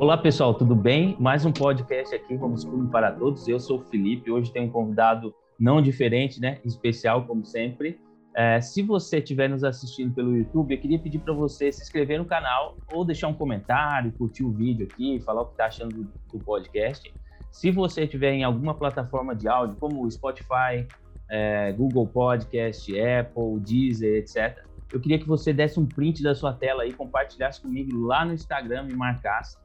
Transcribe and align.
Olá 0.00 0.16
pessoal, 0.16 0.54
tudo 0.54 0.74
bem? 0.74 1.14
Mais 1.20 1.44
um 1.44 1.52
podcast 1.52 2.14
aqui, 2.14 2.34
Homeschooling 2.34 2.86
para 2.86 3.12
Todos. 3.12 3.46
Eu 3.46 3.60
sou 3.60 3.80
o 3.80 3.82
Felipe. 3.82 4.30
Hoje 4.30 4.50
tem 4.50 4.62
um 4.62 4.70
convidado 4.70 5.34
não 5.58 5.82
diferente, 5.82 6.40
né? 6.40 6.58
Especial, 6.64 7.26
como 7.26 7.44
sempre. 7.44 8.00
É, 8.34 8.62
se 8.62 8.80
você 8.80 9.18
estiver 9.18 9.50
nos 9.50 9.62
assistindo 9.62 10.14
pelo 10.14 10.34
YouTube, 10.34 10.74
eu 10.74 10.80
queria 10.80 10.98
pedir 10.98 11.18
para 11.18 11.34
você 11.34 11.70
se 11.70 11.82
inscrever 11.82 12.18
no 12.18 12.24
canal 12.24 12.78
ou 12.90 13.04
deixar 13.04 13.28
um 13.28 13.34
comentário, 13.34 14.10
curtir 14.12 14.42
o 14.42 14.50
vídeo 14.50 14.88
aqui, 14.90 15.20
falar 15.20 15.42
o 15.42 15.44
que 15.44 15.52
está 15.52 15.66
achando 15.66 15.94
do, 15.94 16.10
do, 16.32 16.42
podcast. 16.42 17.12
Se 17.50 17.70
você 17.70 18.04
estiver 18.04 18.32
em 18.32 18.42
alguma 18.42 18.72
plataforma 18.72 19.36
de 19.36 19.48
áudio, 19.48 19.76
como 19.76 20.10
Spotify, 20.10 20.88
é, 21.28 21.72
Google 21.72 22.06
Podcast, 22.06 22.90
Apple, 22.98 23.60
Deezer, 23.60 24.16
etc., 24.16 24.64
eu 24.90 24.98
queria 24.98 25.18
que 25.18 25.28
você 25.28 25.52
desse 25.52 25.78
um 25.78 25.84
print 25.84 26.22
da 26.22 26.34
sua 26.34 26.54
tela 26.54 26.86
e 26.86 26.92
compartilhasse 26.92 27.60
comigo 27.60 27.96
lá 28.06 28.24
no 28.24 28.32
Instagram, 28.32 28.84
me 28.84 28.94
marcasse 28.94 29.56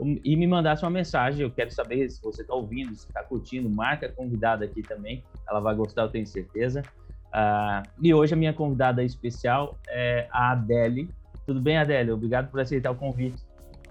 e 0.00 0.36
me 0.36 0.46
mandasse 0.46 0.82
uma 0.82 0.90
mensagem. 0.90 1.42
Eu 1.42 1.50
quero 1.50 1.70
saber 1.70 2.08
se 2.10 2.20
você 2.22 2.42
está 2.42 2.54
ouvindo, 2.54 2.94
se 2.94 3.06
está 3.06 3.22
curtindo. 3.22 3.68
Marca 3.70 4.06
a 4.06 4.12
convidada 4.12 4.64
aqui 4.64 4.82
também, 4.82 5.22
ela 5.48 5.60
vai 5.60 5.74
gostar, 5.74 6.02
eu 6.02 6.08
tenho 6.08 6.26
certeza. 6.26 6.82
Uh, 7.28 7.82
e 8.00 8.14
hoje 8.14 8.34
a 8.34 8.36
minha 8.36 8.52
convidada 8.52 9.02
especial 9.02 9.78
é 9.88 10.28
a 10.30 10.52
Adele. 10.52 11.08
Tudo 11.46 11.60
bem, 11.60 11.76
Adele? 11.76 12.12
Obrigado 12.12 12.50
por 12.50 12.60
aceitar 12.60 12.90
o 12.90 12.94
convite. 12.94 13.42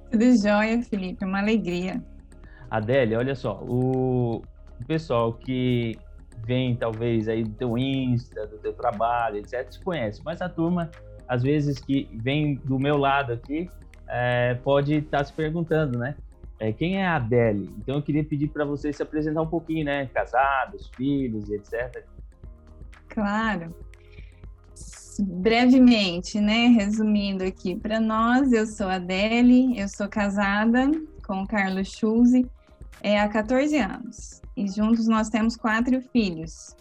Tudo 0.10 0.26
jóia, 0.38 0.82
Felipe, 0.84 1.26
uma 1.26 1.40
alegria. 1.40 2.02
Adele, 2.70 3.16
olha 3.16 3.36
só, 3.36 3.64
o, 3.64 4.42
pessoal 4.88 5.34
que 5.34 5.98
vem 6.46 6.76
talvez 6.76 7.28
aí 7.28 7.44
do 7.44 7.52
teu 7.52 7.78
Insta, 7.78 8.48
do 8.48 8.58
teu 8.58 8.74
trabalho, 8.74 9.38
etc, 9.38 9.70
te 9.70 9.80
conhece, 9.80 10.22
mas 10.26 10.42
a 10.42 10.50
turma, 10.50 10.90
às 11.28 11.44
vezes 11.44 11.80
que 11.80 12.10
vem 12.14 12.56
do 12.56 12.80
meu 12.80 12.98
lado 12.98 13.34
aqui, 13.34 13.70
é, 14.08 14.56
pode 14.56 14.96
estar 14.96 15.20
tá 15.20 15.24
se 15.24 15.34
perguntando, 15.34 15.98
né? 15.98 16.16
É, 16.60 16.72
quem 16.72 16.98
é 16.98 17.06
a 17.06 17.18
Adele? 17.18 17.74
Então 17.80 17.96
eu 17.96 18.02
queria 18.02 18.24
pedir 18.24 18.48
para 18.48 18.64
você 18.64 18.94
se 18.94 19.02
apresentar 19.04 19.42
um 19.42 19.48
pouquinho, 19.48 19.86
né? 19.86 20.06
Casados, 20.14 20.90
filhos, 20.96 21.50
etc. 21.50 22.06
Claro. 23.10 23.76
Brevemente, 25.20 26.40
né? 26.40 26.68
Resumindo 26.68 27.44
aqui 27.44 27.76
para 27.76 28.00
nós, 28.00 28.54
eu 28.54 28.66
sou 28.66 28.88
a 28.88 28.96
Adele, 28.96 29.78
eu 29.80 29.88
sou 29.88 30.08
casada 30.08 30.90
com 31.26 31.44
o 31.44 31.48
Carlos 31.48 31.90
Schulze 31.90 32.50
é, 33.02 33.20
há 33.20 33.28
14 33.28 33.78
anos. 33.78 34.42
E 34.56 34.68
juntos 34.68 35.08
nós 35.08 35.30
temos 35.30 35.58
quatro 35.58 36.02
filhos, 36.02 36.76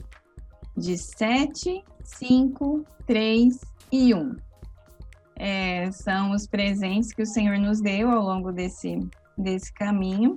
de 0.77 0.97
7, 0.97 1.83
5, 2.05 2.85
3 3.07 3.59
e 3.91 4.15
1 4.15 4.37
é, 5.43 5.91
são 5.91 6.31
os 6.31 6.47
presentes 6.47 7.13
que 7.13 7.21
o 7.21 7.27
Senhor 7.27 7.59
nos 7.59 7.81
deu 7.81 8.09
ao 8.09 8.23
longo 8.23 8.53
desse, 8.53 8.97
desse 9.37 9.75
caminho. 9.75 10.37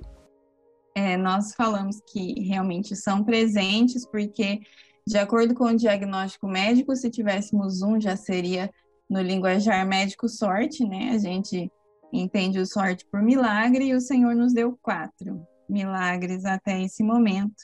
É, 0.96 1.16
nós 1.16 1.54
falamos 1.54 2.00
que 2.10 2.40
realmente 2.40 2.96
são 2.96 3.22
presentes, 3.22 4.04
porque, 4.04 4.62
de 5.06 5.16
acordo 5.16 5.54
com 5.54 5.66
o 5.66 5.76
diagnóstico 5.76 6.48
médico, 6.48 6.96
se 6.96 7.08
tivéssemos 7.08 7.82
um, 7.82 8.00
já 8.00 8.16
seria 8.16 8.68
no 9.08 9.22
linguajar 9.22 9.86
médico 9.86 10.28
sorte, 10.28 10.84
né? 10.84 11.10
A 11.10 11.18
gente 11.18 11.70
entende 12.12 12.58
o 12.58 12.66
sorte 12.66 13.06
por 13.06 13.22
milagre 13.22 13.84
e 13.84 13.94
o 13.94 14.00
Senhor 14.00 14.34
nos 14.34 14.52
deu 14.52 14.76
quatro 14.82 15.46
milagres 15.68 16.44
até 16.44 16.82
esse 16.82 17.04
momento. 17.04 17.62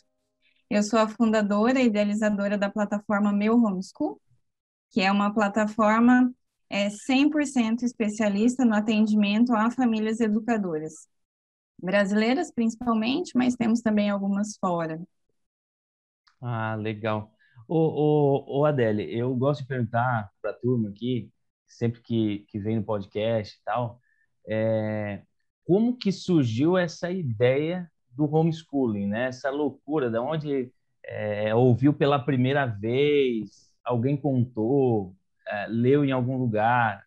Eu 0.70 0.84
sou 0.84 1.00
a 1.00 1.08
fundadora 1.08 1.80
e 1.80 1.86
idealizadora 1.86 2.56
da 2.56 2.70
plataforma 2.70 3.32
Meu 3.32 3.56
Homeschool, 3.56 4.20
que 4.92 5.00
é 5.00 5.10
uma 5.10 5.34
plataforma 5.34 6.32
é 6.72 6.88
100% 6.88 7.82
especialista 7.82 8.64
no 8.64 8.74
atendimento 8.74 9.54
a 9.54 9.70
famílias 9.70 10.20
educadoras. 10.20 11.06
Brasileiras, 11.78 12.50
principalmente, 12.50 13.32
mas 13.36 13.54
temos 13.54 13.82
também 13.82 14.08
algumas 14.08 14.56
fora. 14.56 14.98
Ah, 16.40 16.74
legal. 16.74 17.30
Ô, 17.68 18.60
ô, 18.60 18.64
Adele, 18.64 19.04
eu 19.14 19.36
gosto 19.36 19.60
de 19.60 19.66
perguntar 19.66 20.30
para 20.40 20.52
a 20.52 20.54
turma 20.54 20.88
aqui, 20.88 21.30
sempre 21.68 22.00
que, 22.00 22.46
que 22.48 22.58
vem 22.58 22.76
no 22.76 22.84
podcast 22.84 23.54
e 23.54 23.64
tal, 23.64 24.00
é, 24.48 25.22
como 25.66 25.98
que 25.98 26.10
surgiu 26.10 26.78
essa 26.78 27.10
ideia 27.10 27.90
do 28.10 28.24
homeschooling, 28.34 29.08
né? 29.08 29.26
Essa 29.26 29.50
loucura, 29.50 30.10
de 30.10 30.18
onde 30.18 30.72
é, 31.04 31.54
ouviu 31.54 31.92
pela 31.92 32.18
primeira 32.18 32.64
vez, 32.64 33.70
alguém 33.84 34.16
contou, 34.16 35.14
é, 35.52 35.66
leu 35.68 36.04
em 36.04 36.12
algum 36.12 36.38
lugar. 36.38 37.06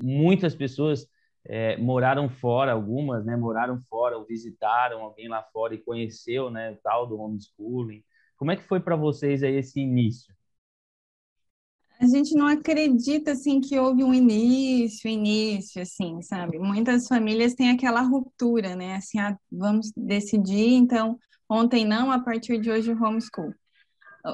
Muitas 0.00 0.54
pessoas 0.54 1.08
é, 1.44 1.76
moraram 1.76 2.28
fora, 2.28 2.72
algumas, 2.72 3.24
né, 3.24 3.36
moraram 3.36 3.80
fora 3.88 4.16
ou 4.16 4.24
visitaram 4.24 5.02
alguém 5.02 5.28
lá 5.28 5.42
fora 5.52 5.74
e 5.74 5.78
conheceu, 5.78 6.50
né, 6.50 6.72
o 6.72 6.76
tal 6.76 7.06
do 7.06 7.18
homeschooling. 7.18 8.04
Como 8.36 8.50
é 8.50 8.56
que 8.56 8.62
foi 8.62 8.80
para 8.80 8.96
vocês 8.96 9.42
aí 9.42 9.56
esse 9.56 9.80
início? 9.80 10.34
A 11.98 12.06
gente 12.06 12.34
não 12.34 12.46
acredita 12.46 13.32
assim 13.32 13.58
que 13.58 13.78
houve 13.78 14.04
um 14.04 14.12
início, 14.12 15.08
início, 15.08 15.80
assim, 15.80 16.20
sabe? 16.20 16.58
Muitas 16.58 17.08
famílias 17.08 17.54
têm 17.54 17.70
aquela 17.70 18.02
ruptura, 18.02 18.76
né? 18.76 18.96
Assim, 18.96 19.18
ah, 19.18 19.34
vamos 19.50 19.90
decidir, 19.96 20.74
então 20.74 21.18
ontem 21.48 21.86
não, 21.86 22.12
a 22.12 22.18
partir 22.20 22.60
de 22.60 22.70
hoje 22.70 22.92
homeschool 22.92 23.54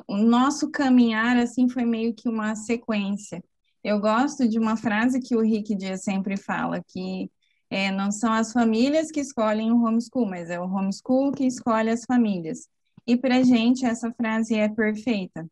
o 0.06 0.16
nosso 0.16 0.70
caminhar 0.70 1.36
assim 1.36 1.68
foi 1.68 1.84
meio 1.84 2.14
que 2.14 2.28
uma 2.28 2.54
sequência. 2.54 3.42
Eu 3.84 4.00
gosto 4.00 4.48
de 4.48 4.58
uma 4.58 4.76
frase 4.76 5.20
que 5.20 5.36
o 5.36 5.40
Rick 5.40 5.74
Dias 5.74 6.02
sempre 6.02 6.36
fala, 6.36 6.82
que 6.86 7.30
é, 7.68 7.90
não 7.90 8.10
são 8.10 8.32
as 8.32 8.52
famílias 8.52 9.10
que 9.10 9.20
escolhem 9.20 9.72
o 9.72 9.82
homeschool, 9.82 10.26
mas 10.26 10.50
é 10.50 10.60
o 10.60 10.64
homeschool 10.64 11.32
que 11.32 11.44
escolhe 11.46 11.90
as 11.90 12.04
famílias. 12.04 12.68
E 13.06 13.16
para 13.16 13.42
gente 13.42 13.84
essa 13.84 14.12
frase 14.12 14.54
é 14.54 14.68
perfeita. 14.68 15.48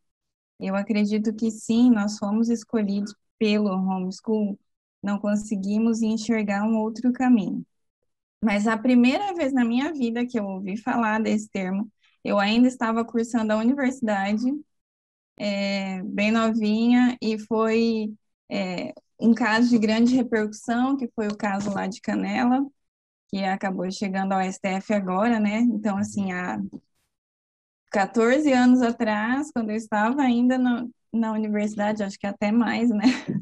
Eu 0.61 0.77
acredito 0.77 1.35
que 1.35 1.51
sim, 1.51 1.91
nós 1.91 2.19
fomos 2.19 2.49
escolhidos 2.51 3.15
pelo 3.39 3.71
homeschool, 3.71 4.59
não 5.03 5.19
conseguimos 5.19 6.03
enxergar 6.03 6.65
um 6.65 6.79
outro 6.79 7.13
caminho. 7.13 7.65
Mas 8.43 8.67
a 8.67 8.77
primeira 8.79 9.35
vez 9.35 9.53
na 9.53 9.65
minha 9.65 9.93
vida 9.93 10.27
que 10.27 10.39
eu 10.39 10.45
ouvi 10.47 10.77
falar 10.77 11.21
desse 11.23 11.49
termo 11.51 11.91
eu 12.25 12.39
ainda 12.39 12.69
estava 12.69 13.05
cursando 13.05 13.53
a 13.53 13.57
universidade, 13.59 14.45
é, 15.39 16.03
bem 16.03 16.31
novinha, 16.31 17.17
e 17.21 17.39
foi 17.39 18.13
é, 18.51 18.93
um 19.19 19.35
caso 19.35 19.69
de 19.71 19.79
grande 19.79 20.15
repercussão, 20.15 20.97
que 20.97 21.09
foi 21.15 21.29
o 21.29 21.37
caso 21.37 21.71
lá 21.73 21.87
de 21.87 22.01
Canela, 22.01 22.65
que 23.29 23.45
acabou 23.45 23.91
chegando 23.93 24.33
ao 24.33 24.41
STF 24.43 24.95
agora, 24.95 25.41
né? 25.41 25.61
Então, 25.61 25.99
assim, 25.99 26.33
há 26.33 26.59
14 27.93 28.53
anos 28.53 28.83
atrás, 28.83 29.51
quando 29.53 29.71
eu 29.71 29.77
estava 29.77 30.23
ainda 30.23 30.59
no, 30.59 30.91
na 31.13 31.33
universidade, 31.33 32.03
acho 32.03 32.19
que 32.19 32.27
até 32.27 32.53
mais, 32.53 32.91
né? 32.91 33.05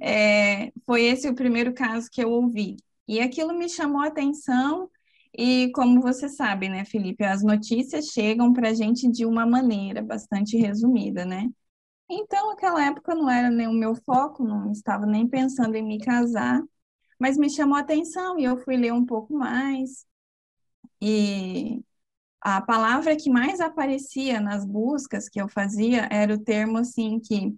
É, 0.00 0.72
foi 0.86 1.02
esse 1.04 1.28
o 1.28 1.34
primeiro 1.34 1.72
caso 1.74 2.08
que 2.10 2.22
eu 2.22 2.30
ouvi. 2.30 2.76
E 3.06 3.20
aquilo 3.20 3.52
me 3.54 3.68
chamou 3.68 4.00
a 4.02 4.06
atenção, 4.08 4.88
e 5.36 5.70
como 5.74 6.00
você 6.00 6.28
sabe, 6.28 6.68
né, 6.68 6.84
Felipe, 6.84 7.24
as 7.24 7.42
notícias 7.42 8.06
chegam 8.06 8.52
para 8.52 8.70
a 8.70 8.74
gente 8.74 9.10
de 9.10 9.24
uma 9.26 9.46
maneira 9.46 10.02
bastante 10.02 10.56
resumida, 10.56 11.24
né? 11.24 11.48
Então, 12.10 12.50
naquela 12.50 12.84
época 12.86 13.14
não 13.14 13.30
era 13.30 13.50
nem 13.50 13.66
o 13.68 13.72
meu 13.72 13.94
foco, 13.94 14.44
não 14.44 14.72
estava 14.72 15.06
nem 15.06 15.28
pensando 15.28 15.76
em 15.76 15.82
me 15.84 15.98
casar, 15.98 16.62
mas 17.18 17.38
me 17.38 17.50
chamou 17.50 17.76
a 17.76 17.80
atenção 17.80 18.38
e 18.38 18.44
eu 18.44 18.58
fui 18.58 18.76
ler 18.76 18.92
um 18.92 19.06
pouco 19.06 19.34
mais. 19.34 20.06
E 21.00 21.82
a 22.40 22.60
palavra 22.60 23.16
que 23.16 23.30
mais 23.30 23.60
aparecia 23.60 24.40
nas 24.40 24.64
buscas 24.66 25.28
que 25.28 25.40
eu 25.40 25.48
fazia 25.48 26.08
era 26.10 26.34
o 26.34 26.40
termo 26.44 26.78
assim 26.78 27.20
que 27.20 27.54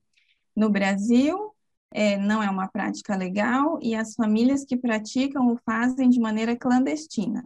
no 0.56 0.70
Brasil 0.70 1.54
é, 1.92 2.16
não 2.18 2.42
é 2.42 2.50
uma 2.50 2.68
prática 2.68 3.16
legal 3.16 3.78
e 3.82 3.94
as 3.94 4.14
famílias 4.14 4.64
que 4.64 4.76
praticam 4.76 5.48
o 5.52 5.58
fazem 5.64 6.10
de 6.10 6.20
maneira 6.20 6.56
clandestina. 6.56 7.44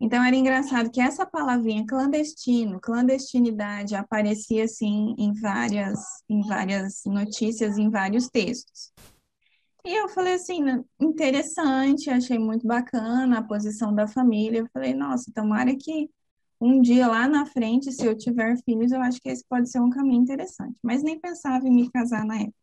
Então 0.00 0.24
era 0.24 0.34
engraçado 0.34 0.90
que 0.90 1.00
essa 1.00 1.26
palavrinha 1.26 1.84
clandestino, 1.86 2.80
clandestinidade 2.80 3.94
aparecia 3.94 4.64
assim 4.64 5.14
em 5.18 5.32
várias 5.34 6.00
em 6.28 6.40
várias 6.46 7.02
notícias, 7.04 7.76
em 7.76 7.90
vários 7.90 8.28
textos. 8.28 8.92
E 9.84 9.94
eu 9.94 10.08
falei 10.08 10.34
assim, 10.34 10.60
interessante, 11.00 12.10
achei 12.10 12.38
muito 12.38 12.66
bacana 12.66 13.38
a 13.38 13.42
posição 13.42 13.94
da 13.94 14.06
família. 14.06 14.60
Eu 14.60 14.68
falei, 14.72 14.94
nossa, 14.94 15.32
tomara 15.34 15.74
que 15.76 16.10
um 16.60 16.80
dia 16.82 17.08
lá 17.08 17.26
na 17.26 17.46
frente, 17.46 17.90
se 17.90 18.04
eu 18.04 18.16
tiver 18.16 18.56
filhos, 18.62 18.92
eu 18.92 19.00
acho 19.00 19.20
que 19.20 19.28
esse 19.30 19.44
pode 19.48 19.70
ser 19.70 19.80
um 19.80 19.90
caminho 19.90 20.22
interessante. 20.22 20.76
Mas 20.82 21.02
nem 21.02 21.18
pensava 21.18 21.66
em 21.66 21.72
me 21.72 21.90
casar 21.90 22.24
na 22.26 22.36
época. 22.36 22.54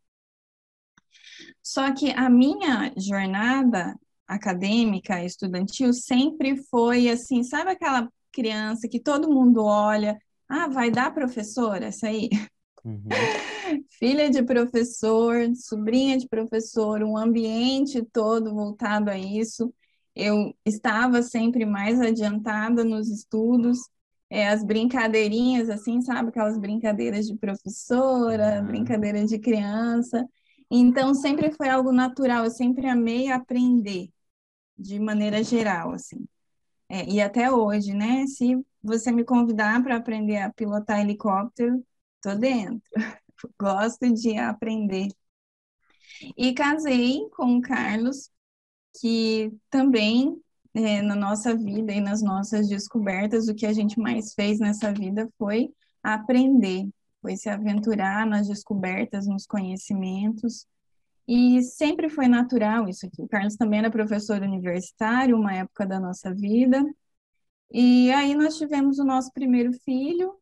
Só 1.63 1.91
que 1.93 2.11
a 2.11 2.29
minha 2.29 2.93
jornada 2.97 3.99
acadêmica, 4.27 5.23
estudantil, 5.23 5.93
sempre 5.93 6.57
foi 6.69 7.09
assim, 7.09 7.43
sabe 7.43 7.71
aquela 7.71 8.09
criança 8.31 8.87
que 8.87 8.99
todo 8.99 9.33
mundo 9.33 9.63
olha, 9.63 10.17
ah, 10.49 10.67
vai 10.67 10.91
dar 10.91 11.13
professora, 11.13 11.85
essa 11.87 12.07
aí? 12.07 12.29
Uhum. 12.83 13.07
Filha 13.99 14.29
de 14.29 14.43
professor, 14.43 15.35
sobrinha 15.55 16.17
de 16.17 16.27
professor, 16.27 17.03
um 17.03 17.17
ambiente 17.17 18.03
todo 18.13 18.53
voltado 18.53 19.09
a 19.09 19.17
isso. 19.17 19.73
eu 20.15 20.53
estava 20.65 21.21
sempre 21.21 21.65
mais 21.65 21.99
adiantada 22.01 22.83
nos 22.83 23.09
estudos, 23.09 23.79
é, 24.29 24.47
as 24.47 24.63
brincadeirinhas, 24.63 25.69
assim, 25.69 26.01
sabe? 26.01 26.29
Aquelas 26.29 26.57
brincadeiras 26.57 27.27
de 27.27 27.35
professora, 27.37 28.59
uhum. 28.59 28.67
brincadeira 28.67 29.25
de 29.25 29.39
criança. 29.39 30.25
Então, 30.69 31.13
sempre 31.13 31.51
foi 31.51 31.69
algo 31.69 31.91
natural, 31.91 32.43
eu 32.43 32.51
sempre 32.51 32.87
amei 32.87 33.31
aprender, 33.31 34.09
de 34.77 34.99
maneira 34.99 35.43
geral, 35.43 35.93
assim. 35.93 36.27
É, 36.89 37.05
e 37.09 37.21
até 37.21 37.51
hoje, 37.51 37.93
né? 37.93 38.25
Se 38.27 38.55
você 38.81 39.11
me 39.11 39.23
convidar 39.25 39.83
para 39.83 39.97
aprender 39.97 40.37
a 40.37 40.53
pilotar 40.53 41.01
helicóptero, 41.01 41.83
tô 42.21 42.35
dentro. 42.35 42.81
Gosto 43.59 44.13
de 44.13 44.37
aprender. 44.37 45.09
E 46.37 46.53
casei 46.53 47.27
com 47.35 47.57
o 47.57 47.61
Carlos, 47.61 48.31
que 48.99 49.51
também 49.69 50.41
é, 50.73 51.01
na 51.01 51.15
nossa 51.15 51.55
vida 51.55 51.91
e 51.93 52.01
nas 52.01 52.21
nossas 52.21 52.69
descobertas, 52.69 53.47
o 53.47 53.55
que 53.55 53.65
a 53.65 53.73
gente 53.73 53.99
mais 53.99 54.33
fez 54.33 54.59
nessa 54.59 54.93
vida 54.93 55.29
foi 55.37 55.73
aprender, 56.03 56.87
foi 57.21 57.35
se 57.35 57.49
aventurar 57.49 58.25
nas 58.25 58.47
descobertas, 58.47 59.27
nos 59.27 59.45
conhecimentos. 59.45 60.67
E 61.27 61.61
sempre 61.61 62.09
foi 62.09 62.27
natural 62.27 62.87
isso 62.87 63.05
aqui. 63.05 63.21
O 63.21 63.27
Carlos 63.27 63.55
também 63.55 63.79
era 63.79 63.91
professor 63.91 64.41
universitário, 64.41 65.37
uma 65.37 65.53
época 65.53 65.85
da 65.85 65.99
nossa 65.99 66.33
vida. 66.33 66.83
E 67.71 68.11
aí 68.11 68.35
nós 68.35 68.57
tivemos 68.57 68.99
o 68.99 69.03
nosso 69.05 69.31
primeiro 69.33 69.73
filho 69.73 70.33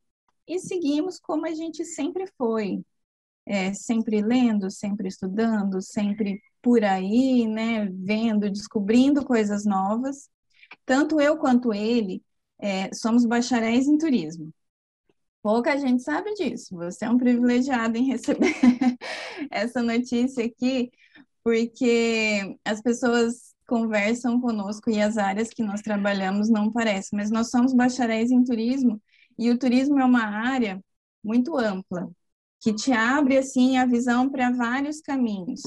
e 0.47 0.59
seguimos 0.59 1.19
como 1.19 1.45
a 1.47 1.53
gente 1.53 1.83
sempre 1.85 2.27
foi, 2.37 2.83
é, 3.45 3.73
sempre 3.73 4.21
lendo, 4.21 4.69
sempre 4.71 5.07
estudando, 5.07 5.81
sempre 5.81 6.41
por 6.61 6.83
aí, 6.83 7.47
né, 7.47 7.87
vendo, 7.91 8.49
descobrindo 8.51 9.25
coisas 9.25 9.65
novas. 9.65 10.29
Tanto 10.85 11.21
eu 11.21 11.37
quanto 11.37 11.73
ele 11.73 12.23
é, 12.59 12.93
somos 12.93 13.25
bacharéis 13.25 13.87
em 13.87 13.97
turismo. 13.97 14.53
Pouca 15.45 15.77
gente 15.77 16.01
sabe 16.01 16.33
disso. 16.33 16.75
Você 16.75 17.05
é 17.05 17.09
um 17.11 17.19
privilegiado 17.19 17.95
em 17.99 18.05
receber 18.05 18.55
essa 19.51 19.79
notícia 19.79 20.43
aqui, 20.43 20.89
porque 21.43 22.57
as 22.65 22.81
pessoas 22.81 23.53
conversam 23.67 24.41
conosco 24.41 24.89
e 24.89 24.99
as 24.99 25.19
áreas 25.19 25.49
que 25.51 25.61
nós 25.61 25.83
trabalhamos 25.83 26.49
não 26.49 26.71
parecem, 26.71 27.15
mas 27.15 27.29
nós 27.29 27.51
somos 27.51 27.75
bacharéis 27.75 28.31
em 28.31 28.43
turismo 28.43 28.99
e 29.37 29.51
o 29.51 29.59
turismo 29.59 29.99
é 29.99 30.03
uma 30.03 30.25
área 30.25 30.83
muito 31.23 31.55
ampla, 31.55 32.09
que 32.59 32.73
te 32.73 32.91
abre 32.91 33.37
assim 33.37 33.77
a 33.77 33.85
visão 33.85 34.27
para 34.27 34.49
vários 34.49 34.99
caminhos. 34.99 35.61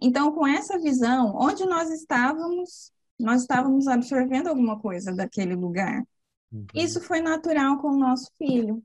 Então, 0.00 0.32
com 0.32 0.46
essa 0.46 0.78
visão, 0.78 1.36
onde 1.36 1.66
nós 1.66 1.90
estávamos, 1.90 2.90
nós 3.20 3.42
estávamos 3.42 3.88
absorvendo 3.88 4.46
alguma 4.46 4.80
coisa 4.80 5.14
daquele 5.14 5.54
lugar. 5.54 6.02
Uhum. 6.50 6.64
Isso 6.74 6.98
foi 7.02 7.20
natural 7.20 7.76
com 7.76 7.88
o 7.88 7.98
nosso 7.98 8.30
filho, 8.38 8.82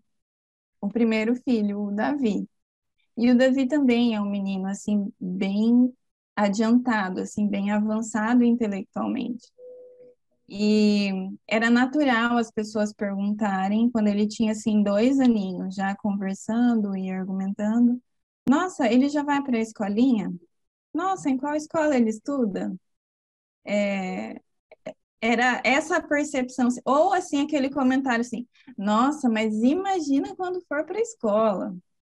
o 0.83 0.89
primeiro 0.89 1.35
filho, 1.35 1.81
o 1.81 1.91
Davi. 1.91 2.47
E 3.17 3.31
o 3.31 3.37
Davi 3.37 3.67
também 3.67 4.15
é 4.15 4.21
um 4.21 4.29
menino 4.29 4.67
assim 4.67 5.11
bem 5.19 5.93
adiantado, 6.35 7.21
assim 7.21 7.47
bem 7.47 7.71
avançado 7.71 8.43
intelectualmente. 8.43 9.47
E 10.49 11.09
era 11.47 11.69
natural 11.69 12.37
as 12.37 12.51
pessoas 12.51 12.93
perguntarem, 12.93 13.89
quando 13.91 14.07
ele 14.09 14.27
tinha 14.27 14.51
assim 14.51 14.83
dois 14.83 15.19
aninhos, 15.19 15.75
já 15.75 15.95
conversando 15.95 16.97
e 16.97 17.09
argumentando, 17.09 18.01
nossa, 18.47 18.91
ele 18.91 19.07
já 19.07 19.23
vai 19.23 19.41
para 19.41 19.57
a 19.57 19.61
escolinha? 19.61 20.33
Nossa, 20.93 21.29
em 21.29 21.37
qual 21.37 21.55
escola 21.55 21.95
ele 21.95 22.09
estuda? 22.09 22.75
É, 23.65 24.41
era 25.23 25.61
essa 25.63 26.01
percepção, 26.01 26.67
ou 26.83 27.13
assim 27.13 27.41
aquele 27.41 27.69
comentário 27.69 28.19
assim, 28.19 28.45
nossa, 28.77 29.29
mas 29.29 29.53
imagina 29.63 30.35
quando 30.35 30.61
for 30.67 30.85
para 30.85 30.97
a 30.97 31.01
escola. 31.01 31.73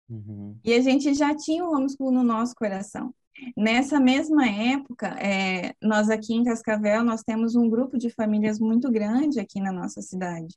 Uhum. 0.09 0.57
E 0.61 0.73
a 0.73 0.81
gente 0.81 1.13
já 1.13 1.33
tinha 1.33 1.63
o 1.63 1.71
homeschool 1.73 2.11
no 2.11 2.21
nosso 2.21 2.53
coração. 2.53 3.15
Nessa 3.55 3.97
mesma 3.97 4.45
época, 4.49 5.07
é, 5.21 5.73
nós 5.81 6.09
aqui 6.09 6.33
em 6.33 6.43
Cascavel, 6.43 7.01
nós 7.03 7.23
temos 7.23 7.55
um 7.55 7.69
grupo 7.69 7.97
de 7.97 8.09
famílias 8.09 8.59
muito 8.59 8.91
grande 8.91 9.39
aqui 9.39 9.61
na 9.61 9.71
nossa 9.71 10.01
cidade. 10.01 10.53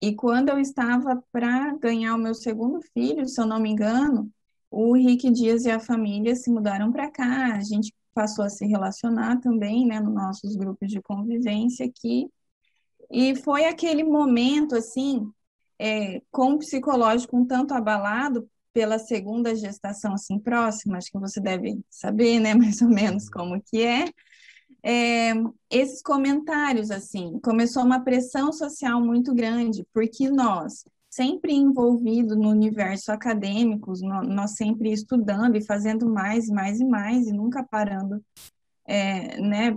E 0.00 0.14
quando 0.14 0.48
eu 0.48 0.58
estava 0.58 1.22
para 1.30 1.76
ganhar 1.76 2.14
o 2.14 2.18
meu 2.18 2.34
segundo 2.34 2.80
filho, 2.94 3.28
se 3.28 3.38
eu 3.38 3.46
não 3.46 3.60
me 3.60 3.70
engano, 3.70 4.30
o 4.70 4.94
Rick 4.94 5.30
Dias 5.30 5.66
e 5.66 5.70
a 5.70 5.78
família 5.78 6.34
se 6.34 6.50
mudaram 6.50 6.90
para 6.90 7.10
cá, 7.10 7.54
a 7.54 7.60
gente 7.60 7.92
passou 8.12 8.44
a 8.44 8.50
se 8.50 8.66
relacionar 8.66 9.40
também, 9.40 9.86
né, 9.86 10.00
nos 10.00 10.14
nossos 10.14 10.56
grupos 10.56 10.90
de 10.90 11.00
convivência 11.02 11.86
aqui, 11.86 12.28
e 13.10 13.36
foi 13.36 13.64
aquele 13.64 14.04
momento, 14.04 14.74
assim, 14.74 15.30
é, 15.78 16.22
com 16.30 16.54
o 16.54 16.58
psicológico 16.58 17.36
um 17.36 17.44
tanto 17.44 17.74
abalado, 17.74 18.48
pela 18.72 18.98
segunda 18.98 19.54
gestação 19.54 20.14
assim 20.14 20.38
próxima, 20.38 20.96
acho 20.96 21.10
que 21.10 21.18
você 21.18 21.40
deve 21.40 21.80
saber, 21.90 22.40
né, 22.40 22.54
mais 22.56 22.80
ou 22.80 22.88
menos 22.88 23.28
como 23.28 23.60
que 23.62 23.82
é, 23.82 24.06
é, 24.82 25.32
esses 25.70 26.02
comentários 26.02 26.90
assim, 26.90 27.38
começou 27.40 27.84
uma 27.84 28.02
pressão 28.02 28.52
social 28.52 29.00
muito 29.00 29.34
grande, 29.34 29.86
porque 29.92 30.30
nós 30.30 30.84
sempre 31.12 31.52
envolvidos 31.52 32.38
no 32.38 32.48
universo 32.48 33.12
acadêmico, 33.12 33.92
nós 34.00 34.52
sempre 34.52 34.90
estudando 34.90 35.56
e 35.56 35.64
fazendo 35.64 36.08
mais, 36.08 36.48
mais 36.48 36.80
e 36.80 36.86
mais 36.86 37.26
e 37.26 37.32
nunca 37.32 37.62
parando, 37.62 38.24
é, 38.86 39.38
né, 39.38 39.76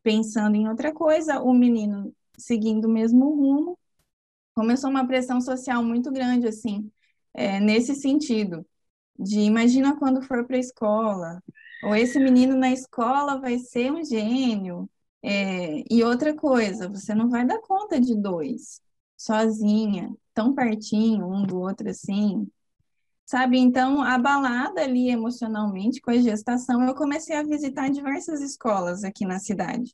pensando 0.00 0.54
em 0.54 0.68
outra 0.68 0.92
coisa, 0.94 1.42
o 1.42 1.52
menino 1.52 2.14
seguindo 2.38 2.84
o 2.84 2.90
mesmo 2.90 3.34
rumo, 3.34 3.76
começou 4.54 4.88
uma 4.88 5.06
pressão 5.06 5.40
social 5.40 5.82
muito 5.82 6.12
grande 6.12 6.46
assim 6.46 6.88
é, 7.34 7.58
nesse 7.58 7.96
sentido, 7.96 8.64
de 9.18 9.40
imagina 9.40 9.98
quando 9.98 10.22
for 10.22 10.46
para 10.46 10.56
a 10.56 10.60
escola, 10.60 11.42
ou 11.84 11.96
esse 11.96 12.20
menino 12.20 12.56
na 12.56 12.70
escola 12.70 13.40
vai 13.40 13.58
ser 13.58 13.92
um 13.92 14.04
gênio. 14.04 14.88
É, 15.22 15.82
e 15.90 16.04
outra 16.04 16.34
coisa, 16.34 16.88
você 16.88 17.14
não 17.14 17.28
vai 17.28 17.44
dar 17.44 17.58
conta 17.60 18.00
de 18.00 18.14
dois, 18.14 18.80
sozinha, 19.16 20.14
tão 20.36 20.54
pertinho 20.54 21.26
um 21.26 21.42
do 21.42 21.58
outro 21.58 21.88
assim. 21.88 22.46
Sabe, 23.24 23.58
então, 23.58 24.02
abalada 24.02 24.82
ali 24.82 25.08
emocionalmente 25.08 26.00
com 26.00 26.12
a 26.12 26.18
gestação, 26.18 26.86
eu 26.86 26.94
comecei 26.94 27.34
a 27.34 27.42
visitar 27.42 27.90
diversas 27.90 28.40
escolas 28.40 29.02
aqui 29.02 29.24
na 29.24 29.40
cidade. 29.40 29.92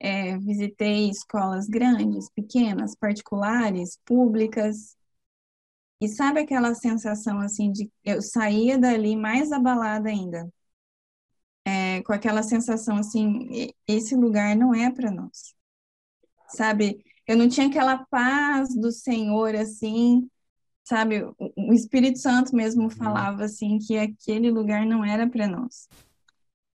É, 0.00 0.36
visitei 0.38 1.08
escolas 1.08 1.68
grandes, 1.68 2.28
pequenas, 2.30 2.96
particulares, 2.96 3.96
públicas, 4.04 4.96
e 6.00 6.08
sabe 6.08 6.40
aquela 6.40 6.74
sensação 6.74 7.38
assim 7.38 7.70
de 7.70 7.88
eu 8.04 8.20
saía 8.20 8.76
dali 8.76 9.14
mais 9.14 9.52
abalada 9.52 10.08
ainda, 10.08 10.52
é, 11.64 12.02
com 12.02 12.12
aquela 12.12 12.42
sensação 12.42 12.96
assim, 12.96 13.70
esse 13.86 14.16
lugar 14.16 14.56
não 14.56 14.74
é 14.74 14.90
para 14.90 15.12
nós, 15.12 15.54
sabe? 16.48 17.04
Eu 17.26 17.36
não 17.36 17.48
tinha 17.48 17.68
aquela 17.68 18.04
paz 18.06 18.74
do 18.74 18.90
Senhor 18.90 19.54
assim, 19.54 20.28
sabe? 20.84 21.22
O 21.56 21.72
Espírito 21.72 22.18
Santo 22.18 22.54
mesmo 22.54 22.84
uhum. 22.84 22.90
falava 22.90 23.44
assim 23.44 23.78
que 23.78 23.96
aquele 23.96 24.50
lugar 24.50 24.84
não 24.86 25.04
era 25.04 25.28
para 25.28 25.46
nós. 25.46 25.88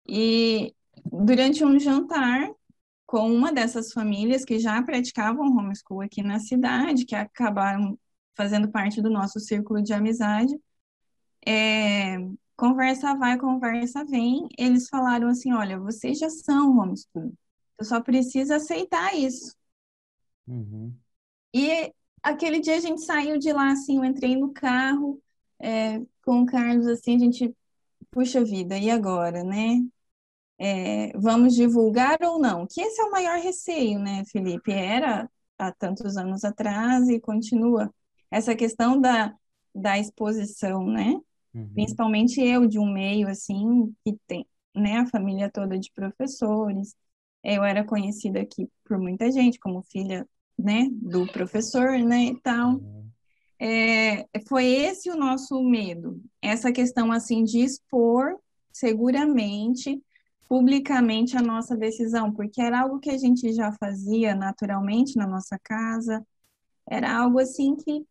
E 0.08 0.74
durante 1.04 1.64
um 1.64 1.78
jantar 1.78 2.50
com 3.06 3.32
uma 3.32 3.52
dessas 3.52 3.92
famílias 3.92 4.44
que 4.44 4.58
já 4.58 4.82
praticavam 4.82 5.56
homeschool 5.56 6.00
aqui 6.00 6.22
na 6.22 6.40
cidade, 6.40 7.04
que 7.04 7.14
acabaram 7.14 7.98
fazendo 8.36 8.68
parte 8.68 9.00
do 9.00 9.08
nosso 9.10 9.40
círculo 9.40 9.82
de 9.82 9.92
amizade. 9.92 10.58
É, 11.46 12.18
conversa 12.56 13.14
vai, 13.14 13.38
conversa 13.38 14.04
vem. 14.04 14.48
Eles 14.58 14.88
falaram 14.88 15.28
assim: 15.28 15.52
olha, 15.52 15.78
vocês 15.78 16.18
já 16.18 16.28
são 16.28 16.76
homeschool, 16.78 17.32
eu 17.78 17.84
só 17.84 18.00
preciso 18.00 18.52
aceitar 18.54 19.14
isso. 19.14 19.54
Uhum. 20.46 20.94
E 21.54 21.92
aquele 22.22 22.60
dia 22.60 22.76
a 22.76 22.80
gente 22.80 23.02
saiu 23.02 23.38
de 23.38 23.52
lá, 23.52 23.72
assim, 23.72 23.96
eu 23.96 24.04
entrei 24.04 24.36
no 24.36 24.52
carro 24.52 25.20
é, 25.58 26.00
com 26.24 26.42
o 26.42 26.46
Carlos, 26.46 26.86
assim, 26.86 27.16
a 27.16 27.18
gente, 27.18 27.54
puxa 28.10 28.44
vida, 28.44 28.78
e 28.78 28.90
agora, 28.90 29.42
né? 29.42 29.80
É, 30.58 31.12
vamos 31.18 31.54
divulgar 31.54 32.18
ou 32.22 32.38
não? 32.38 32.66
Que 32.66 32.80
esse 32.80 33.00
é 33.00 33.04
o 33.04 33.10
maior 33.10 33.38
receio, 33.38 33.98
né, 33.98 34.24
Felipe? 34.26 34.72
Era 34.72 35.30
há 35.58 35.72
tantos 35.72 36.16
anos 36.16 36.44
atrás 36.44 37.08
e 37.08 37.20
continua 37.20 37.92
essa 38.30 38.54
questão 38.54 39.00
da, 39.00 39.34
da 39.74 39.98
exposição, 39.98 40.86
né? 40.86 41.14
Uhum. 41.54 41.70
Principalmente 41.74 42.40
eu, 42.40 42.66
de 42.66 42.78
um 42.78 42.90
meio, 42.90 43.28
assim, 43.28 43.94
que 44.04 44.18
tem, 44.26 44.46
né, 44.74 44.98
a 44.98 45.06
família 45.06 45.50
toda 45.50 45.78
de 45.78 45.90
professores. 45.92 46.94
Eu 47.42 47.62
era 47.64 47.84
conhecida 47.84 48.40
aqui 48.40 48.68
por 48.84 48.98
muita 48.98 49.30
gente 49.30 49.58
como 49.58 49.82
filha, 49.82 50.26
né, 50.58 50.88
do 50.90 51.26
professor, 51.26 51.98
né, 51.98 52.24
e 52.26 52.40
tal. 52.40 52.80
É, 53.58 54.26
foi 54.46 54.66
esse 54.66 55.10
o 55.10 55.16
nosso 55.16 55.62
medo, 55.62 56.20
essa 56.42 56.70
questão, 56.70 57.10
assim, 57.10 57.42
de 57.42 57.60
expor 57.60 58.38
seguramente 58.72 60.02
publicamente 60.48 61.36
a 61.36 61.42
nossa 61.42 61.76
decisão, 61.76 62.32
porque 62.32 62.60
era 62.60 62.80
algo 62.80 63.00
que 63.00 63.10
a 63.10 63.18
gente 63.18 63.52
já 63.52 63.72
fazia 63.72 64.34
naturalmente 64.34 65.16
na 65.16 65.26
nossa 65.26 65.58
casa, 65.58 66.24
era 66.88 67.16
algo 67.16 67.40
assim 67.40 67.74
que 67.74 68.04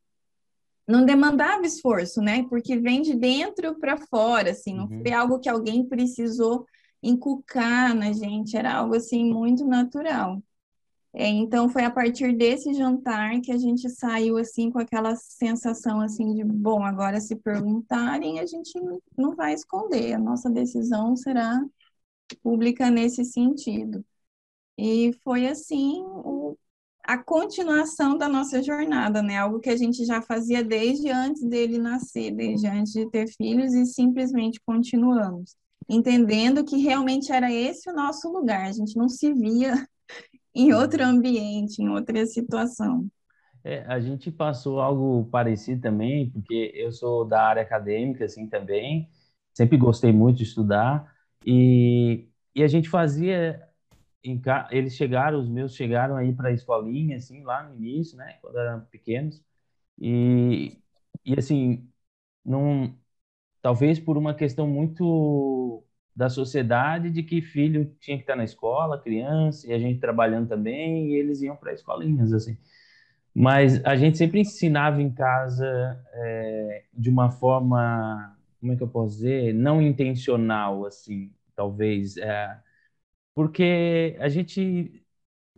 não 0.87 1.05
demandava 1.05 1.65
esforço, 1.65 2.21
né? 2.21 2.45
Porque 2.49 2.77
vem 2.77 3.01
de 3.01 3.15
dentro 3.15 3.79
para 3.79 3.97
fora, 3.97 4.51
assim, 4.51 4.75
não 4.75 4.85
uhum. 4.85 5.01
foi 5.01 5.13
algo 5.13 5.39
que 5.39 5.49
alguém 5.49 5.85
precisou 5.85 6.65
inculcar 7.01 7.95
na 7.95 8.11
gente, 8.11 8.57
era 8.57 8.75
algo 8.75 8.95
assim 8.95 9.31
muito 9.31 9.65
natural. 9.65 10.41
É, 11.17 11.29
então 11.29 11.69
foi 11.69 11.83
a 11.85 11.89
partir 11.91 12.35
desse 12.35 12.73
jantar 12.73 13.39
que 13.39 13.51
a 13.51 13.57
gente 13.57 13.89
saiu 13.89 14.37
assim 14.37 14.69
com 14.69 14.79
aquela 14.79 15.15
sensação 15.15 16.01
assim 16.01 16.33
de 16.33 16.43
bom, 16.43 16.83
agora 16.83 17.21
se 17.21 17.37
perguntarem, 17.37 18.39
a 18.41 18.45
gente 18.45 18.73
não 19.17 19.33
vai 19.33 19.53
esconder, 19.53 20.13
a 20.13 20.19
nossa 20.19 20.49
decisão 20.49 21.15
será 21.15 21.63
pública 22.43 22.91
nesse 22.91 23.25
sentido. 23.25 24.05
E 24.77 25.13
foi 25.23 25.47
assim 25.47 26.03
o, 26.05 26.57
a 27.03 27.17
continuação 27.17 28.17
da 28.17 28.27
nossa 28.29 28.61
jornada, 28.63 29.21
né? 29.21 29.37
Algo 29.37 29.59
que 29.59 29.69
a 29.69 29.77
gente 29.77 30.05
já 30.05 30.21
fazia 30.21 30.63
desde 30.63 31.09
antes 31.09 31.43
dele 31.43 31.77
nascer, 31.77 32.31
desde 32.35 32.67
antes 32.67 32.93
de 32.93 33.09
ter 33.09 33.27
filhos 33.29 33.73
e 33.73 33.85
simplesmente 33.85 34.59
continuamos, 34.65 35.55
entendendo 35.89 36.65
que 36.65 36.77
realmente 36.77 37.31
era 37.31 37.51
esse 37.51 37.89
o 37.89 37.93
nosso 37.95 38.29
lugar. 38.31 38.67
A 38.67 38.71
gente 38.73 38.97
não 38.97 39.09
se 39.09 39.33
via 39.33 39.87
em 40.55 40.73
outro 40.73 41.03
ambiente, 41.03 41.81
em 41.81 41.89
outra 41.89 42.25
situação. 42.25 43.07
É, 43.63 43.79
a 43.87 43.99
gente 43.99 44.31
passou 44.31 44.79
algo 44.79 45.25
parecido 45.31 45.81
também, 45.81 46.29
porque 46.29 46.71
eu 46.75 46.91
sou 46.91 47.25
da 47.25 47.41
área 47.43 47.63
acadêmica, 47.63 48.25
assim, 48.25 48.47
também, 48.47 49.09
sempre 49.53 49.75
gostei 49.77 50.11
muito 50.13 50.37
de 50.37 50.43
estudar, 50.43 51.11
e, 51.45 52.27
e 52.53 52.61
a 52.63 52.67
gente 52.67 52.87
fazia, 52.89 53.67
em, 54.23 54.41
eles 54.71 54.95
chegaram, 54.95 55.39
os 55.39 55.49
meus 55.49 55.75
chegaram 55.75 56.15
aí 56.17 56.33
para 56.33 56.49
a 56.49 56.53
escolinha, 56.53 57.17
assim, 57.17 57.43
lá 57.43 57.63
no 57.63 57.75
início, 57.75 58.17
né, 58.17 58.37
quando 58.41 58.57
eram 58.59 58.81
pequenos, 58.85 59.43
e, 59.99 60.79
e 61.25 61.35
assim, 61.39 61.89
não, 62.45 62.97
talvez 63.61 63.99
por 63.99 64.17
uma 64.17 64.33
questão 64.35 64.67
muito 64.67 65.83
da 66.15 66.29
sociedade 66.29 67.09
de 67.11 67.23
que 67.23 67.41
filho 67.41 67.93
tinha 67.99 68.17
que 68.17 68.23
estar 68.23 68.35
na 68.35 68.43
escola, 68.45 68.99
criança, 69.01 69.67
e 69.67 69.73
a 69.73 69.79
gente 69.79 69.99
trabalhando 69.99 70.47
também, 70.49 71.09
e 71.11 71.15
eles 71.15 71.41
iam 71.41 71.55
para 71.55 71.73
escolinhas, 71.73 72.33
assim. 72.33 72.57
Mas 73.33 73.83
a 73.85 73.95
gente 73.97 74.17
sempre 74.17 74.39
ensinava 74.39 75.01
em 75.01 75.11
casa 75.11 75.65
é, 76.13 76.83
de 76.93 77.09
uma 77.09 77.29
forma, 77.29 78.37
como 78.59 78.71
é 78.73 78.75
que 78.77 78.83
eu 78.83 78.87
posso 78.87 79.15
dizer, 79.17 79.53
não 79.53 79.81
intencional, 79.81 80.85
assim, 80.85 81.31
talvez, 81.55 82.15
é, 82.17 82.57
porque 83.33 84.15
a 84.19 84.29
gente, 84.29 85.03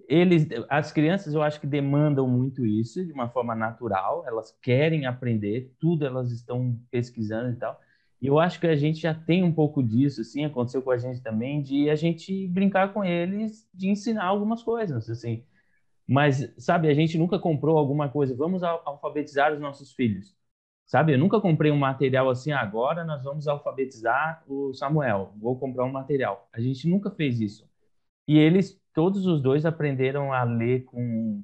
eles, 0.08 0.48
as 0.70 0.92
crianças, 0.92 1.34
eu 1.34 1.44
acho 1.44 1.62
que 1.62 1.68
demandam 1.68 2.28
muito 2.28 2.66
isso 2.66 3.06
de 3.06 3.14
uma 3.14 3.30
forma 3.30 3.56
natural, 3.56 4.26
elas 4.28 4.52
querem 4.62 5.06
aprender, 5.06 5.74
tudo 5.80 6.06
elas 6.06 6.32
estão 6.32 6.80
pesquisando 6.92 7.52
e 7.52 7.56
tal, 7.58 7.80
e 8.22 8.28
eu 8.28 8.40
acho 8.40 8.60
que 8.60 8.68
a 8.68 8.76
gente 8.76 9.00
já 9.00 9.14
tem 9.14 9.44
um 9.44 9.54
pouco 9.54 9.84
disso, 9.84 10.22
assim, 10.22 10.46
aconteceu 10.46 10.82
com 10.82 10.92
a 10.92 10.98
gente 10.98 11.22
também, 11.22 11.62
de 11.62 11.90
a 11.90 11.96
gente 11.96 12.48
brincar 12.48 12.94
com 12.94 13.04
eles, 13.04 13.70
de 13.74 13.90
ensinar 13.90 14.26
algumas 14.26 14.64
coisas, 14.64 15.10
assim. 15.10 15.46
Mas, 16.08 16.54
sabe, 16.58 16.88
a 16.90 16.94
gente 16.94 17.18
nunca 17.18 17.38
comprou 17.40 17.78
alguma 17.78 18.10
coisa, 18.10 18.36
vamos 18.36 18.64
alfabetizar 18.64 19.54
os 19.54 19.60
nossos 19.60 19.94
filhos. 19.94 20.36
Sabe, 20.86 21.14
eu 21.14 21.20
nunca 21.20 21.42
comprei 21.42 21.70
um 21.72 21.78
material 21.78 22.30
assim, 22.30 22.52
agora 22.54 23.04
nós 23.04 23.24
vamos 23.24 23.48
alfabetizar 23.48 24.42
o 24.48 24.74
Samuel, 24.74 25.34
vou 25.38 25.60
comprar 25.60 25.84
um 25.86 25.92
material. 25.92 26.48
A 26.54 26.62
gente 26.62 26.88
nunca 26.90 27.12
fez 27.12 27.42
isso. 27.42 27.70
E 28.28 28.38
eles, 28.38 28.82
todos 28.94 29.26
os 29.26 29.42
dois, 29.42 29.66
aprenderam 29.66 30.34
a 30.34 30.44
ler 30.44 30.86
com 30.86 31.44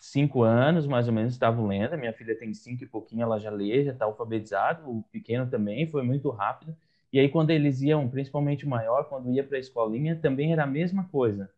cinco 0.00 0.42
anos, 0.42 0.86
mais 0.86 1.06
ou 1.08 1.14
menos, 1.14 1.32
estavam 1.34 1.66
lendo. 1.66 1.96
Minha 1.98 2.12
filha 2.12 2.36
tem 2.38 2.52
cinco 2.54 2.84
e 2.84 2.86
pouquinho, 2.86 3.22
ela 3.22 3.38
já 3.38 3.50
lê, 3.50 3.84
já 3.84 3.92
está 3.92 4.04
alfabetizado. 4.06 4.88
O 4.90 5.02
pequeno 5.12 5.48
também, 5.50 5.86
foi 5.88 6.02
muito 6.02 6.30
rápido. 6.30 6.76
E 7.12 7.18
aí, 7.18 7.28
quando 7.28 7.50
eles 7.50 7.80
iam, 7.82 8.08
principalmente 8.08 8.64
o 8.66 8.68
maior, 8.68 9.04
quando 9.08 9.30
ia 9.32 9.44
para 9.44 9.56
a 9.56 9.60
escolinha, 9.60 10.16
também 10.16 10.52
era 10.52 10.64
a 10.64 10.66
mesma 10.66 11.04
coisa 11.08 11.50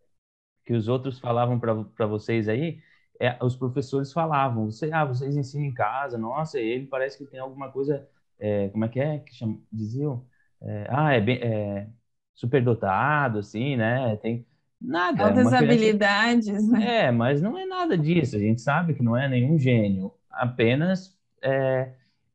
que 0.65 0.73
os 0.73 0.89
outros 0.89 1.19
falavam 1.19 1.59
para 1.61 2.07
vocês 2.07 2.49
aí. 2.49 2.81
É, 3.21 3.39
os 3.45 3.55
professores 3.57 4.13
falavam, 4.13 4.67
você, 4.71 4.91
ah, 4.93 5.05
vocês 5.05 5.37
ensinam 5.37 5.67
em 5.67 5.75
casa, 5.75 6.19
nossa, 6.19 6.59
ele 6.59 6.87
parece 6.87 7.19
que 7.19 7.27
tem 7.27 7.39
alguma 7.41 7.71
coisa, 7.71 8.09
é, 8.39 8.69
como 8.71 8.85
é 8.85 8.89
que 8.89 8.99
é 9.01 9.19
que 9.21 9.33
chama, 9.35 9.61
diziam? 9.73 10.27
É, 10.61 10.87
ah, 10.91 11.13
é 11.13 11.21
bem, 11.21 11.39
é, 11.43 11.89
superdotado, 12.35 13.39
assim, 13.39 13.77
né? 13.77 14.17
Tem, 14.17 14.45
Nada. 14.83 15.29
Altas 15.29 15.53
habilidades, 15.53 16.69
né? 16.69 17.07
É, 17.07 17.11
mas 17.13 17.41
não 17.41 17.57
é 17.57 17.65
nada 17.65 17.97
disso. 17.97 18.37
A 18.37 18.39
gente 18.39 18.61
sabe 18.61 18.95
que 18.95 19.03
não 19.03 19.17
é 19.17 19.29
nenhum 19.29 19.57
gênio. 19.59 20.13
Apenas. 20.31 21.17
É... 21.41 21.93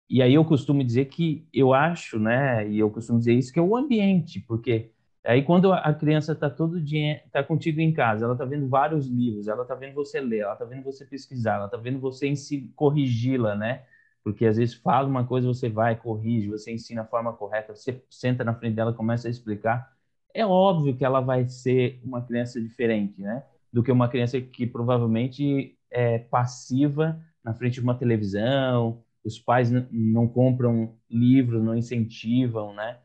E 0.10 0.22
aí 0.22 0.34
eu 0.34 0.46
costumo 0.46 0.84
dizer 0.84 1.06
que 1.06 1.46
eu 1.54 1.74
acho, 1.74 2.18
né? 2.18 2.68
E 2.70 2.80
eu 2.80 2.89
costumo 2.89 3.20
dizer 3.20 3.34
isso 3.34 3.51
que 3.51 3.60
é 3.60 3.62
o 3.62 3.75
ambiente, 3.75 4.39
porque 4.39 4.92
aí 5.25 5.44
quando 5.44 5.74
a 5.74 5.94
criança 5.94 6.32
está 6.32 6.50
todo 6.50 6.82
dia 6.82 7.22
tá 7.30 7.44
contigo 7.44 7.82
em 7.82 7.92
casa, 7.92 8.24
ela 8.24 8.34
está 8.34 8.46
vendo 8.46 8.70
vários 8.70 9.06
livros, 9.08 9.50
ela 9.50 9.63
está 9.63 9.75
vendo 9.75 9.94
você 9.96 10.22
ler, 10.22 10.39
ela 10.39 10.54
está 10.54 10.63
vendo 10.63 10.84
você 10.84 11.04
pesquisar, 11.04 11.56
ela 11.56 11.66
está 11.66 11.75
vendo 11.75 12.00
você 12.00 12.34
si, 12.38 12.72
corrigi-la, 12.74 13.54
né? 13.56 13.84
Porque 14.24 14.46
às 14.46 14.56
vezes 14.56 14.75
fala 14.75 15.10
uma 15.10 15.25
coisa, 15.25 15.46
você 15.46 15.70
vai, 15.70 15.96
corrige, 15.98 16.48
você 16.48 16.72
ensina 16.72 17.01
a 17.01 17.06
forma 17.06 17.34
correta, 17.34 17.75
você 17.75 18.01
senta 18.10 18.46
na 18.46 18.54
frente 18.54 18.75
dela, 18.75 18.94
começa 18.94 19.27
a 19.27 19.32
explicar 19.32 19.97
é 20.39 20.46
óbvio 20.46 20.96
que 20.96 21.06
ela 21.06 21.20
vai 21.22 21.48
ser 21.48 22.00
uma 22.03 22.22
criança 22.25 22.62
diferente, 22.62 23.20
né? 23.22 23.44
Do 23.72 23.84
que 23.84 23.91
uma 23.91 24.08
criança 24.10 24.39
que 24.41 24.65
provavelmente 24.67 25.77
é 25.91 26.20
passiva 26.20 27.22
na 27.44 27.53
frente 27.53 27.75
de 27.75 27.82
uma 27.82 27.96
televisão, 27.98 29.03
os 29.24 29.39
pais 29.39 29.70
não 29.91 30.27
compram 30.27 30.96
livros, 31.10 31.63
não 31.63 31.75
incentivam, 31.75 32.74
né? 32.74 33.00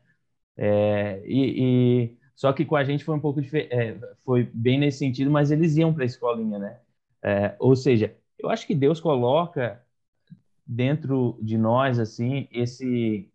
É, 0.57 1.21
e, 1.25 2.05
e, 2.13 2.17
só 2.35 2.53
que 2.53 2.65
com 2.65 2.75
a 2.75 2.83
gente 2.83 3.03
foi 3.03 3.15
um 3.15 3.19
pouco 3.19 3.39
é, 3.55 3.97
foi 4.23 4.43
bem 4.53 4.79
nesse 4.79 4.99
sentido, 4.99 5.31
mas 5.31 5.51
eles 5.51 5.75
iam 5.77 5.93
para 5.93 6.03
a 6.03 6.05
escolinha, 6.05 6.59
né? 6.59 6.79
É, 7.23 7.55
ou 7.59 7.75
seja, 7.75 8.15
eu 8.39 8.49
acho 8.49 8.67
que 8.67 8.75
Deus 8.75 8.99
coloca 8.99 9.83
dentro 10.65 11.37
de 11.41 11.57
nós 11.57 11.99
assim 11.99 12.47
esse 12.51 13.31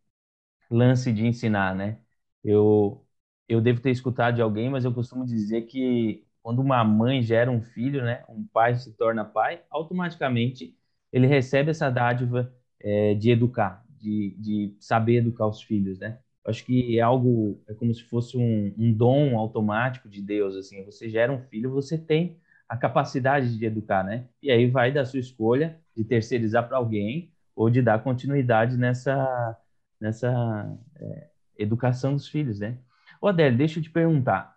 lance 0.70 1.12
de 1.12 1.26
ensinar, 1.26 1.74
né? 1.74 2.00
Eu 2.44 3.06
eu 3.48 3.60
devo 3.60 3.80
ter 3.80 3.90
escutado 3.90 4.36
de 4.36 4.42
alguém, 4.42 4.68
mas 4.70 4.84
eu 4.84 4.92
costumo 4.94 5.24
dizer 5.26 5.62
que 5.62 6.24
quando 6.42 6.60
uma 6.60 6.84
mãe 6.84 7.22
gera 7.22 7.50
um 7.50 7.62
filho, 7.62 8.02
né, 8.04 8.24
um 8.28 8.46
pai 8.46 8.76
se 8.76 8.92
torna 8.94 9.24
pai, 9.24 9.62
automaticamente 9.70 10.76
ele 11.12 11.26
recebe 11.26 11.70
essa 11.70 11.90
dádiva 11.90 12.52
é, 12.80 13.14
de 13.14 13.30
educar, 13.30 13.84
de, 13.90 14.34
de 14.38 14.76
saber 14.80 15.16
educar 15.16 15.46
os 15.46 15.62
filhos, 15.62 15.98
né? 15.98 16.18
Acho 16.44 16.64
que 16.64 16.98
é 16.98 17.02
algo, 17.02 17.62
é 17.68 17.74
como 17.74 17.92
se 17.94 18.02
fosse 18.04 18.36
um, 18.36 18.74
um 18.78 18.92
dom 18.92 19.36
automático 19.38 20.08
de 20.08 20.22
Deus, 20.22 20.56
assim, 20.56 20.82
você 20.84 21.08
gera 21.08 21.32
um 21.32 21.40
filho, 21.42 21.70
você 21.70 21.98
tem 21.98 22.38
a 22.68 22.76
capacidade 22.76 23.56
de 23.58 23.64
educar, 23.66 24.04
né? 24.04 24.28
E 24.42 24.50
aí 24.50 24.66
vai 24.70 24.92
da 24.92 25.04
sua 25.04 25.20
escolha 25.20 25.78
de 25.96 26.04
terceirizar 26.04 26.66
para 26.68 26.76
alguém 26.78 27.32
ou 27.54 27.68
de 27.70 27.82
dar 27.82 28.02
continuidade 28.02 28.76
nessa, 28.76 29.56
nessa 30.00 30.78
é, 30.96 31.30
educação 31.58 32.14
dos 32.14 32.28
filhos, 32.28 32.60
né? 32.60 32.78
Ô, 33.20 33.28
Adélio, 33.28 33.56
deixa 33.58 33.78
eu 33.78 33.82
te 33.82 33.90
perguntar. 33.90 34.56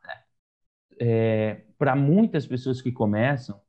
É, 1.00 1.62
para 1.78 1.96
muitas 1.96 2.46
pessoas 2.48 2.82
que 2.82 2.92
começam, 2.92 3.60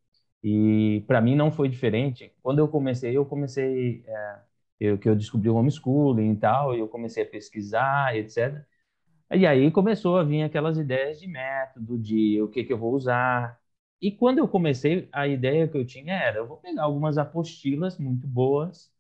e 0.42 1.02
para 1.06 1.20
mim 1.20 1.34
não 1.37 1.50
foi 1.52 1.68
diferente, 1.68 2.32
quando 2.42 2.58
eu 2.58 2.68
comecei, 2.68 3.16
eu 3.16 3.25
comecei, 3.26 4.04
é, 4.06 4.40
eu, 4.80 4.99
que 4.99 5.08
eu 5.08 5.16
descobri 5.16 5.49
o 5.49 5.54
homeschooling 5.56 6.32
e 6.32 6.37
tal, 6.37 6.75
e 6.75 6.80
eu 6.80 6.88
comecei 6.88 7.22
a 7.25 7.26
pesquisar, 7.26 8.16
etc. 8.16 8.66
E 9.34 9.46
aí 9.46 9.70
começou 9.70 10.18
a 10.18 10.25
vir 10.25 10.42
aquelas 10.42 10.76
ideias 10.78 11.20
de 11.20 11.26
método, 11.28 11.99
de 11.99 12.40
o 12.42 12.49
que, 12.49 12.64
que 12.64 12.72
eu 12.72 12.78
vou 12.78 12.94
usar. 12.94 13.58
E 14.00 14.11
quando 14.12 14.38
eu 14.38 14.49
comecei, 14.49 15.08
a 15.12 15.26
ideia 15.28 15.68
que 15.68 15.76
eu 15.78 15.87
tinha 15.87 16.14
era, 16.14 16.38
eu 16.38 16.46
vou 16.49 16.58
pegar 16.58 16.84
algumas 16.84 17.16
apostilas 17.18 17.99
muito 17.99 18.26
boas 18.26 18.92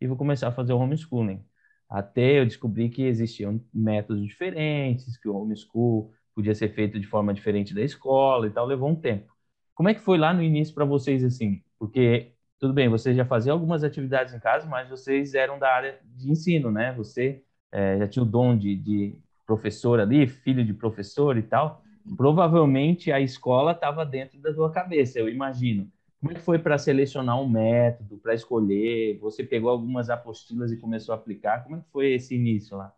e 0.00 0.06
vou 0.06 0.16
começar 0.16 0.48
a 0.48 0.52
fazer 0.52 0.72
o 0.74 0.78
homeschooling. 0.78 1.42
Até 1.88 2.40
eu 2.40 2.44
descobri 2.44 2.88
que 2.88 3.02
existiam 3.02 3.60
métodos 3.72 4.26
diferentes, 4.26 5.16
que 5.16 5.28
o 5.28 5.36
homeschool 5.36 6.12
podia 6.34 6.54
ser 6.54 6.68
feito 6.74 7.00
de 7.00 7.06
forma 7.06 7.32
diferente 7.32 7.74
da 7.74 7.82
escola 7.82 8.46
e 8.46 8.50
tal, 8.50 8.66
levou 8.66 8.88
um 8.88 8.94
tempo. 8.94 9.32
Como 9.74 9.88
é 9.88 9.94
que 9.94 10.00
foi 10.00 10.18
lá 10.18 10.32
no 10.34 10.42
início 10.42 10.74
para 10.74 10.84
vocês 10.84 11.24
assim? 11.24 11.62
Porque 11.78 12.32
tudo 12.58 12.74
bem, 12.74 12.88
vocês 12.88 13.16
já 13.16 13.24
faziam 13.24 13.54
algumas 13.54 13.84
atividades 13.84 14.34
em 14.34 14.40
casa, 14.40 14.66
mas 14.66 14.88
vocês 14.88 15.34
eram 15.34 15.58
da 15.58 15.72
área 15.72 15.98
de 16.04 16.30
ensino, 16.30 16.70
né? 16.70 16.92
Você 16.94 17.42
é, 17.72 17.98
já 17.98 18.08
tinha 18.08 18.22
o 18.22 18.26
dom 18.26 18.56
de, 18.56 18.76
de 18.76 19.22
professor 19.46 20.00
ali, 20.00 20.26
filho 20.26 20.64
de 20.64 20.74
professor 20.74 21.36
e 21.36 21.42
tal. 21.42 21.82
Provavelmente 22.16 23.12
a 23.12 23.20
escola 23.20 23.72
estava 23.72 24.04
dentro 24.04 24.40
da 24.40 24.52
tua 24.52 24.70
cabeça, 24.72 25.18
eu 25.18 25.28
imagino. 25.28 25.90
Como 26.20 26.32
é 26.32 26.34
que 26.34 26.40
foi 26.40 26.58
para 26.58 26.78
selecionar 26.78 27.40
um 27.40 27.48
método, 27.48 28.18
para 28.18 28.34
escolher? 28.34 29.18
Você 29.20 29.44
pegou 29.44 29.70
algumas 29.70 30.10
apostilas 30.10 30.72
e 30.72 30.76
começou 30.76 31.14
a 31.14 31.18
aplicar? 31.18 31.62
Como 31.62 31.76
é 31.76 31.80
que 31.80 31.90
foi 31.90 32.12
esse 32.12 32.34
início 32.34 32.76
lá? 32.76 32.92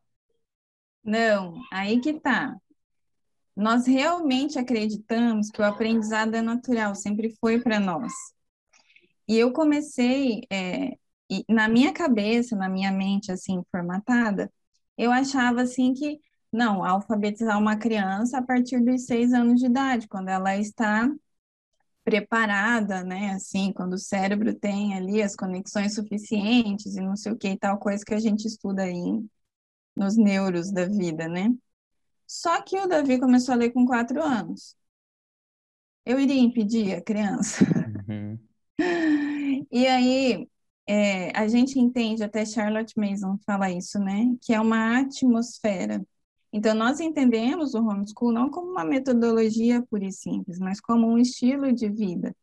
Não, 1.05 1.55
aí 1.71 2.00
que 2.00 2.15
tá. 2.21 2.57
nós 3.55 3.87
realmente 3.87 4.59
acreditamos 4.59 5.50
que 5.50 5.61
o 5.61 5.65
aprendizado 5.65 6.35
é 6.35 6.43
natural, 6.43 6.95
sempre 6.95 7.35
foi 7.41 7.61
para 7.61 7.79
nós. 7.79 8.12
E 9.29 9.39
eu 9.39 9.53
comecei, 9.53 10.43
é, 10.50 10.97
na 11.49 11.69
minha 11.69 11.93
cabeça, 11.93 12.57
na 12.57 12.69
minha 12.69 12.91
mente, 12.91 13.31
assim, 13.31 13.62
formatada, 13.71 14.50
eu 14.97 15.12
achava, 15.12 15.62
assim, 15.62 15.93
que, 15.93 16.19
não, 16.53 16.85
alfabetizar 16.85 17.59
uma 17.59 17.77
criança 17.77 18.39
a 18.39 18.43
partir 18.43 18.81
dos 18.81 19.05
seis 19.07 19.33
anos 19.33 19.61
de 19.61 19.67
idade, 19.67 20.09
quando 20.09 20.29
ela 20.29 20.57
está 20.57 21.09
preparada, 22.04 23.04
né, 23.04 23.33
assim, 23.33 23.73
quando 23.73 23.95
o 23.95 23.99
cérebro 23.99 24.54
tem 24.54 24.95
ali 24.95 25.23
as 25.23 25.37
conexões 25.37 25.95
suficientes 25.95 26.97
e 26.97 27.00
não 27.00 27.16
sei 27.16 27.33
o 27.33 27.37
que, 27.37 27.57
tal 27.57 27.78
coisa 27.78 28.04
que 28.04 28.14
a 28.14 28.21
gente 28.21 28.47
estuda 28.47 28.83
aí 28.83 29.23
nos 29.95 30.16
neuros 30.16 30.73
da 30.73 30.87
vida, 30.87 31.28
né? 31.28 31.54
Só 32.26 32.62
que 32.62 32.78
o 32.78 32.87
Davi 32.87 33.19
começou 33.19 33.54
a 33.54 33.57
ler 33.57 33.71
com 33.71 33.85
quatro 33.85 34.23
anos. 34.23 34.76
Eu 36.07 36.19
iria 36.19 36.40
impedir 36.40 36.95
a 36.95 37.02
criança. 37.02 37.64
Uhum. 38.11 38.38
E 39.71 39.87
aí, 39.87 40.49
é, 40.87 41.30
a 41.38 41.47
gente 41.47 41.78
entende, 41.78 42.25
até 42.25 42.45
Charlotte 42.45 42.99
Mason 42.99 43.38
fala 43.47 43.71
isso, 43.71 43.99
né? 43.99 44.35
Que 44.40 44.52
é 44.52 44.61
uma 44.61 44.99
atmosfera. 45.00 46.04
Então, 46.52 46.75
nós 46.75 47.00
entendemos 47.00 47.75
o 47.75 47.78
homeschool 47.78 48.33
não 48.33 48.50
como 48.50 48.71
uma 48.73 48.85
metodologia 48.85 49.83
pura 49.83 50.07
e 50.07 50.12
simples, 50.12 50.59
mas 50.59 50.80
como 50.80 51.07
um 51.07 51.19
estilo 51.19 51.73
de 51.73 51.88
vida. 51.88 52.35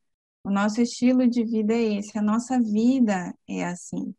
O 0.44 0.50
nosso 0.50 0.82
estilo 0.82 1.28
de 1.28 1.44
vida 1.44 1.74
é 1.74 1.98
esse, 1.98 2.18
a 2.18 2.22
nossa 2.22 2.60
vida 2.60 3.34
é 3.48 3.66
assim. 3.66 4.16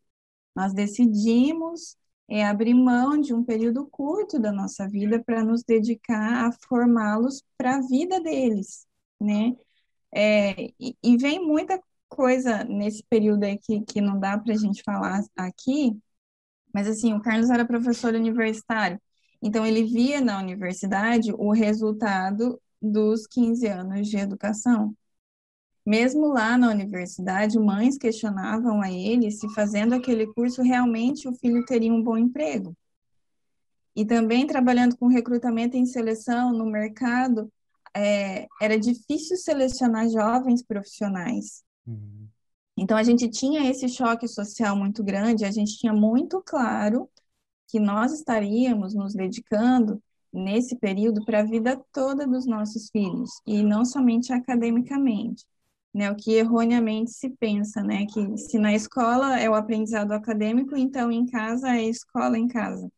Nós 0.55 0.75
decidimos 0.75 1.97
é 2.29 2.45
abrir 2.45 2.75
mão 2.75 3.19
de 3.19 3.35
um 3.35 3.43
período 3.43 3.87
curto 3.87 4.39
da 4.39 4.53
nossa 4.53 4.87
vida 4.89 5.23
para 5.25 5.43
nos 5.43 5.63
dedicar 5.65 6.47
a 6.47 6.53
formá-los 6.69 7.43
para 7.57 7.77
a 7.77 7.81
vida 7.81 8.21
deles, 8.21 8.87
né? 9.21 9.57
É, 10.13 10.71
e, 10.81 10.97
e, 11.03 11.17
vem 11.19 11.41
muita 11.47 11.81
coisa 12.09 12.65
nesse 12.65 13.03
período 13.05 13.45
aí 13.45 13.59
que, 13.59 13.81
que 13.83 14.01
não 14.01 14.19
dá 14.21 14.39
para 14.39 14.55
a 14.55 14.57
gente 14.57 14.83
falar 14.83 15.23
aqui, 15.37 15.99
mas 16.75 16.89
assim, 16.89 17.15
o 17.15 17.23
Carlos 17.23 17.51
era 17.51 17.67
professor 17.67 18.15
universitário, 18.15 19.01
então 19.43 19.65
ele 19.65 19.85
via 19.85 20.21
na 20.21 20.39
universidade 20.39 21.33
o 21.33 21.53
resultado 21.53 22.61
dos 22.81 23.27
15 23.27 23.67
anos 23.67 24.09
de 24.09 24.17
educação. 24.17 24.95
Mesmo 25.87 26.27
lá 26.27 26.59
na 26.59 26.69
universidade, 26.71 27.59
mães 27.59 27.97
questionavam 27.97 28.83
a 28.83 28.91
ele 28.93 29.31
se 29.31 29.49
fazendo 29.55 29.95
aquele 29.95 30.27
curso 30.35 30.61
realmente 30.61 31.27
o 31.27 31.35
filho 31.35 31.65
teria 31.65 31.93
um 31.93 32.03
bom 32.03 32.17
emprego. 32.17 32.77
E 33.97 34.05
também 34.05 34.47
trabalhando 34.47 34.97
com 34.97 35.07
recrutamento 35.07 35.77
e 35.77 35.87
seleção 35.87 36.53
no 36.53 36.67
mercado, 36.67 37.51
é, 37.97 38.47
era 38.61 38.79
difícil 38.79 39.37
selecionar 39.37 40.09
jovens 40.09 40.63
profissionais. 40.63 41.65
Uhum. 41.87 42.29
Então 42.77 42.97
a 42.97 43.03
gente 43.03 43.29
tinha 43.29 43.69
esse 43.69 43.89
choque 43.89 44.29
social 44.29 44.77
muito 44.77 45.03
grande, 45.03 45.45
a 45.45 45.51
gente 45.51 45.77
tinha 45.79 45.93
muito 45.93 46.41
claro 46.43 47.09
que 47.69 47.79
nós 47.79 48.13
estaríamos 48.13 48.95
nos 48.95 49.15
dedicando 49.15 50.03
nesse 50.33 50.77
período 50.77 51.25
para 51.25 51.41
a 51.41 51.45
vida 51.45 51.81
toda 51.93 52.27
dos 52.27 52.47
nossos 52.47 52.91
filhos 52.91 53.31
e 53.47 53.63
não 53.63 53.85
somente 53.85 54.33
academicamente 54.33 55.45
né, 55.93 56.11
o 56.11 56.17
que 56.17 56.35
erroneamente 56.35 57.11
se 57.11 57.31
pensa, 57.31 57.83
né, 57.83 58.07
que 58.07 58.37
se 58.37 58.59
na 58.59 58.75
escola 58.75 59.39
é 59.39 59.49
o 59.49 59.55
aprendizado 59.55 60.13
acadêmico, 60.13 60.77
então 60.77 61.11
em 61.11 61.27
casa 61.27 61.77
é 61.77 61.83
escola 61.83 62.39
em 62.39 62.47
casa. 62.47 62.91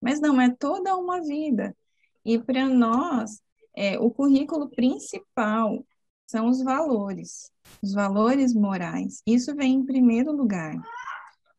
Mas 0.00 0.20
não, 0.20 0.40
é 0.40 0.50
toda 0.50 0.96
uma 0.96 1.20
vida. 1.20 1.76
E 2.24 2.38
para 2.38 2.68
nós, 2.68 3.40
é, 3.76 3.98
o 3.98 4.10
currículo 4.10 4.68
principal 4.68 5.84
são 6.26 6.48
os 6.48 6.62
valores, 6.62 7.52
os 7.82 7.92
valores 7.92 8.54
morais. 8.54 9.22
Isso 9.26 9.54
vem 9.54 9.74
em 9.74 9.86
primeiro 9.86 10.32
lugar. 10.32 10.74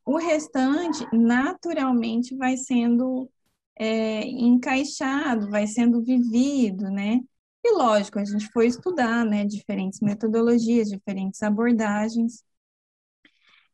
O 0.05 0.17
restante, 0.17 1.05
naturalmente, 1.13 2.35
vai 2.35 2.57
sendo 2.57 3.29
é, 3.77 4.25
encaixado, 4.27 5.49
vai 5.49 5.67
sendo 5.67 6.03
vivido, 6.03 6.89
né? 6.89 7.19
E 7.63 7.71
lógico, 7.77 8.19
a 8.19 8.25
gente 8.25 8.47
foi 8.51 8.67
estudar, 8.67 9.25
né, 9.25 9.45
diferentes 9.45 10.01
metodologias, 10.01 10.89
diferentes 10.89 11.41
abordagens, 11.41 12.43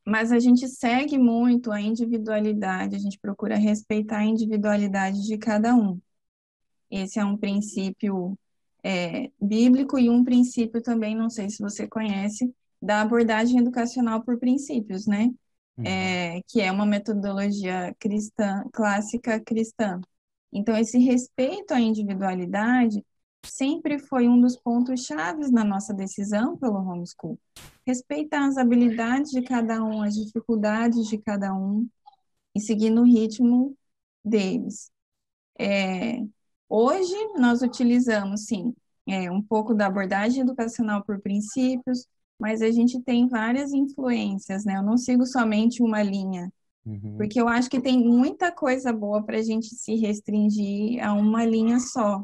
mas 0.05 0.31
a 0.31 0.39
gente 0.39 0.67
segue 0.67 1.17
muito 1.17 1.71
a 1.71 1.79
individualidade, 1.81 2.95
a 2.95 2.99
gente 2.99 3.19
procura 3.19 3.55
respeitar 3.55 4.19
a 4.19 4.25
individualidade 4.25 5.25
de 5.25 5.37
cada 5.37 5.75
um. 5.75 5.99
Esse 6.91 7.19
é 7.19 7.25
um 7.25 7.37
princípio 7.37 8.37
é, 8.83 9.31
bíblico 9.41 9.99
e 9.99 10.09
um 10.09 10.23
princípio 10.23 10.81
também, 10.81 11.15
não 11.15 11.29
sei 11.29 11.49
se 11.49 11.59
você 11.61 11.87
conhece, 11.87 12.53
da 12.81 13.01
abordagem 13.01 13.59
educacional 13.59 14.23
por 14.23 14.39
princípios, 14.39 15.05
né? 15.05 15.31
Uhum. 15.79 15.85
É, 15.85 16.41
que 16.47 16.61
é 16.61 16.71
uma 16.71 16.85
metodologia 16.85 17.95
cristã, 17.99 18.63
clássica 18.73 19.39
cristã. 19.39 20.01
Então, 20.51 20.75
esse 20.77 20.97
respeito 20.97 21.73
à 21.73 21.79
individualidade 21.79 23.03
sempre 23.45 23.99
foi 23.99 24.27
um 24.27 24.41
dos 24.41 24.57
pontos 24.57 25.05
chaves 25.05 25.51
na 25.51 25.63
nossa 25.63 25.93
decisão 25.93 26.57
pelo 26.57 26.77
homeschool. 26.77 27.39
Respeitar 27.85 28.45
as 28.45 28.57
habilidades 28.57 29.31
de 29.31 29.41
cada 29.41 29.81
um, 29.83 30.01
as 30.01 30.15
dificuldades 30.15 31.07
de 31.07 31.17
cada 31.17 31.53
um 31.53 31.87
e 32.55 32.59
seguir 32.59 32.89
no 32.89 33.03
ritmo 33.03 33.75
deles. 34.23 34.91
É, 35.59 36.19
hoje 36.67 37.15
nós 37.37 37.61
utilizamos, 37.61 38.45
sim, 38.45 38.73
é, 39.07 39.31
um 39.31 39.41
pouco 39.41 39.73
da 39.73 39.87
abordagem 39.87 40.41
educacional 40.41 41.03
por 41.03 41.21
princípios, 41.21 42.07
mas 42.39 42.62
a 42.62 42.71
gente 42.71 43.02
tem 43.02 43.28
várias 43.28 43.73
influências, 43.73 44.63
né? 44.65 44.78
Eu 44.78 44.84
não 44.84 44.97
sigo 44.97 45.25
somente 45.25 45.84
uma 45.84 46.02
linha, 46.02 46.52
uhum. 46.86 47.17
porque 47.17 47.39
eu 47.39 47.47
acho 47.47 47.69
que 47.69 47.82
tem 47.82 47.99
muita 47.99 48.52
coisa 48.52 48.93
boa 48.93 49.23
para 49.23 49.38
a 49.38 49.41
gente 49.41 49.67
se 49.75 49.95
restringir 49.95 51.06
a 51.06 51.13
uma 51.13 51.45
linha 51.45 51.80
só. 51.80 52.23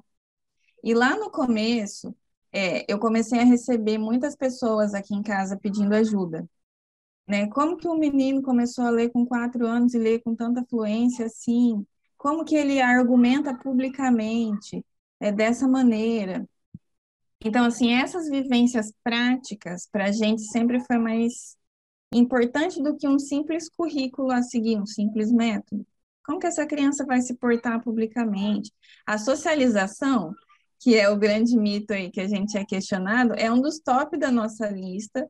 E 0.84 0.94
lá 0.94 1.18
no 1.18 1.30
começo, 1.30 2.16
é, 2.54 2.90
eu 2.92 2.98
comecei 3.00 3.40
a 3.40 3.44
receber 3.44 3.98
muitas 3.98 4.36
pessoas 4.36 4.94
aqui 4.94 5.14
em 5.14 5.22
casa 5.22 5.58
pedindo 5.58 5.94
ajuda. 5.94 6.48
Né? 7.28 7.48
Como 7.48 7.76
que 7.76 7.88
um 7.88 7.98
menino 7.98 8.42
começou 8.42 8.86
a 8.86 8.90
ler 8.90 9.10
com 9.10 9.26
quatro 9.26 9.66
anos 9.66 9.94
e 9.94 10.00
ler 10.00 10.22
com 10.22 10.36
tanta 10.36 10.64
fluência 10.66 11.26
assim? 11.26 11.86
Como 12.18 12.46
que 12.46 12.56
ele 12.56 12.80
argumenta 12.80 13.54
publicamente 13.54 14.86
é, 15.20 15.32
dessa 15.32 15.68
maneira? 15.68 16.48
Então, 17.46 17.66
assim, 17.66 17.94
essas 17.94 18.28
vivências 18.30 18.92
práticas 19.04 19.88
para 19.92 20.06
a 20.06 20.12
gente 20.12 20.42
sempre 20.42 20.80
foi 20.82 20.98
mais 20.98 21.56
importante 22.14 22.82
do 22.82 22.98
que 22.98 23.08
um 23.08 23.20
simples 23.20 23.70
currículo 23.70 24.32
a 24.32 24.42
seguir, 24.42 24.78
um 24.78 24.86
simples 24.86 25.32
método. 25.32 25.86
Como 26.26 26.40
que 26.40 26.48
essa 26.48 26.66
criança 26.66 27.06
vai 27.06 27.22
se 27.22 27.36
portar 27.36 27.82
publicamente? 27.84 28.72
A 29.06 29.18
socialização 29.18 30.34
que 30.80 30.96
é 30.96 31.10
o 31.10 31.18
grande 31.18 31.58
mito 31.58 31.94
aí 31.94 32.12
que 32.12 32.22
a 32.22 32.28
gente 32.28 32.58
é 32.58 32.66
questionado, 32.66 33.34
é 33.34 33.52
um 33.52 33.60
dos 33.60 33.80
top 33.80 34.18
da 34.18 34.32
nossa 34.32 34.70
lista 34.70 35.28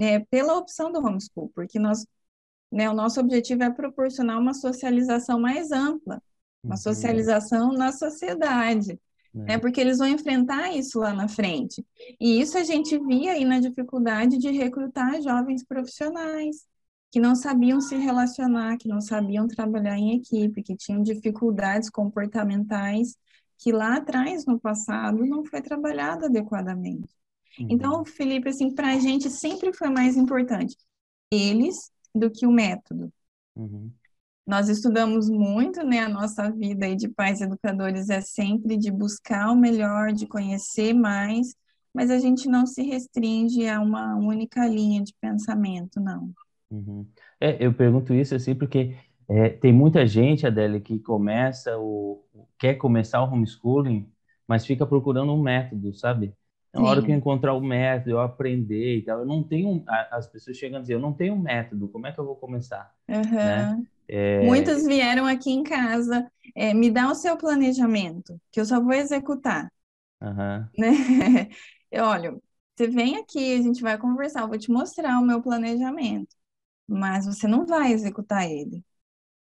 é, 0.00 0.18
pela 0.18 0.56
opção 0.56 0.90
do 0.90 0.98
homeschool, 0.98 1.50
porque 1.54 1.78
nós, 1.78 2.04
né, 2.72 2.90
o 2.90 2.94
nosso 2.94 3.20
objetivo 3.20 3.62
é 3.62 3.70
proporcionar 3.70 4.38
uma 4.38 4.54
socialização 4.54 5.38
mais 5.38 5.70
ampla, 5.70 6.20
uma 6.62 6.74
uhum. 6.74 6.76
socialização 6.76 7.72
na 7.72 7.92
sociedade. 7.92 8.98
Né, 9.34 9.58
porque 9.58 9.80
eles 9.80 9.98
vão 9.98 10.08
enfrentar 10.08 10.74
isso 10.74 10.98
lá 10.98 11.12
na 11.12 11.28
frente. 11.28 11.84
E 12.20 12.40
isso 12.40 12.58
a 12.58 12.64
gente 12.64 12.98
via 12.98 13.32
aí 13.32 13.44
na 13.44 13.60
dificuldade 13.60 14.38
de 14.38 14.50
recrutar 14.50 15.20
jovens 15.22 15.64
profissionais, 15.64 16.66
que 17.10 17.20
não 17.20 17.34
sabiam 17.34 17.80
se 17.80 17.96
relacionar, 17.96 18.76
que 18.76 18.88
não 18.88 19.00
sabiam 19.00 19.46
trabalhar 19.46 19.96
em 19.96 20.16
equipe, 20.16 20.62
que 20.62 20.76
tinham 20.76 21.02
dificuldades 21.02 21.88
comportamentais 21.88 23.16
que 23.58 23.72
lá 23.72 23.96
atrás, 23.96 24.46
no 24.46 24.58
passado, 24.58 25.26
não 25.26 25.44
foi 25.44 25.60
trabalhado 25.60 26.26
adequadamente. 26.26 27.12
Uhum. 27.58 27.66
Então, 27.70 28.04
Felipe, 28.04 28.48
assim, 28.48 28.72
para 28.72 28.92
a 28.92 28.98
gente 28.98 29.28
sempre 29.28 29.72
foi 29.72 29.90
mais 29.90 30.16
importante 30.16 30.76
eles 31.30 31.90
do 32.14 32.30
que 32.30 32.46
o 32.46 32.52
método. 32.52 33.12
Uhum. 33.56 33.90
Nós 34.48 34.70
estudamos 34.70 35.28
muito, 35.28 35.84
né? 35.84 35.98
A 35.98 36.08
nossa 36.08 36.50
vida 36.50 36.86
aí 36.86 36.96
de 36.96 37.06
pais 37.06 37.42
educadores 37.42 38.08
é 38.08 38.22
sempre 38.22 38.78
de 38.78 38.90
buscar 38.90 39.52
o 39.52 39.54
melhor, 39.54 40.10
de 40.10 40.26
conhecer 40.26 40.94
mais, 40.94 41.54
mas 41.92 42.10
a 42.10 42.18
gente 42.18 42.48
não 42.48 42.64
se 42.64 42.82
restringe 42.82 43.68
a 43.68 43.78
uma 43.78 44.16
única 44.16 44.66
linha 44.66 45.04
de 45.04 45.12
pensamento, 45.20 46.00
não. 46.00 46.30
Uhum. 46.70 47.06
É, 47.38 47.62
eu 47.62 47.74
pergunto 47.74 48.14
isso 48.14 48.34
assim 48.34 48.54
porque 48.54 48.96
é, 49.28 49.50
tem 49.50 49.70
muita 49.70 50.06
gente, 50.06 50.46
Adélia, 50.46 50.80
que 50.80 50.98
começa 50.98 51.78
o 51.78 52.24
quer 52.58 52.76
começar 52.76 53.22
o 53.22 53.30
homeschooling, 53.30 54.10
mas 54.46 54.64
fica 54.64 54.86
procurando 54.86 55.30
um 55.30 55.42
método, 55.42 55.92
sabe? 55.92 56.32
Na 56.72 56.82
hora 56.82 57.02
que 57.02 57.10
eu 57.10 57.16
encontrar 57.16 57.52
o 57.52 57.60
método, 57.60 58.12
eu 58.12 58.20
aprender 58.20 58.96
e 58.96 59.02
tal, 59.02 59.18
eu 59.18 59.26
não 59.26 59.42
tenho. 59.42 59.84
As 60.10 60.26
pessoas 60.26 60.56
chegam 60.56 60.78
a 60.78 60.80
dizer, 60.80 60.94
eu 60.94 61.00
não 61.00 61.12
tenho 61.12 61.36
método, 61.36 61.88
como 61.88 62.06
é 62.06 62.12
que 62.12 62.18
eu 62.18 62.24
vou 62.24 62.36
começar? 62.36 62.94
Uhum. 63.08 63.34
Né? 63.34 63.82
É... 64.08 64.40
Muitos 64.44 64.84
vieram 64.84 65.26
aqui 65.26 65.50
em 65.50 65.62
casa, 65.62 66.30
é, 66.54 66.72
me 66.72 66.90
dá 66.90 67.10
o 67.10 67.14
seu 67.14 67.36
planejamento, 67.36 68.40
que 68.50 68.60
eu 68.60 68.64
só 68.64 68.80
vou 68.80 68.92
executar. 68.92 69.70
Uhum. 70.20 70.68
Né? 70.78 71.48
Olha, 71.94 72.36
você 72.74 72.86
vem 72.88 73.16
aqui, 73.16 73.54
a 73.54 73.62
gente 73.62 73.82
vai 73.82 73.98
conversar, 73.98 74.42
eu 74.42 74.48
vou 74.48 74.58
te 74.58 74.70
mostrar 74.70 75.18
o 75.18 75.26
meu 75.26 75.42
planejamento, 75.42 76.34
mas 76.86 77.26
você 77.26 77.46
não 77.46 77.66
vai 77.66 77.92
executar 77.92 78.50
ele, 78.50 78.84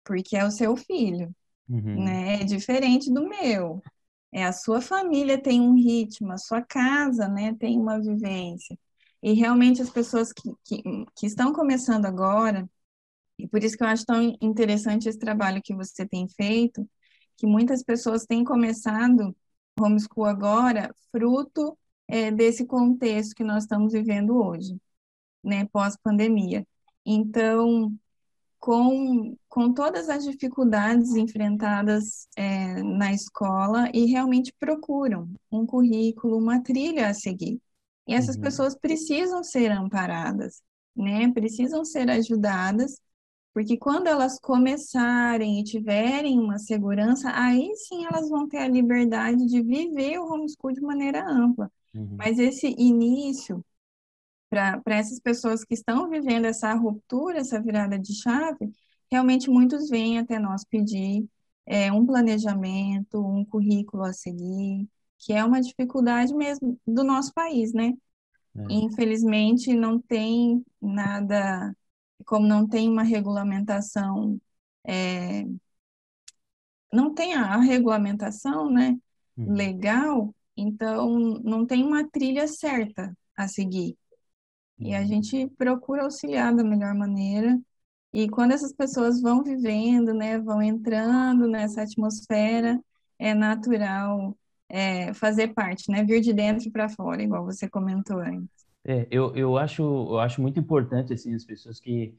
porque 0.04 0.36
é 0.36 0.46
o 0.46 0.52
seu 0.52 0.76
filho, 0.76 1.34
uhum. 1.70 2.04
né? 2.04 2.42
É 2.42 2.44
diferente 2.44 3.12
do 3.14 3.28
meu. 3.28 3.82
É 4.32 4.44
a 4.44 4.54
sua 4.54 4.82
família 4.82 5.42
tem 5.42 5.62
um 5.62 5.74
ritmo, 5.76 6.32
a 6.32 6.38
sua 6.38 6.62
casa, 6.62 7.28
né, 7.28 7.56
tem 7.56 7.80
uma 7.80 8.00
vivência. 8.00 8.78
E 9.24 9.34
realmente 9.34 9.82
as 9.82 9.90
pessoas 9.90 10.32
que, 10.34 10.54
que, 10.64 10.84
que 11.16 11.26
estão 11.26 11.54
começando 11.54 12.06
agora, 12.06 12.70
e 13.38 13.48
por 13.48 13.64
isso 13.64 13.78
que 13.78 13.84
eu 13.84 13.88
acho 13.88 14.06
tão 14.06 14.36
interessante 14.42 15.08
esse 15.08 15.20
trabalho 15.20 15.62
que 15.62 15.76
você 15.76 16.06
tem 16.06 16.28
feito, 16.28 16.88
que 17.38 17.46
muitas 17.46 17.84
pessoas 17.84 18.26
têm 18.26 18.44
começado 18.44 19.36
homeschool 19.80 20.26
agora, 20.26 20.94
fruto 21.12 21.78
é, 22.08 22.32
desse 22.32 22.66
contexto 22.66 23.36
que 23.36 23.44
nós 23.44 23.64
estamos 23.64 23.94
vivendo 23.94 24.38
hoje, 24.38 24.76
né, 25.44 25.66
pós-pandemia. 25.72 26.66
Então, 27.06 27.94
com, 28.60 29.38
com 29.48 29.74
todas 29.74 30.10
as 30.10 30.24
dificuldades 30.24 31.16
enfrentadas 31.16 32.28
é, 32.36 32.82
na 32.84 33.14
escola 33.14 33.90
e 33.94 34.06
realmente 34.06 34.54
procuram 34.60 35.30
um 35.52 35.66
currículo, 35.66 36.38
uma 36.38 36.62
trilha 36.62 37.08
a 37.08 37.14
seguir. 37.14 37.62
E 38.08 38.14
essas 38.14 38.36
uhum. 38.36 38.42
pessoas 38.42 38.76
precisam 38.76 39.44
ser 39.44 39.72
amparadas, 39.72 40.62
né? 40.96 41.32
Precisam 41.34 41.86
ser 41.86 42.10
ajudadas, 42.10 43.00
porque 43.58 43.76
quando 43.76 44.06
elas 44.06 44.40
começarem 44.40 45.60
e 45.60 45.64
tiverem 45.64 46.40
uma 46.40 46.60
segurança, 46.60 47.32
aí 47.34 47.74
sim 47.76 48.06
elas 48.06 48.30
vão 48.30 48.48
ter 48.48 48.60
a 48.60 48.68
liberdade 48.68 49.48
de 49.48 49.64
viver 49.64 50.20
o 50.20 50.32
homeschool 50.32 50.72
de 50.72 50.80
maneira 50.80 51.28
ampla. 51.28 51.72
Uhum. 51.92 52.18
Mas 52.20 52.38
esse 52.38 52.68
início, 52.78 53.66
para 54.48 54.80
essas 54.86 55.20
pessoas 55.20 55.64
que 55.64 55.74
estão 55.74 56.08
vivendo 56.08 56.46
essa 56.46 56.72
ruptura, 56.76 57.40
essa 57.40 57.60
virada 57.60 57.98
de 57.98 58.14
chave, 58.22 58.72
realmente 59.12 59.50
muitos 59.50 59.90
vêm 59.90 60.20
até 60.20 60.38
nós 60.38 60.64
pedir 60.64 61.28
é, 61.66 61.92
um 61.92 62.06
planejamento, 62.06 63.20
um 63.20 63.44
currículo 63.44 64.04
a 64.04 64.14
seguir, 64.14 64.88
que 65.18 65.34
é 65.34 65.44
uma 65.44 65.62
dificuldade 65.62 66.32
mesmo 66.32 66.80
do 66.86 67.04
nosso 67.04 67.34
país, 67.34 67.74
né? 67.74 67.92
É. 68.56 68.66
Infelizmente, 68.70 69.74
não 69.74 70.00
tem 70.00 70.64
nada, 70.80 71.76
como 72.26 72.48
não 72.48 72.68
tem 72.68 72.90
uma 72.90 73.04
regulamentação, 73.04 74.40
é, 74.86 75.46
não 76.92 77.14
tem 77.14 77.34
a, 77.36 77.56
a 77.56 77.62
regulamentação, 77.62 78.70
né, 78.72 78.98
uhum. 79.38 79.54
legal, 79.54 80.36
então 80.56 81.20
não 81.44 81.66
tem 81.66 81.84
uma 81.84 82.08
trilha 82.10 82.48
certa 82.48 83.16
a 83.36 83.48
seguir. 83.48 83.98
E 84.80 84.96
a 84.96 85.00
uhum. 85.00 85.08
gente 85.08 85.48
procura 85.58 86.04
auxiliar 86.04 86.56
da 86.56 86.64
melhor 86.64 86.94
maneira. 86.94 87.60
E 88.14 88.30
quando 88.30 88.52
essas 88.54 88.74
pessoas 88.74 89.22
vão 89.22 89.44
vivendo, 89.44 90.14
né, 90.14 90.40
vão 90.40 90.62
entrando 90.62 91.48
nessa 91.48 91.82
atmosfera, 91.84 92.80
é 93.20 93.34
natural 93.34 94.38
é, 94.70 95.14
fazer 95.14 95.54
parte, 95.54 95.92
né? 95.92 96.04
Vir 96.04 96.22
de 96.22 96.34
dentro 96.34 96.72
para 96.72 96.90
fora, 96.90 97.24
igual 97.24 97.46
você 97.46 97.70
comentou 97.70 98.20
antes. 98.20 98.57
É, 98.88 99.06
eu, 99.12 99.36
eu, 99.36 99.58
acho, 99.58 99.84
eu 99.84 100.20
acho 100.20 100.42
muito 100.42 100.60
importante, 100.60 101.14
assim, 101.14 101.36
as 101.36 101.44
pessoas 101.46 101.80
que, 101.80 102.18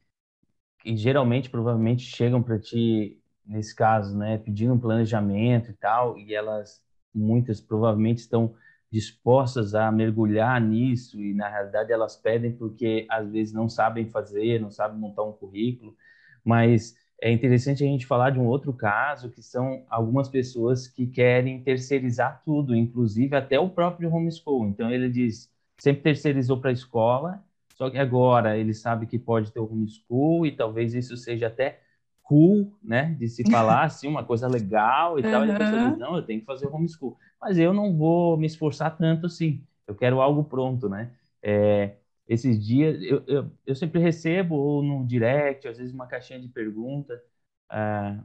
que 0.80 0.96
geralmente, 0.96 1.50
provavelmente, 1.50 2.02
chegam 2.04 2.42
para 2.42 2.58
ti, 2.60 3.20
nesse 3.46 3.74
caso, 3.76 4.16
né, 4.18 4.38
pedindo 4.38 4.74
um 4.74 4.80
planejamento 4.80 5.70
e 5.70 5.74
tal, 5.74 6.18
e 6.18 6.34
elas, 6.34 6.82
muitas, 7.14 7.60
provavelmente, 7.60 8.18
estão 8.20 8.54
dispostas 8.92 9.74
a 9.74 9.92
mergulhar 9.92 10.60
nisso 10.60 11.20
e, 11.22 11.34
na 11.34 11.48
realidade, 11.48 11.92
elas 11.92 12.16
pedem 12.16 12.52
porque, 12.56 13.06
às 13.10 13.30
vezes, 13.30 13.54
não 13.54 13.68
sabem 13.68 14.08
fazer, 14.10 14.60
não 14.60 14.70
sabem 14.70 14.98
montar 14.98 15.24
um 15.24 15.32
currículo, 15.32 15.96
mas 16.44 16.96
é 17.20 17.32
interessante 17.32 17.84
a 17.84 17.86
gente 17.86 18.06
falar 18.06 18.30
de 18.30 18.38
um 18.38 18.46
outro 18.46 18.72
caso, 18.72 19.30
que 19.30 19.42
são 19.42 19.84
algumas 19.90 20.28
pessoas 20.28 20.88
que 20.88 21.06
querem 21.06 21.62
terceirizar 21.62 22.42
tudo, 22.44 22.74
inclusive 22.76 23.36
até 23.36 23.58
o 23.58 23.70
próprio 23.70 24.10
homeschool. 24.12 24.66
Então, 24.68 24.90
ele 24.90 25.10
diz, 25.10 25.50
sempre 25.78 26.02
terceirizou 26.02 26.60
para 26.60 26.70
a 26.70 26.72
escola, 26.72 27.42
só 27.74 27.88
que 27.88 27.98
agora 27.98 28.58
ele 28.58 28.74
sabe 28.74 29.06
que 29.06 29.18
pode 29.18 29.52
ter 29.52 29.60
o 29.60 29.72
homeschool 29.72 30.44
e 30.44 30.52
talvez 30.52 30.94
isso 30.94 31.16
seja 31.16 31.46
até 31.46 31.80
cool, 32.22 32.76
né, 32.82 33.16
de 33.18 33.28
se 33.28 33.42
falar 33.50 33.84
assim, 33.84 34.08
uma 34.08 34.24
coisa 34.24 34.46
legal 34.48 35.18
e 35.18 35.22
tal, 35.22 35.46
e 35.46 35.50
a 35.50 35.58
pessoa 35.58 35.90
diz, 35.90 35.98
não, 35.98 36.16
eu 36.16 36.22
tenho 36.22 36.40
que 36.40 36.46
fazer 36.46 36.66
o 36.66 36.74
homeschool. 36.74 37.16
Mas 37.40 37.56
eu 37.56 37.72
não 37.72 37.96
vou 37.96 38.36
me 38.36 38.46
esforçar 38.46 38.96
tanto 38.96 39.26
assim, 39.26 39.64
eu 39.86 39.94
quero 39.94 40.20
algo 40.20 40.44
pronto, 40.44 40.88
né? 40.88 41.12
É, 41.42 41.96
esses 42.28 42.62
dias, 42.64 43.00
eu, 43.02 43.22
eu, 43.26 43.50
eu, 43.66 43.74
sempre 43.74 44.00
recebo 44.00 44.54
ou 44.54 44.82
no 44.82 45.06
direct, 45.06 45.66
às 45.66 45.78
vezes 45.78 45.94
uma 45.94 46.06
caixinha 46.06 46.38
de 46.38 46.48
pergunta, 46.48 47.22
uh, 47.70 48.22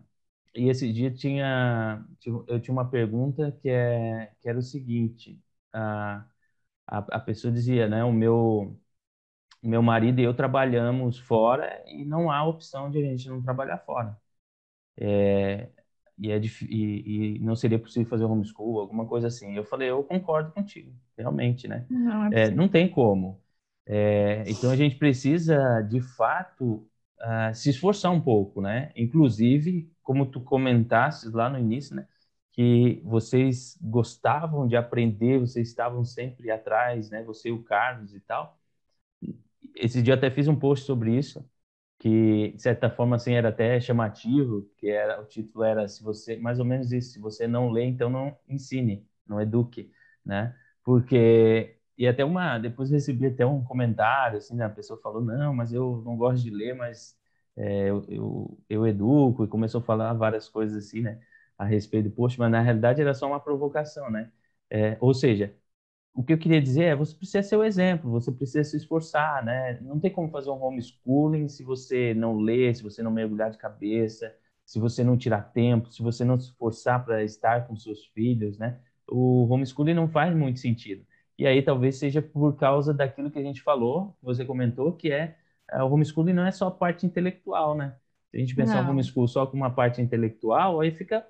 e 0.53 0.69
esse 0.69 0.91
dia 0.91 1.09
tinha, 1.09 2.05
eu 2.47 2.59
tinha 2.59 2.73
uma 2.73 2.89
pergunta 2.89 3.51
que, 3.61 3.69
é, 3.69 4.31
que 4.41 4.49
era 4.49 4.59
o 4.59 4.61
seguinte, 4.61 5.39
uh, 5.73 6.23
a, 6.87 6.97
a 6.99 7.19
pessoa 7.19 7.51
dizia, 7.51 7.87
né, 7.87 8.03
o 8.03 8.11
meu, 8.11 8.79
meu 9.61 9.81
marido 9.81 10.19
e 10.19 10.23
eu 10.23 10.33
trabalhamos 10.33 11.19
fora 11.19 11.83
e 11.87 12.05
não 12.05 12.31
há 12.31 12.45
opção 12.45 12.91
de 12.91 12.99
a 12.99 13.01
gente 13.01 13.29
não 13.29 13.41
trabalhar 13.41 13.79
fora. 13.79 14.17
É, 14.97 15.69
e, 16.17 16.31
é, 16.31 16.39
e, 16.39 17.35
e, 17.37 17.39
não 17.39 17.55
seria 17.55 17.79
possível 17.79 18.09
fazer 18.09 18.25
homeschool, 18.25 18.79
alguma 18.79 19.05
coisa 19.05 19.27
assim. 19.27 19.55
Eu 19.55 19.63
falei, 19.63 19.89
eu 19.89 20.03
concordo 20.03 20.51
contigo, 20.51 20.93
realmente, 21.17 21.67
né? 21.67 21.85
Não, 21.89 22.25
é, 22.31 22.43
é 22.43 22.51
não 22.51 22.67
tem 22.67 22.89
como. 22.89 23.41
É, 23.85 24.43
então 24.47 24.71
a 24.71 24.75
gente 24.75 24.95
precisa, 24.95 25.81
de 25.81 26.01
fato, 26.01 26.87
uh, 27.19 27.53
se 27.53 27.69
esforçar 27.69 28.11
um 28.11 28.21
pouco, 28.21 28.61
né? 28.61 28.91
Inclusive, 28.95 29.91
como 30.01 30.25
tu 30.25 30.39
comentaste 30.41 31.29
lá 31.29 31.49
no 31.49 31.59
início, 31.59 31.95
né? 31.95 32.07
Que 32.53 33.01
vocês 33.05 33.77
gostavam 33.81 34.67
de 34.67 34.77
aprender, 34.77 35.39
vocês 35.39 35.69
estavam 35.69 36.05
sempre 36.05 36.51
atrás, 36.51 37.09
né? 37.11 37.23
Você 37.23 37.49
e 37.49 37.53
o 37.53 37.63
Carlos 37.63 38.13
e 38.15 38.21
tal. 38.21 38.59
Esse 39.75 40.01
dia 40.01 40.13
eu 40.13 40.17
até 40.17 40.29
fiz 40.31 40.47
um 40.47 40.55
post 40.55 40.85
sobre 40.85 41.17
isso, 41.17 41.47
que 41.99 42.51
de 42.53 42.61
certa 42.61 42.89
forma 42.89 43.15
assim 43.15 43.33
era 43.33 43.49
até 43.49 43.79
chamativo, 43.79 44.69
que 44.77 44.89
era 44.89 45.21
o 45.21 45.25
título 45.25 45.63
era 45.63 45.87
se 45.87 46.03
você 46.03 46.37
mais 46.37 46.59
ou 46.59 46.65
menos 46.65 46.91
isso, 46.91 47.13
se 47.13 47.19
você 47.19 47.47
não 47.47 47.69
lê, 47.71 47.85
então 47.85 48.09
não 48.09 48.37
ensine, 48.47 49.07
não 49.27 49.41
eduque, 49.41 49.91
né? 50.25 50.55
Porque 50.83 51.77
e 51.97 52.07
até 52.07 52.25
uma, 52.25 52.57
depois 52.59 52.89
recebi 52.91 53.27
até 53.27 53.45
um 53.45 53.63
comentário, 53.63 54.37
assim, 54.39 54.59
a 54.61 54.69
pessoa 54.69 54.99
falou, 55.01 55.21
não, 55.23 55.53
mas 55.53 55.71
eu 55.73 56.01
não 56.05 56.17
gosto 56.17 56.43
de 56.43 56.49
ler, 56.49 56.73
mas 56.75 57.17
é, 57.55 57.89
eu, 57.89 58.03
eu, 58.09 58.59
eu, 58.69 58.87
educo, 58.87 59.43
e 59.43 59.47
começou 59.47 59.79
a 59.81 59.83
falar 59.83 60.13
várias 60.13 60.49
coisas 60.49 60.85
assim, 60.87 61.01
né, 61.01 61.21
a 61.63 61.65
respeito 61.67 62.09
do 62.09 62.15
post, 62.15 62.39
mas 62.39 62.51
na 62.51 62.61
realidade 62.61 63.01
era 63.01 63.13
só 63.13 63.27
uma 63.27 63.39
provocação, 63.39 64.09
né, 64.11 64.31
é, 64.69 64.97
ou 64.99 65.13
seja, 65.13 65.55
o 66.13 66.23
que 66.23 66.33
eu 66.33 66.37
queria 66.37 66.61
dizer 66.61 66.83
é, 66.85 66.95
você 66.95 67.15
precisa 67.15 67.43
ser 67.43 67.57
o 67.57 67.63
exemplo, 67.63 68.11
você 68.11 68.31
precisa 68.31 68.63
se 68.63 68.77
esforçar, 68.77 69.43
né, 69.45 69.79
não 69.81 69.99
tem 69.99 70.11
como 70.11 70.29
fazer 70.29 70.49
um 70.49 70.63
homeschooling 70.63 71.47
se 71.49 71.63
você 71.63 72.13
não 72.13 72.37
lê, 72.39 72.73
se 72.73 72.83
você 72.83 73.01
não 73.03 73.11
mergulhar 73.11 73.51
de 73.51 73.57
cabeça, 73.57 74.35
se 74.65 74.79
você 74.79 75.03
não 75.03 75.17
tirar 75.17 75.41
tempo, 75.53 75.91
se 75.91 76.01
você 76.01 76.23
não 76.25 76.39
se 76.39 76.47
esforçar 76.47 77.03
para 77.05 77.23
estar 77.23 77.67
com 77.67 77.75
seus 77.75 78.05
filhos, 78.07 78.57
né, 78.57 78.79
o 79.07 79.47
homeschooling 79.51 79.93
não 79.93 80.07
faz 80.09 80.35
muito 80.35 80.59
sentido. 80.59 81.05
E 81.37 81.47
aí 81.47 81.61
talvez 81.63 81.97
seja 81.97 82.21
por 82.21 82.55
causa 82.55 82.93
daquilo 82.93 83.31
que 83.31 83.39
a 83.39 83.43
gente 83.43 83.61
falou, 83.61 84.15
que 84.19 84.25
você 84.25 84.45
comentou, 84.45 84.93
que 84.93 85.11
é, 85.11 85.35
é 85.71 85.83
o 85.83 85.91
homeschooling 85.91 86.33
não 86.33 86.45
é 86.45 86.51
só 86.51 86.67
a 86.67 86.71
parte 86.71 87.05
intelectual, 87.05 87.75
né? 87.75 87.95
Se 88.33 88.37
a 88.37 88.39
gente 88.39 88.55
pensar 88.55 88.83
no 88.83 88.89
homeschool 88.89 89.27
só 89.27 89.45
com 89.45 89.55
uma 89.55 89.69
parte 89.69 90.01
intelectual, 90.01 90.81
aí 90.81 90.91
fica 90.91 91.23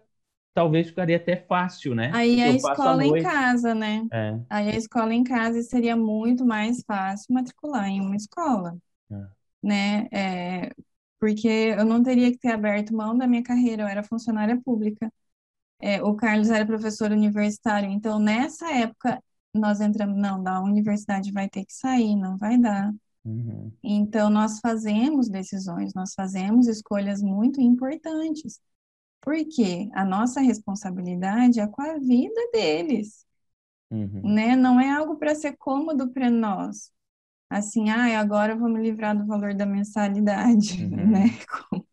talvez 0.53 0.87
ficaria 0.87 1.17
até 1.17 1.35
fácil, 1.35 1.95
né? 1.95 2.11
Aí 2.13 2.41
a 2.41 2.49
escola 2.49 3.01
a 3.01 3.05
em 3.05 3.23
casa, 3.23 3.73
né? 3.73 4.05
É. 4.11 4.39
Aí 4.49 4.69
a 4.69 4.75
escola 4.75 5.13
em 5.13 5.23
casa 5.23 5.61
seria 5.63 5.95
muito 5.95 6.45
mais 6.45 6.83
fácil 6.85 7.33
matricular 7.33 7.87
em 7.87 8.01
uma 8.01 8.15
escola, 8.15 8.77
é. 9.11 9.25
né? 9.61 10.07
É, 10.11 10.71
porque 11.19 11.47
eu 11.47 11.85
não 11.85 12.03
teria 12.03 12.31
que 12.31 12.37
ter 12.37 12.51
aberto 12.51 12.95
mão 12.95 13.17
da 13.17 13.27
minha 13.27 13.43
carreira, 13.43 13.83
eu 13.83 13.87
era 13.87 14.03
funcionária 14.03 14.59
pública. 14.63 15.11
É, 15.79 16.01
o 16.01 16.15
Carlos 16.15 16.49
era 16.49 16.65
professor 16.65 17.11
universitário, 17.11 17.89
então 17.89 18.19
nessa 18.19 18.71
época 18.71 19.21
nós 19.53 19.81
entramos, 19.81 20.17
não, 20.17 20.41
da 20.41 20.59
universidade 20.61 21.31
vai 21.31 21.47
ter 21.47 21.65
que 21.65 21.73
sair, 21.73 22.15
não 22.15 22.37
vai 22.37 22.57
dar. 22.57 22.91
Uhum. 23.23 23.71
Então, 23.81 24.29
nós 24.29 24.59
fazemos 24.59 25.29
decisões, 25.29 25.93
nós 25.93 26.13
fazemos 26.13 26.67
escolhas 26.67 27.21
muito 27.21 27.61
importantes, 27.61 28.59
porque 29.23 29.89
a 29.93 30.03
nossa 30.03 30.41
responsabilidade 30.41 31.61
é 31.61 31.65
com 31.65 31.81
a 31.81 31.97
vida 31.97 32.49
deles, 32.51 33.25
uhum. 33.89 34.21
né? 34.21 34.53
Não 34.53 34.79
é 34.79 34.91
algo 34.91 35.15
para 35.15 35.33
ser 35.33 35.55
cômodo 35.55 36.11
para 36.11 36.29
nós. 36.29 36.91
Assim, 37.49 37.89
ah, 37.89 38.19
agora 38.19 38.53
eu 38.53 38.59
vou 38.59 38.67
me 38.67 38.81
livrar 38.81 39.17
do 39.17 39.25
valor 39.25 39.53
da 39.53 39.65
mensalidade, 39.65 40.83
uhum. 40.83 41.07
né? 41.11 41.25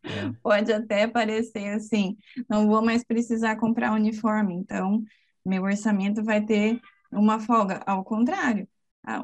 É. 0.02 0.32
Pode 0.42 0.72
até 0.72 1.06
parecer 1.06 1.68
assim, 1.68 2.16
não 2.48 2.66
vou 2.66 2.84
mais 2.84 3.04
precisar 3.04 3.56
comprar 3.56 3.92
uniforme, 3.92 4.54
então 4.54 5.04
meu 5.46 5.62
orçamento 5.62 6.24
vai 6.24 6.44
ter 6.44 6.80
uma 7.12 7.38
folga, 7.38 7.80
ao 7.86 8.02
contrário. 8.02 8.68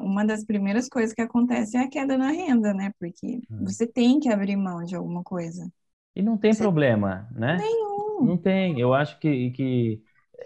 Uma 0.01 0.25
das 0.25 0.43
primeiras 0.43 0.89
coisas 0.89 1.13
que 1.13 1.21
acontece 1.21 1.77
é 1.77 1.81
a 1.81 1.89
queda 1.89 2.17
na 2.17 2.31
renda, 2.31 2.73
né? 2.73 2.91
Porque 2.99 3.41
hum. 3.51 3.65
você 3.65 3.85
tem 3.85 4.19
que 4.19 4.29
abrir 4.29 4.55
mão 4.55 4.83
de 4.83 4.95
alguma 4.95 5.23
coisa. 5.23 5.69
E 6.17 6.21
não 6.23 6.35
tem 6.35 6.51
você... 6.51 6.63
problema, 6.63 7.27
né? 7.31 7.57
Nenhum. 7.57 8.25
Não 8.25 8.37
tem. 8.37 8.79
Eu 8.79 8.91
acho 8.91 9.19
que, 9.19 9.51
que 9.51 10.01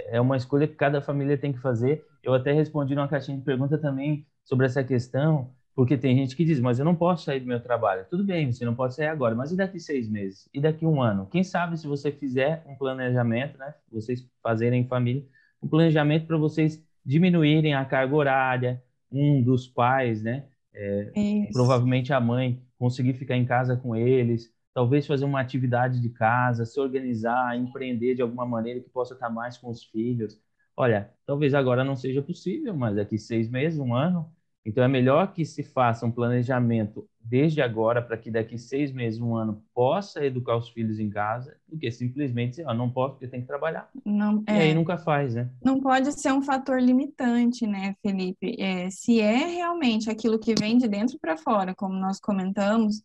é 0.07 0.19
uma 0.19 0.35
escolha 0.35 0.67
que 0.67 0.75
cada 0.75 1.01
família 1.01 1.37
tem 1.37 1.53
que 1.53 1.59
fazer. 1.59 2.05
Eu 2.21 2.33
até 2.33 2.51
respondi 2.51 2.93
numa 2.93 3.07
caixinha 3.07 3.37
de 3.37 3.43
pergunta 3.43 3.77
também 3.77 4.27
sobre 4.43 4.65
essa 4.65 4.83
questão, 4.83 5.49
porque 5.73 5.97
tem 5.97 6.17
gente 6.17 6.35
que 6.35 6.43
diz, 6.43 6.59
mas 6.59 6.77
eu 6.77 6.83
não 6.83 6.93
posso 6.93 7.23
sair 7.23 7.39
do 7.39 7.47
meu 7.47 7.61
trabalho. 7.61 8.05
Tudo 8.09 8.21
bem, 8.21 8.51
você 8.51 8.65
não 8.65 8.75
pode 8.75 8.95
sair 8.95 9.07
agora, 9.07 9.33
mas 9.33 9.53
e 9.53 9.55
daqui 9.55 9.79
seis 9.79 10.09
meses? 10.09 10.49
E 10.53 10.59
daqui 10.59 10.85
um 10.85 11.01
ano? 11.01 11.25
Quem 11.27 11.41
sabe 11.41 11.77
se 11.77 11.87
você 11.87 12.11
fizer 12.11 12.65
um 12.67 12.75
planejamento, 12.75 13.57
né? 13.57 13.73
Vocês 13.89 14.27
fazerem 14.43 14.81
em 14.81 14.87
família, 14.87 15.23
um 15.63 15.69
planejamento 15.69 16.27
para 16.27 16.37
vocês 16.37 16.83
diminuírem 17.05 17.73
a 17.73 17.85
carga 17.85 18.13
horária, 18.13 18.83
um 19.09 19.41
dos 19.41 19.69
pais, 19.69 20.21
né? 20.21 20.47
É, 20.73 21.11
provavelmente 21.53 22.11
a 22.11 22.19
mãe 22.19 22.61
conseguir 22.77 23.13
ficar 23.13 23.37
em 23.37 23.45
casa 23.45 23.77
com 23.77 23.95
eles, 23.95 24.51
talvez 24.73 25.07
fazer 25.07 25.25
uma 25.25 25.41
atividade 25.41 25.99
de 25.99 26.09
casa, 26.09 26.65
se 26.65 26.79
organizar, 26.79 27.57
empreender 27.57 28.15
de 28.15 28.21
alguma 28.21 28.45
maneira 28.45 28.79
que 28.79 28.89
possa 28.89 29.13
estar 29.13 29.29
mais 29.29 29.57
com 29.57 29.69
os 29.69 29.83
filhos. 29.83 30.39
Olha, 30.75 31.11
talvez 31.25 31.53
agora 31.53 31.83
não 31.83 31.95
seja 31.95 32.21
possível, 32.21 32.75
mas 32.75 32.95
daqui 32.95 33.17
seis 33.17 33.49
meses, 33.49 33.79
um 33.79 33.93
ano, 33.93 34.31
então, 34.63 34.83
é 34.83 34.87
melhor 34.87 35.33
que 35.33 35.43
se 35.43 35.63
faça 35.63 36.05
um 36.05 36.11
planejamento 36.11 37.07
desde 37.19 37.61
agora 37.61 38.01
para 38.01 38.17
que 38.17 38.29
daqui 38.29 38.57
seis 38.59 38.91
meses, 38.91 39.19
um 39.19 39.35
ano, 39.35 39.63
possa 39.73 40.23
educar 40.23 40.55
os 40.55 40.69
filhos 40.69 40.99
em 40.99 41.09
casa, 41.09 41.55
do 41.67 41.77
que 41.77 41.89
simplesmente 41.89 42.51
dizer, 42.51 42.67
ah, 42.67 42.73
não 42.73 42.89
posso 42.89 43.13
porque 43.13 43.27
tem 43.27 43.41
que 43.41 43.47
trabalhar. 43.47 43.89
Não, 44.05 44.43
e 44.47 44.51
é, 44.51 44.61
aí 44.61 44.73
nunca 44.73 44.97
faz, 44.97 45.33
né? 45.33 45.49
Não 45.63 45.79
pode 45.79 46.11
ser 46.19 46.31
um 46.31 46.43
fator 46.43 46.79
limitante, 46.79 47.65
né, 47.65 47.95
Felipe? 48.03 48.55
É, 48.59 48.89
se 48.91 49.19
é 49.19 49.47
realmente 49.47 50.09
aquilo 50.09 50.37
que 50.37 50.53
vem 50.59 50.77
de 50.77 50.87
dentro 50.87 51.17
para 51.19 51.37
fora, 51.37 51.73
como 51.75 51.95
nós 51.95 52.19
comentamos, 52.19 53.01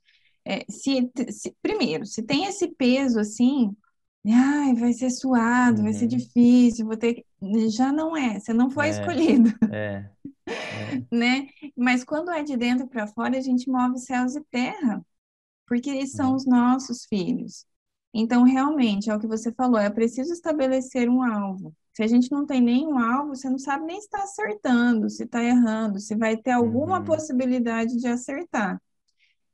é, 0.47 0.65
se, 0.71 1.11
se, 1.31 1.57
primeiro, 1.61 2.07
se 2.07 2.23
tem 2.23 2.45
esse 2.45 2.69
peso 2.69 3.19
assim, 3.19 3.77
ai, 4.25 4.75
vai 4.75 4.93
ser 4.93 5.11
suado, 5.11 5.79
uhum. 5.79 5.85
vai 5.85 5.93
ser 5.93 6.05
uhum. 6.05 6.17
difícil, 6.17 6.87
vou 6.87 6.97
ter 6.97 7.25
já 7.69 7.93
não 7.93 8.17
é, 8.17 8.39
você 8.39 8.53
não 8.53 8.71
foi 8.71 8.87
é, 8.87 8.91
escolhido. 8.91 9.51
É, 9.73 10.09
é. 10.47 11.03
né? 11.11 11.49
Mas 11.77 12.05
quando 12.05 12.31
é 12.31 12.43
de 12.45 12.57
dentro 12.57 12.87
para 12.87 13.09
fora, 13.09 13.37
a 13.37 13.41
gente 13.41 13.69
move 13.69 13.99
céus 13.99 14.37
e 14.37 14.45
terra, 14.45 15.05
porque 15.67 15.91
eles 15.91 16.13
são 16.13 16.31
uhum. 16.31 16.37
os 16.37 16.47
nossos 16.47 17.05
filhos. 17.07 17.67
Então, 18.15 18.45
realmente, 18.45 19.11
é 19.11 19.15
o 19.15 19.19
que 19.19 19.27
você 19.27 19.53
falou, 19.53 19.79
é 19.79 19.91
preciso 19.91 20.33
estabelecer 20.33 21.09
um 21.09 21.23
alvo. 21.23 21.75
Se 21.93 22.03
a 22.03 22.07
gente 22.07 22.31
não 22.31 22.47
tem 22.47 22.61
nenhum 22.61 22.99
alvo, 22.99 23.35
você 23.35 23.51
não 23.51 23.59
sabe 23.59 23.85
nem 23.85 24.01
se 24.01 24.07
está 24.07 24.23
acertando, 24.23 25.11
se 25.11 25.25
está 25.25 25.43
errando, 25.43 25.99
se 25.99 26.15
vai 26.15 26.37
ter 26.37 26.53
alguma 26.53 26.99
uhum. 27.01 27.05
possibilidade 27.05 27.99
de 27.99 28.07
acertar. 28.07 28.81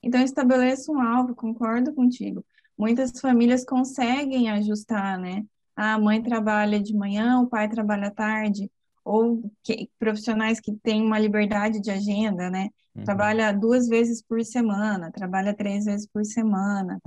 Então, 0.03 0.21
estabeleça 0.21 0.91
um 0.91 1.01
alvo, 1.01 1.35
concordo 1.35 1.95
contigo 1.95 2.45
muitas 2.77 3.12
famílias 3.21 3.65
conseguem 3.65 4.51
ajustar, 4.51 5.19
né? 5.19 5.45
A 5.77 5.99
mãe 5.99 6.23
trabalha 6.23 6.83
de 6.83 6.95
manhã, 6.95 7.41
o 7.41 7.47
pai 7.47 7.69
trabalha 7.69 8.09
à 8.09 8.11
tarde, 8.11 8.71
ou 9.05 9.51
que, 9.62 9.88
profissionais 9.99 10.61
que 10.61 10.73
têm 10.83 11.03
uma 11.03 11.19
liberdade 11.19 11.81
de 11.81 11.91
agenda, 11.91 12.51
né? 12.51 12.69
Uhum. 12.95 13.05
Trabalha 13.05 13.53
duas 13.53 13.88
vezes 13.88 14.23
por 14.23 14.45
semana, 14.45 15.11
trabalha 15.11 15.55
três 15.55 15.85
vezes 15.85 16.07
por 16.07 16.25
semana, 16.25 17.01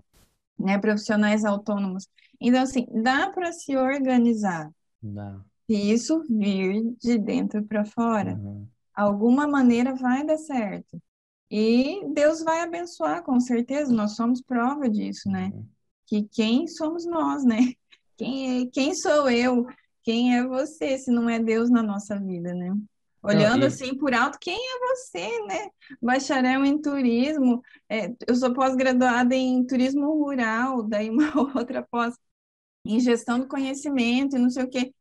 né? 0.58 0.78
Profissionais 0.78 1.46
autônomos. 1.46 2.08
Então, 2.40 2.64
assim, 2.64 2.88
dá 3.04 3.30
para 3.30 3.52
se 3.52 3.76
organizar. 3.76 4.72
Dá. 5.02 5.40
Se 5.68 5.76
isso 5.76 6.24
vir 6.30 6.84
de 7.02 7.18
dentro 7.18 7.64
para 7.66 7.84
fora, 7.86 8.36
uhum. 8.36 8.66
alguma 8.94 9.48
maneira 9.48 9.94
vai 9.94 10.26
dar 10.26 10.38
certo. 10.38 11.02
E 11.58 12.06
Deus 12.10 12.44
vai 12.44 12.60
abençoar, 12.60 13.24
com 13.24 13.40
certeza, 13.40 13.90
nós 13.94 14.18
somos 14.18 14.42
prova 14.42 14.90
disso, 14.90 15.30
né? 15.30 15.52
Uhum. 15.54 15.66
Que 16.06 16.24
quem 16.24 16.68
somos 16.68 17.06
nós, 17.06 17.46
né? 17.46 17.74
Quem, 18.18 18.62
é, 18.62 18.66
quem 18.68 18.94
sou 18.94 19.30
eu? 19.30 19.66
Quem 20.02 20.38
é 20.38 20.48
você, 20.48 20.98
se 20.98 21.12
não 21.12 21.30
é 21.30 21.38
Deus 21.38 21.70
na 21.70 21.84
nossa 21.84 22.18
vida, 22.18 22.54
né? 22.54 22.74
Olhando 23.22 23.58
não, 23.58 23.64
e... 23.64 23.68
assim 23.68 23.98
por 23.98 24.14
alto, 24.14 24.38
quem 24.40 24.56
é 24.56 24.80
você, 24.88 25.46
né? 25.46 25.70
Bacharel 26.02 26.64
em 26.64 26.82
turismo, 26.82 27.62
é, 27.90 28.14
eu 28.26 28.36
sou 28.36 28.54
pós-graduada 28.54 29.36
em 29.36 29.66
turismo 29.66 30.14
rural, 30.14 30.82
daí 30.84 31.10
uma 31.10 31.26
outra 31.58 31.84
pós 31.84 32.16
em 32.86 33.00
gestão 33.02 33.38
do 33.38 33.50
conhecimento 33.50 34.38
e 34.38 34.40
não 34.40 34.50
sei 34.50 34.64
o 34.64 34.70
quê. 34.70 34.94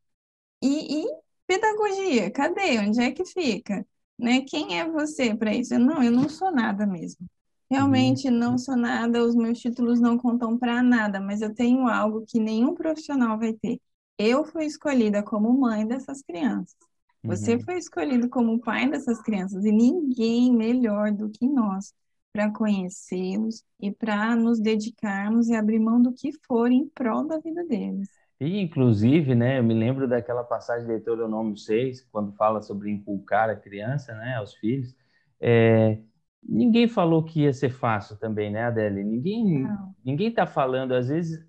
E, 0.61 1.03
e 1.03 1.07
pedagogia, 1.47 2.33
cadê? 2.33 2.79
Onde 2.81 3.01
é 3.01 3.13
que 3.13 3.25
fica? 3.25 3.87
Né? 4.19 4.43
Quem 4.43 4.79
é 4.79 4.89
você 4.89 5.35
para 5.35 5.55
isso? 5.55 5.75
Eu, 5.75 5.81
não, 5.81 6.03
eu 6.03 6.11
não 6.11 6.29
sou 6.29 6.51
nada 6.53 6.87
mesmo. 6.87 7.27
Realmente 7.71 8.29
uhum. 8.29 8.35
não 8.35 8.59
sou 8.59 8.77
nada, 8.77 9.25
os 9.25 9.35
meus 9.35 9.59
títulos 9.59 10.01
não 10.01 10.19
contam 10.19 10.59
para 10.59 10.83
nada, 10.83 11.21
mas 11.21 11.41
eu 11.41 11.55
tenho 11.55 11.89
algo 11.89 12.25
que 12.27 12.39
nenhum 12.39 12.75
profissional 12.75 13.39
vai 13.39 13.53
ter. 13.53 13.81
Eu 14.19 14.45
fui 14.45 14.67
escolhida 14.67 15.23
como 15.23 15.53
mãe 15.53 15.87
dessas 15.87 16.23
crianças. 16.23 16.77
Você 17.25 17.55
uhum. 17.55 17.63
foi 17.63 17.79
escolhido 17.79 18.29
como 18.29 18.61
pai 18.61 18.89
dessas 18.89 19.21
crianças 19.23 19.65
e 19.65 19.73
ninguém 19.73 20.55
melhor 20.55 21.11
do 21.11 21.31
que 21.31 21.49
nós 21.49 21.93
para 22.33 22.51
conhecê-los 22.51 23.65
e 23.81 23.91
para 23.91 24.37
nos 24.37 24.61
dedicarmos 24.61 25.49
e 25.49 25.55
abrir 25.55 25.79
mão 25.79 26.03
do 26.03 26.13
que 26.13 26.33
for 26.47 26.71
em 26.71 26.87
prol 26.89 27.27
da 27.27 27.39
vida 27.39 27.65
deles. 27.65 28.09
E, 28.45 28.61
inclusive, 28.61 29.35
né, 29.35 29.59
eu 29.59 29.65
me 29.65 29.73
lembro 29.75 30.07
daquela 30.07 30.45
passagem 30.45 30.87
de 30.87 30.93
Deuteronômio 30.93 31.57
6, 31.57 32.03
quando 32.13 32.33
fala 32.33 32.61
sobre 32.61 32.91
inculcar 32.91 33.49
a 33.49 33.57
criança, 33.57 34.15
né, 34.15 34.37
aos 34.37 34.55
filhos. 34.55 34.95
É, 35.41 35.99
ninguém 36.43 36.87
falou 36.87 37.25
que 37.25 37.43
ia 37.43 37.53
ser 37.53 37.71
fácil 37.71 38.17
também, 38.19 38.51
né, 38.51 38.65
Adele? 38.65 39.03
Ninguém 39.03 39.63
Não. 39.63 39.95
ninguém 40.05 40.29
está 40.29 40.47
falando, 40.47 40.93
às 40.93 41.09
vezes 41.09 41.43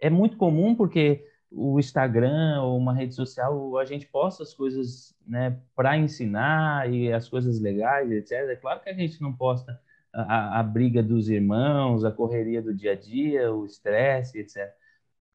é 0.00 0.10
muito 0.10 0.36
comum 0.36 0.74
porque 0.74 1.24
o 1.50 1.78
Instagram 1.78 2.62
ou 2.62 2.78
uma 2.78 2.94
rede 2.94 3.14
social, 3.14 3.76
a 3.78 3.84
gente 3.84 4.06
posta 4.06 4.42
as 4.42 4.54
coisas, 4.54 5.14
né, 5.26 5.58
para 5.76 5.98
ensinar 5.98 6.90
e 6.90 7.12
as 7.12 7.28
coisas 7.28 7.60
legais, 7.60 8.10
etc. 8.10 8.32
É 8.50 8.56
claro 8.56 8.80
que 8.80 8.88
a 8.88 8.94
gente 8.94 9.20
não 9.20 9.32
posta 9.34 9.78
a, 10.12 10.60
a 10.60 10.62
briga 10.62 11.02
dos 11.02 11.28
irmãos, 11.28 12.04
a 12.04 12.10
correria 12.10 12.62
do 12.62 12.74
dia 12.74 12.92
a 12.92 12.96
dia, 12.96 13.52
o 13.52 13.66
estresse, 13.66 14.38
etc. 14.38 14.74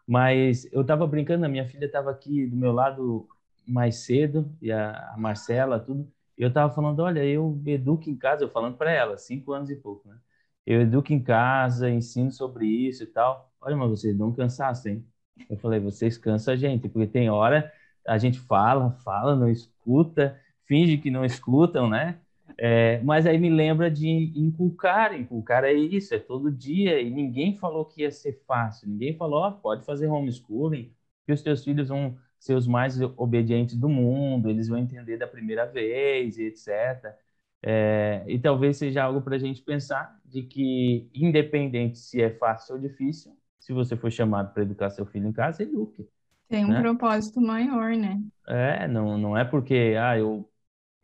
Mas 0.07 0.65
eu 0.71 0.81
estava 0.81 1.05
brincando, 1.07 1.45
a 1.45 1.49
minha 1.49 1.67
filha 1.67 1.85
estava 1.85 2.11
aqui 2.11 2.47
do 2.47 2.55
meu 2.55 2.71
lado 2.71 3.27
mais 3.67 3.97
cedo, 4.05 4.55
e 4.61 4.71
a, 4.71 5.13
a 5.13 5.17
Marcela, 5.17 5.79
tudo. 5.79 6.11
E 6.37 6.41
eu 6.43 6.49
estava 6.49 6.73
falando, 6.73 6.99
olha, 7.01 7.25
eu 7.25 7.61
educo 7.65 8.09
em 8.09 8.15
casa, 8.17 8.43
eu 8.45 8.49
falando 8.49 8.77
para 8.77 8.91
ela, 8.91 9.17
cinco 9.17 9.51
anos 9.53 9.69
e 9.69 9.75
pouco, 9.75 10.07
né? 10.07 10.17
Eu 10.65 10.81
educo 10.81 11.13
em 11.13 11.21
casa, 11.23 11.89
ensino 11.89 12.31
sobre 12.31 12.67
isso 12.67 13.03
e 13.03 13.07
tal. 13.07 13.51
Olha, 13.61 13.75
mas 13.75 13.89
vocês 13.89 14.17
não 14.17 14.33
cansassem? 14.33 15.05
Eu 15.49 15.57
falei, 15.57 15.79
vocês 15.79 16.17
cansam 16.17 16.53
a 16.53 16.57
gente, 16.57 16.89
porque 16.89 17.07
tem 17.07 17.29
hora 17.29 17.71
a 18.07 18.17
gente 18.17 18.39
fala, 18.39 18.91
fala, 19.03 19.35
não 19.35 19.49
escuta, 19.49 20.39
finge 20.65 20.97
que 20.97 21.11
não 21.11 21.25
escutam, 21.25 21.89
né? 21.89 22.21
É, 22.59 22.99
mas 23.03 23.27
aí 23.27 23.37
me 23.37 23.49
lembra 23.49 23.89
de 23.91 24.07
inculcar, 24.35 25.13
inculcar 25.13 25.63
é 25.63 25.73
isso, 25.73 26.15
é 26.15 26.19
todo 26.19 26.51
dia, 26.51 26.99
e 26.99 27.09
ninguém 27.09 27.55
falou 27.55 27.85
que 27.85 28.01
ia 28.01 28.09
ser 28.11 28.41
fácil, 28.47 28.89
ninguém 28.89 29.15
falou, 29.15 29.47
oh, 29.47 29.51
pode 29.51 29.85
fazer 29.85 30.07
homeschooling, 30.07 30.91
que 31.25 31.31
os 31.31 31.43
teus 31.43 31.63
filhos 31.63 31.89
vão 31.89 32.17
ser 32.39 32.55
os 32.55 32.67
mais 32.67 32.99
obedientes 33.15 33.75
do 33.75 33.87
mundo, 33.87 34.49
eles 34.49 34.67
vão 34.67 34.79
entender 34.79 35.17
da 35.17 35.27
primeira 35.27 35.65
vez, 35.65 36.39
etc. 36.39 37.15
É, 37.61 38.23
e 38.27 38.39
talvez 38.39 38.77
seja 38.77 39.03
algo 39.03 39.21
para 39.21 39.35
a 39.35 39.39
gente 39.39 39.61
pensar 39.61 40.19
de 40.25 40.41
que, 40.41 41.09
independente 41.13 41.99
se 41.99 42.21
é 42.21 42.29
fácil 42.29 42.75
ou 42.75 42.81
difícil, 42.81 43.37
se 43.59 43.73
você 43.73 43.95
for 43.95 44.11
chamado 44.11 44.53
para 44.53 44.63
educar 44.63 44.89
seu 44.89 45.05
filho 45.05 45.27
em 45.27 45.33
casa, 45.33 45.63
eduque. 45.63 46.07
Tem 46.47 46.63
um 46.63 46.69
né? 46.69 46.81
propósito 46.81 47.41
maior, 47.41 47.91
né? 47.95 48.19
É, 48.47 48.87
não, 48.87 49.17
não 49.17 49.37
é 49.37 49.43
porque, 49.43 49.95
ah, 49.99 50.17
eu 50.17 50.49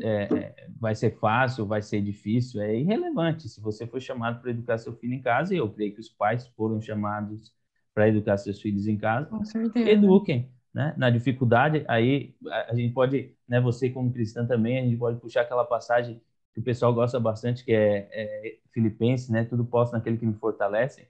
é, 0.03 0.27
é, 0.33 0.67
vai 0.79 0.93
ser 0.93 1.17
fácil, 1.17 1.65
vai 1.65 1.81
ser 1.81 2.01
difícil, 2.01 2.61
é 2.61 2.75
irrelevante. 2.75 3.47
Se 3.47 3.61
você 3.61 3.87
foi 3.87 4.01
chamado 4.01 4.41
para 4.41 4.51
educar 4.51 4.77
seu 4.77 4.93
filho 4.97 5.13
em 5.13 5.21
casa, 5.21 5.53
e 5.53 5.57
eu 5.57 5.69
creio 5.69 5.93
que 5.93 6.01
os 6.01 6.09
pais 6.09 6.45
foram 6.57 6.81
chamados 6.81 7.53
para 7.93 8.09
educar 8.09 8.37
seus 8.37 8.61
filhos 8.61 8.85
em 8.85 8.97
casa, 8.97 9.29
eduquem. 9.75 10.51
Né? 10.73 10.93
Na 10.97 11.09
dificuldade, 11.09 11.85
aí 11.87 12.35
a 12.67 12.75
gente 12.75 12.93
pode, 12.93 13.33
né, 13.47 13.61
você 13.61 13.89
como 13.89 14.11
cristã 14.11 14.45
também, 14.45 14.79
a 14.79 14.81
gente 14.81 14.97
pode 14.97 15.19
puxar 15.19 15.41
aquela 15.41 15.63
passagem 15.63 16.19
que 16.53 16.59
o 16.59 16.63
pessoal 16.63 16.93
gosta 16.93 17.19
bastante, 17.19 17.63
que 17.63 17.71
é, 17.71 18.09
é 18.11 18.57
Filipenses, 18.71 19.29
né? 19.29 19.43
Tudo 19.43 19.65
posso 19.65 19.93
naquele 19.93 20.17
que 20.17 20.25
me 20.25 20.33
fortalece. 20.33 21.07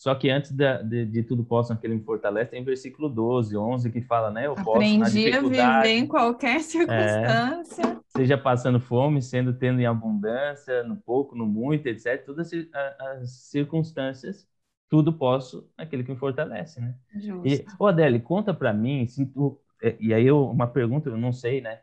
Só 0.00 0.14
que 0.14 0.30
antes 0.30 0.50
de, 0.50 0.82
de, 0.82 1.04
de, 1.04 1.22
tudo 1.22 1.44
posso 1.44 1.74
naquele 1.74 1.94
me 1.94 2.02
fortalece, 2.02 2.52
tem 2.52 2.64
versículo 2.64 3.06
12, 3.06 3.54
11, 3.54 3.92
que 3.92 4.00
fala, 4.00 4.30
né? 4.30 4.46
Eu 4.46 4.54
posso 4.54 4.70
Aprendi 4.70 5.30
a 5.30 5.40
viver 5.42 5.88
em 5.88 6.06
qualquer 6.06 6.56
é, 6.56 6.60
circunstância. 6.60 7.82
É, 7.82 7.98
seja 8.16 8.38
passando 8.38 8.80
fome, 8.80 9.20
sendo 9.20 9.52
tendo 9.52 9.78
em 9.78 9.84
abundância, 9.84 10.82
no 10.84 10.96
pouco, 10.96 11.36
no 11.36 11.46
muito, 11.46 11.86
etc. 11.86 12.24
Todas 12.24 12.50
as 12.98 13.30
circunstâncias, 13.30 14.48
tudo 14.88 15.12
posso 15.12 15.70
naquele 15.76 16.02
que 16.02 16.12
me 16.12 16.16
fortalece, 16.16 16.80
né? 16.80 16.96
Justo. 17.16 17.46
E, 17.46 17.66
ô 17.78 17.86
Adele, 17.86 18.20
conta 18.20 18.54
para 18.54 18.72
mim, 18.72 19.06
se 19.06 19.26
tu, 19.26 19.60
é, 19.82 19.98
e 20.00 20.14
aí 20.14 20.26
eu, 20.26 20.48
uma 20.48 20.66
pergunta, 20.66 21.10
eu 21.10 21.18
não 21.18 21.30
sei, 21.30 21.60
né? 21.60 21.78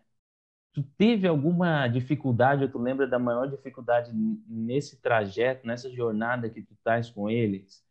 Tu 0.73 0.82
teve 0.97 1.27
alguma 1.27 1.88
dificuldade, 1.88 2.63
ou 2.63 2.69
tu 2.69 2.80
lembra 2.80 3.06
da 3.06 3.19
maior 3.19 3.47
dificuldade 3.47 4.12
nesse 4.47 4.99
trajeto, 4.99 5.67
nessa 5.67 5.88
jornada 5.91 6.49
que 6.49 6.63
tu 6.63 6.73
estás 6.73 7.12
com 7.12 7.30
eles? 7.30 7.86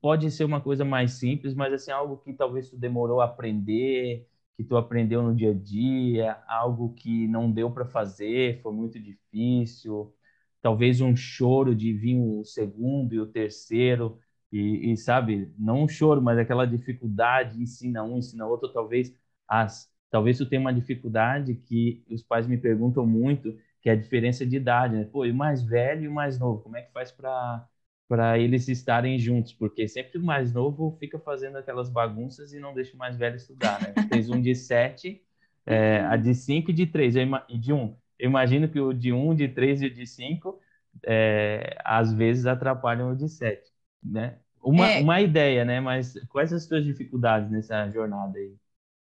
Pode 0.00 0.30
ser 0.30 0.44
uma 0.44 0.60
coisa 0.62 0.84
mais 0.84 1.12
simples, 1.12 1.54
mas 1.54 1.72
assim, 1.72 1.90
algo 1.90 2.16
que 2.18 2.32
talvez 2.32 2.70
tu 2.70 2.76
demorou 2.76 3.20
a 3.20 3.26
aprender, 3.26 4.26
que 4.56 4.64
tu 4.64 4.76
aprendeu 4.76 5.22
no 5.22 5.34
dia 5.34 5.50
a 5.50 5.54
dia, 5.54 6.42
algo 6.48 6.94
que 6.94 7.28
não 7.28 7.50
deu 7.52 7.70
para 7.70 7.84
fazer, 7.84 8.60
foi 8.62 8.72
muito 8.72 8.98
difícil, 8.98 10.14
talvez 10.62 11.00
um 11.02 11.14
choro 11.14 11.74
de 11.74 11.92
vir 11.92 12.16
o 12.18 12.42
segundo 12.44 13.14
e 13.14 13.20
o 13.20 13.26
terceiro, 13.26 14.18
e, 14.50 14.90
e 14.92 14.96
sabe, 14.96 15.52
não 15.58 15.82
um 15.84 15.88
choro, 15.88 16.22
mas 16.22 16.38
aquela 16.38 16.66
dificuldade, 16.66 17.60
ensina 17.62 18.02
um, 18.02 18.18
ensina 18.18 18.46
outro, 18.46 18.72
talvez 18.72 19.12
as 19.46 19.90
talvez 20.10 20.38
tu 20.38 20.46
tenha 20.48 20.60
uma 20.60 20.72
dificuldade 20.72 21.54
que 21.54 22.02
os 22.08 22.22
pais 22.22 22.46
me 22.46 22.56
perguntam 22.56 23.06
muito, 23.06 23.54
que 23.82 23.90
é 23.90 23.92
a 23.92 23.96
diferença 23.96 24.46
de 24.46 24.56
idade, 24.56 24.96
né? 24.96 25.04
Pô, 25.04 25.26
e 25.26 25.30
o 25.30 25.34
mais 25.34 25.62
velho 25.62 26.04
e 26.04 26.08
o 26.08 26.12
mais 26.12 26.38
novo, 26.38 26.62
como 26.62 26.76
é 26.78 26.82
que 26.82 26.90
faz 26.92 27.12
para 27.12 27.68
para 28.08 28.38
eles 28.38 28.68
estarem 28.68 29.18
juntos? 29.18 29.52
Porque 29.52 29.86
sempre 29.88 30.18
o 30.18 30.24
mais 30.24 30.52
novo 30.52 30.96
fica 30.98 31.18
fazendo 31.18 31.58
aquelas 31.58 31.90
bagunças 31.90 32.52
e 32.52 32.60
não 32.60 32.74
deixa 32.74 32.94
o 32.94 32.98
mais 32.98 33.16
velho 33.16 33.36
estudar, 33.36 33.80
né? 33.82 33.98
Tens 34.08 34.30
um 34.30 34.40
de 34.40 34.54
sete, 34.54 35.22
é, 35.66 36.00
a 36.00 36.16
de 36.16 36.34
cinco 36.34 36.70
e 36.70 36.74
de 36.74 36.86
três, 36.86 37.14
e 37.16 37.58
de 37.58 37.72
um. 37.72 37.96
Eu 38.18 38.28
imagino 38.30 38.68
que 38.68 38.80
o 38.80 38.92
de 38.92 39.12
um, 39.12 39.34
de 39.34 39.48
três 39.48 39.82
e 39.82 39.86
o 39.86 39.94
de 39.94 40.06
cinco, 40.06 40.60
é, 41.04 41.76
às 41.84 42.12
vezes 42.12 42.46
atrapalham 42.46 43.12
o 43.12 43.16
de 43.16 43.28
sete, 43.28 43.70
né? 44.02 44.38
Uma, 44.62 44.88
é... 44.88 45.00
uma 45.00 45.20
ideia, 45.20 45.64
né? 45.64 45.80
Mas 45.80 46.14
quais 46.28 46.52
as 46.52 46.64
suas 46.64 46.84
dificuldades 46.84 47.50
nessa 47.50 47.88
jornada 47.90 48.38
aí? 48.38 48.54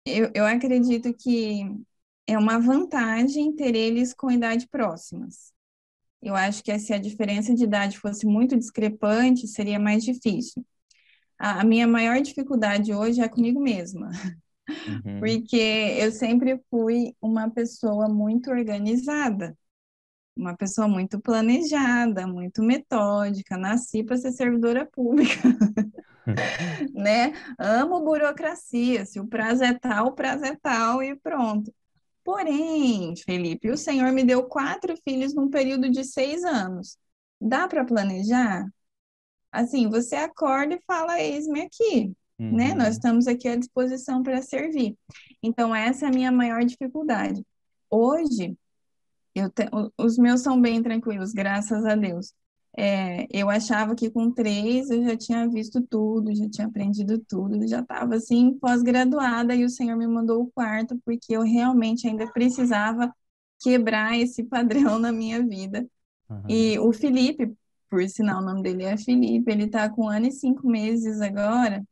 Eu, 0.04 0.30
eu 0.34 0.46
acredito 0.46 1.12
que 1.14 1.62
é 2.26 2.38
uma 2.38 2.58
vantagem 2.58 3.54
ter 3.54 3.74
eles 3.74 4.14
com 4.14 4.30
idade 4.30 4.68
próximas. 4.68 5.52
Eu 6.26 6.34
acho 6.34 6.60
que 6.64 6.76
se 6.80 6.92
a 6.92 6.98
diferença 6.98 7.54
de 7.54 7.62
idade 7.62 8.00
fosse 8.00 8.26
muito 8.26 8.56
discrepante, 8.58 9.46
seria 9.46 9.78
mais 9.78 10.02
difícil. 10.02 10.66
A, 11.38 11.60
a 11.60 11.64
minha 11.64 11.86
maior 11.86 12.20
dificuldade 12.20 12.92
hoje 12.92 13.20
é 13.20 13.28
comigo 13.28 13.60
mesma, 13.60 14.10
uhum. 14.88 15.20
porque 15.20 15.56
eu 16.00 16.10
sempre 16.10 16.60
fui 16.68 17.14
uma 17.22 17.48
pessoa 17.48 18.08
muito 18.08 18.50
organizada, 18.50 19.56
uma 20.36 20.56
pessoa 20.56 20.88
muito 20.88 21.20
planejada, 21.20 22.26
muito 22.26 22.60
metódica, 22.60 23.56
nasci 23.56 24.02
para 24.02 24.16
ser 24.16 24.32
servidora 24.32 24.84
pública. 24.84 25.48
né? 26.92 27.34
Amo 27.56 28.00
burocracia, 28.00 29.06
se 29.06 29.20
o 29.20 29.28
prazo 29.28 29.62
é 29.62 29.74
tal, 29.74 30.08
o 30.08 30.12
prazo 30.12 30.44
é 30.44 30.56
tal 30.56 31.04
e 31.04 31.14
pronto. 31.14 31.72
Porém, 32.26 33.14
Felipe, 33.24 33.70
o 33.70 33.76
Senhor 33.76 34.10
me 34.10 34.24
deu 34.24 34.42
quatro 34.42 34.96
filhos 35.04 35.32
num 35.32 35.48
período 35.48 35.88
de 35.88 36.02
seis 36.02 36.42
anos. 36.42 36.98
Dá 37.40 37.68
para 37.68 37.84
planejar? 37.84 38.66
Assim, 39.52 39.88
você 39.88 40.16
acorda 40.16 40.74
e 40.74 40.82
fala, 40.88 41.22
eis-me 41.22 41.60
aqui, 41.60 42.08
né? 42.36 42.46
uhum. 42.48 42.56
né? 42.56 42.74
Nós 42.74 42.96
estamos 42.96 43.28
aqui 43.28 43.46
à 43.46 43.54
disposição 43.54 44.24
para 44.24 44.42
servir. 44.42 44.96
Então, 45.40 45.72
essa 45.72 46.06
é 46.06 46.08
a 46.08 46.12
minha 46.12 46.32
maior 46.32 46.64
dificuldade. 46.64 47.46
Hoje, 47.88 48.58
te... 49.32 49.70
os 49.96 50.18
meus 50.18 50.40
são 50.40 50.60
bem 50.60 50.82
tranquilos, 50.82 51.32
graças 51.32 51.84
a 51.84 51.94
Deus. 51.94 52.34
É, 52.78 53.26
eu 53.30 53.48
achava 53.48 53.94
que 53.94 54.10
com 54.10 54.30
três 54.30 54.90
eu 54.90 55.02
já 55.02 55.16
tinha 55.16 55.48
visto 55.48 55.80
tudo, 55.82 56.34
já 56.34 56.48
tinha 56.48 56.66
aprendido 56.66 57.18
tudo, 57.18 57.66
já 57.66 57.80
estava 57.80 58.16
assim 58.16 58.52
pós-graduada 58.58 59.54
e 59.54 59.64
o 59.64 59.70
Senhor 59.70 59.96
me 59.96 60.06
mandou 60.06 60.42
o 60.42 60.50
quarto 60.52 61.00
porque 61.04 61.34
eu 61.34 61.42
realmente 61.42 62.06
ainda 62.06 62.30
precisava 62.30 63.10
quebrar 63.60 64.18
esse 64.18 64.44
padrão 64.44 64.98
na 65.00 65.10
minha 65.10 65.42
vida. 65.42 65.86
Uhum. 66.28 66.42
E 66.48 66.78
o 66.78 66.92
Felipe, 66.92 67.54
por 67.88 68.06
sinal 68.08 68.42
o 68.42 68.44
nome 68.44 68.62
dele 68.62 68.84
é 68.84 68.96
Felipe, 68.98 69.50
ele 69.50 69.64
está 69.64 69.88
com 69.88 70.04
um 70.04 70.08
ano 70.10 70.26
e 70.26 70.32
cinco 70.32 70.68
meses 70.68 71.20
agora 71.22 71.82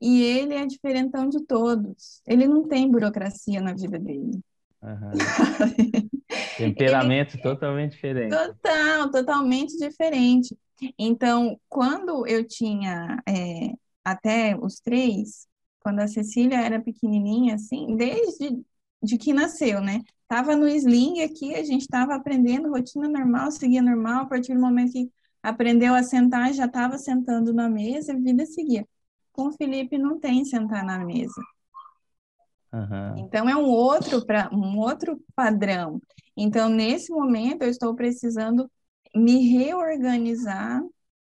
e 0.00 0.22
ele 0.22 0.54
é 0.54 0.66
diferentão 0.66 1.28
de 1.28 1.40
todos. 1.44 2.20
Ele 2.26 2.46
não 2.46 2.66
tem 2.66 2.90
burocracia 2.90 3.60
na 3.60 3.72
vida 3.74 3.98
dele. 3.98 4.40
Uhum. 4.86 5.10
Temperamento 6.56 7.34
ele... 7.34 7.42
totalmente 7.42 7.92
diferente. 7.92 8.30
Total, 8.30 9.10
totalmente 9.10 9.76
diferente. 9.76 10.56
Então, 10.98 11.58
quando 11.68 12.26
eu 12.26 12.46
tinha 12.46 13.22
é, 13.28 13.72
até 14.04 14.56
os 14.56 14.76
três, 14.76 15.48
quando 15.80 16.00
a 16.00 16.08
Cecília 16.08 16.60
era 16.60 16.80
pequenininha, 16.80 17.56
assim, 17.56 17.96
desde 17.96 18.62
de 19.02 19.18
que 19.18 19.32
nasceu, 19.32 19.80
né? 19.80 20.02
Tava 20.28 20.56
no 20.56 20.68
sling 20.68 21.22
aqui, 21.22 21.54
a 21.54 21.62
gente 21.62 21.82
estava 21.82 22.14
aprendendo 22.14 22.70
rotina 22.70 23.08
normal, 23.08 23.50
seguia 23.52 23.82
normal, 23.82 24.22
a 24.22 24.26
partir 24.26 24.54
do 24.54 24.60
momento 24.60 24.92
que 24.92 25.10
aprendeu 25.42 25.94
a 25.94 26.02
sentar, 26.02 26.52
já 26.52 26.64
estava 26.64 26.98
sentando 26.98 27.52
na 27.52 27.68
mesa, 27.68 28.12
a 28.12 28.16
vida 28.16 28.44
seguia. 28.46 28.86
Com 29.32 29.48
o 29.48 29.52
Felipe 29.52 29.98
não 29.98 30.18
tem 30.18 30.44
sentar 30.44 30.84
na 30.84 31.04
mesa. 31.04 31.40
Uhum. 32.76 33.24
Então 33.24 33.48
é 33.48 33.56
um 33.56 33.68
outro 33.68 34.24
para 34.24 34.50
um 34.52 34.78
outro 34.78 35.18
padrão. 35.34 36.00
Então 36.36 36.68
nesse 36.68 37.10
momento 37.10 37.62
eu 37.62 37.70
estou 37.70 37.94
precisando 37.94 38.70
me 39.14 39.48
reorganizar 39.48 40.82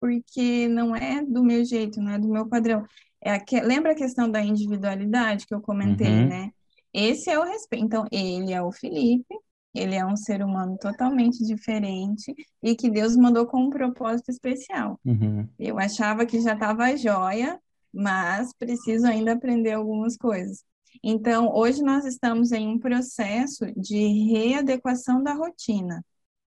porque 0.00 0.68
não 0.68 0.94
é 0.94 1.24
do 1.24 1.42
meu 1.42 1.64
jeito, 1.64 2.00
não 2.00 2.12
é 2.12 2.18
do 2.18 2.28
meu 2.28 2.48
padrão. 2.48 2.84
É 3.20 3.32
a 3.32 3.40
que, 3.40 3.60
lembra 3.60 3.92
a 3.92 3.96
questão 3.96 4.30
da 4.30 4.40
individualidade 4.40 5.46
que 5.46 5.54
eu 5.54 5.60
comentei, 5.60 6.06
uhum. 6.06 6.28
né? 6.28 6.50
Esse 6.92 7.30
é 7.30 7.38
o 7.38 7.44
respeito. 7.44 7.84
Então 7.84 8.04
ele 8.10 8.52
é 8.52 8.62
o 8.62 8.72
Felipe, 8.72 9.34
ele 9.74 9.94
é 9.94 10.04
um 10.04 10.16
ser 10.16 10.42
humano 10.42 10.76
totalmente 10.78 11.44
diferente 11.44 12.34
e 12.62 12.74
que 12.74 12.90
Deus 12.90 13.16
mandou 13.16 13.46
com 13.46 13.62
um 13.62 13.70
propósito 13.70 14.30
especial. 14.30 14.98
Uhum. 15.04 15.48
Eu 15.58 15.78
achava 15.78 16.26
que 16.26 16.40
já 16.40 16.54
estava 16.54 16.96
jóia, 16.96 17.60
mas 17.92 18.52
preciso 18.52 19.06
ainda 19.06 19.32
aprender 19.32 19.72
algumas 19.72 20.16
coisas. 20.16 20.64
Então, 21.02 21.52
hoje 21.54 21.82
nós 21.82 22.04
estamos 22.04 22.52
em 22.52 22.68
um 22.68 22.78
processo 22.78 23.66
de 23.76 23.96
readequação 24.32 25.22
da 25.22 25.34
rotina. 25.34 26.04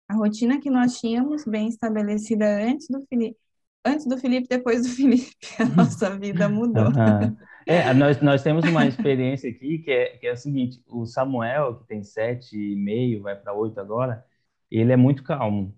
A 0.08 0.16
rotina 0.16 0.60
que 0.62 0.70
nós 0.70 1.00
tínhamos 1.00 1.46
bem 1.46 1.68
estabelecida 1.68 2.46
antes 2.64 2.88
do 2.90 3.06
Felipe, 3.08 3.38
antes 3.86 4.06
do 4.08 4.18
Felipe, 4.18 4.48
depois 4.50 4.84
do 4.84 4.90
Felipe, 4.96 5.36
a 5.60 5.66
nossa 5.66 6.18
vida 6.18 6.50
mudou. 6.50 6.92
Uhum. 6.96 7.38
É, 7.68 7.94
nós, 7.94 8.22
nós 8.22 8.44
temos 8.44 8.64
uma 8.66 8.86
experiência 8.86 9.50
aqui 9.50 9.80
que 9.80 9.92
é, 9.92 10.18
que 10.18 10.28
é 10.28 10.34
o 10.34 10.38
seguinte: 10.38 10.84
o 10.88 11.06
Samuel, 11.06 11.80
que 11.80 11.88
tem 11.88 12.04
sete 12.04 12.56
e 12.58 12.76
meio, 12.76 13.24
vai 13.24 13.36
para 13.36 13.54
oito 13.54 13.80
agora, 13.80 14.24
ele 14.70 14.92
é 14.92 14.96
muito 14.96 15.24
calmo. 15.24 15.76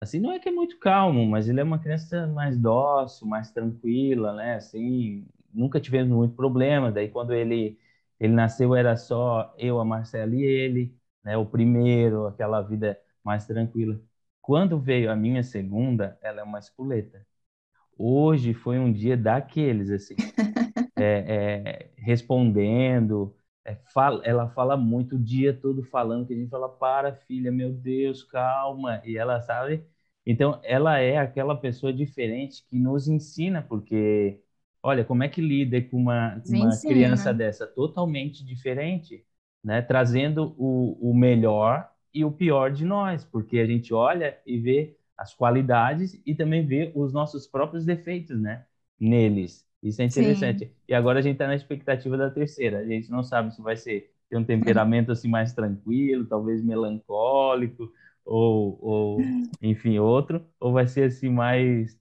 Assim, 0.00 0.20
não 0.20 0.32
é 0.32 0.38
que 0.38 0.48
é 0.48 0.52
muito 0.52 0.78
calmo, 0.78 1.26
mas 1.26 1.48
ele 1.48 1.60
é 1.60 1.64
uma 1.64 1.78
criança 1.78 2.26
mais 2.28 2.58
dócil, 2.58 3.26
mais 3.26 3.50
tranquila, 3.50 4.34
né? 4.34 4.56
Assim, 4.56 5.26
nunca 5.52 5.80
tivemos 5.80 6.10
muito 6.16 6.34
problema. 6.36 6.92
Daí, 6.92 7.08
quando 7.08 7.32
ele 7.34 7.78
ele 8.20 8.32
nasceu, 8.32 8.74
era 8.74 8.96
só 8.96 9.54
eu, 9.58 9.78
a 9.80 9.84
Marcela 9.84 10.34
e 10.34 10.42
ele, 10.42 10.96
né? 11.24 11.36
O 11.36 11.46
primeiro, 11.46 12.26
aquela 12.26 12.62
vida 12.62 12.98
mais 13.24 13.46
tranquila. 13.46 14.00
Quando 14.40 14.80
veio 14.80 15.10
a 15.10 15.16
minha 15.16 15.42
segunda, 15.42 16.18
ela 16.22 16.40
é 16.40 16.44
uma 16.44 16.58
espoleta. 16.58 17.26
Hoje 17.98 18.54
foi 18.54 18.78
um 18.78 18.92
dia 18.92 19.16
daqueles, 19.16 19.90
assim, 19.90 20.14
é, 20.96 21.90
é, 21.90 21.90
respondendo, 21.96 23.34
é, 23.64 23.74
fala, 23.92 24.22
ela 24.24 24.48
fala 24.50 24.76
muito 24.76 25.16
o 25.16 25.18
dia 25.18 25.52
todo 25.54 25.82
falando, 25.84 26.26
que 26.26 26.34
a 26.34 26.36
gente 26.36 26.50
fala, 26.50 26.68
para 26.68 27.14
filha, 27.14 27.50
meu 27.52 27.72
Deus, 27.72 28.22
calma, 28.22 29.02
e 29.04 29.16
ela 29.18 29.40
sabe, 29.40 29.84
então 30.26 30.60
ela 30.64 30.98
é 30.98 31.18
aquela 31.18 31.56
pessoa 31.56 31.92
diferente 31.92 32.64
que 32.68 32.78
nos 32.78 33.08
ensina, 33.08 33.62
porque 33.62 34.40
olha, 34.82 35.04
como 35.04 35.22
é 35.22 35.28
que 35.28 35.40
lida 35.40 35.80
com 35.82 35.96
uma, 35.96 36.40
com 36.40 36.56
uma 36.56 36.80
criança 36.80 37.32
dessa 37.32 37.66
totalmente 37.66 38.44
diferente, 38.44 39.24
né? 39.62 39.82
Trazendo 39.82 40.54
o, 40.58 41.10
o 41.10 41.14
melhor 41.14 41.88
e 42.12 42.24
o 42.24 42.30
pior 42.30 42.70
de 42.70 42.84
nós, 42.84 43.24
porque 43.24 43.58
a 43.58 43.66
gente 43.66 43.92
olha 43.92 44.38
e 44.46 44.58
vê 44.58 44.96
as 45.16 45.34
qualidades 45.34 46.20
e 46.24 46.34
também 46.34 46.64
vê 46.64 46.92
os 46.94 47.12
nossos 47.12 47.46
próprios 47.46 47.84
defeitos, 47.84 48.40
né? 48.40 48.64
Neles. 48.98 49.66
Isso 49.82 50.02
é 50.02 50.04
interessante. 50.04 50.66
Sim. 50.66 50.70
E 50.88 50.94
agora 50.94 51.18
a 51.18 51.22
gente 51.22 51.34
está 51.34 51.46
na 51.46 51.54
expectativa 51.54 52.16
da 52.16 52.30
terceira. 52.30 52.78
A 52.78 52.86
gente 52.86 53.10
não 53.10 53.22
sabe 53.22 53.54
se 53.54 53.62
vai 53.62 53.76
ser 53.76 54.10
ter 54.28 54.36
um 54.36 54.44
temperamento 54.44 55.10
assim 55.10 55.28
mais 55.28 55.52
tranquilo, 55.52 56.26
talvez 56.26 56.62
melancólico, 56.62 57.90
ou, 58.24 58.78
ou 58.80 59.20
enfim, 59.62 59.98
outro, 59.98 60.44
ou 60.60 60.72
vai 60.72 60.86
ser 60.86 61.04
assim 61.04 61.30
mais 61.30 61.98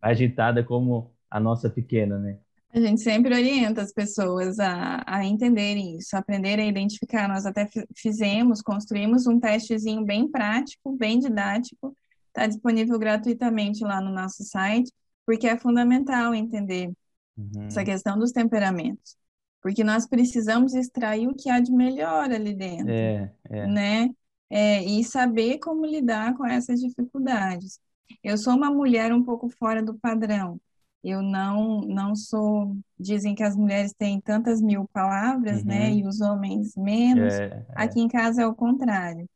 agitada 0.00 0.62
como 0.62 1.12
a 1.30 1.38
nossa 1.38 1.70
pequena, 1.70 2.18
né? 2.18 2.38
A 2.72 2.80
gente 2.80 3.00
sempre 3.00 3.34
orienta 3.34 3.82
as 3.82 3.92
pessoas 3.92 4.60
a, 4.60 5.02
a 5.04 5.24
entenderem 5.24 5.96
isso, 5.96 6.14
a 6.14 6.20
aprenderem 6.20 6.66
a 6.66 6.68
identificar. 6.68 7.28
Nós 7.28 7.44
até 7.44 7.68
fizemos, 7.96 8.62
construímos 8.62 9.26
um 9.26 9.40
testezinho 9.40 10.04
bem 10.04 10.30
prático, 10.30 10.96
bem 10.96 11.18
didático, 11.18 11.96
está 12.28 12.46
disponível 12.46 12.96
gratuitamente 12.98 13.82
lá 13.82 14.00
no 14.00 14.12
nosso 14.12 14.44
site, 14.44 14.92
porque 15.26 15.48
é 15.48 15.58
fundamental 15.58 16.32
entender 16.32 16.92
uhum. 17.36 17.66
essa 17.66 17.84
questão 17.84 18.16
dos 18.18 18.30
temperamentos. 18.30 19.16
porque 19.60 19.84
nós 19.84 20.06
precisamos 20.08 20.74
extrair 20.74 21.28
o 21.28 21.34
que 21.34 21.50
há 21.50 21.60
de 21.60 21.72
melhor 21.72 22.30
ali 22.30 22.54
dentro, 22.54 22.90
é, 22.90 23.32
é. 23.50 23.66
né? 23.66 24.08
É, 24.48 24.82
e 24.82 25.04
saber 25.04 25.58
como 25.58 25.86
lidar 25.86 26.34
com 26.36 26.44
essas 26.44 26.80
dificuldades. 26.80 27.78
Eu 28.22 28.36
sou 28.36 28.54
uma 28.54 28.70
mulher 28.70 29.12
um 29.12 29.22
pouco 29.22 29.48
fora 29.48 29.82
do 29.82 29.94
padrão. 29.98 30.60
Eu 31.02 31.22
não 31.22 31.80
não 31.82 32.14
sou. 32.14 32.76
Dizem 32.98 33.34
que 33.34 33.42
as 33.42 33.56
mulheres 33.56 33.92
têm 33.94 34.20
tantas 34.20 34.60
mil 34.60 34.86
palavras, 34.92 35.64
né? 35.64 35.90
Uhum. 35.90 35.98
E 36.00 36.06
os 36.06 36.20
homens 36.20 36.76
menos. 36.76 37.34
É, 37.34 37.46
é. 37.46 37.66
Aqui 37.74 38.00
em 38.00 38.08
casa 38.08 38.42
é 38.42 38.46
o 38.46 38.54
contrário. 38.54 39.28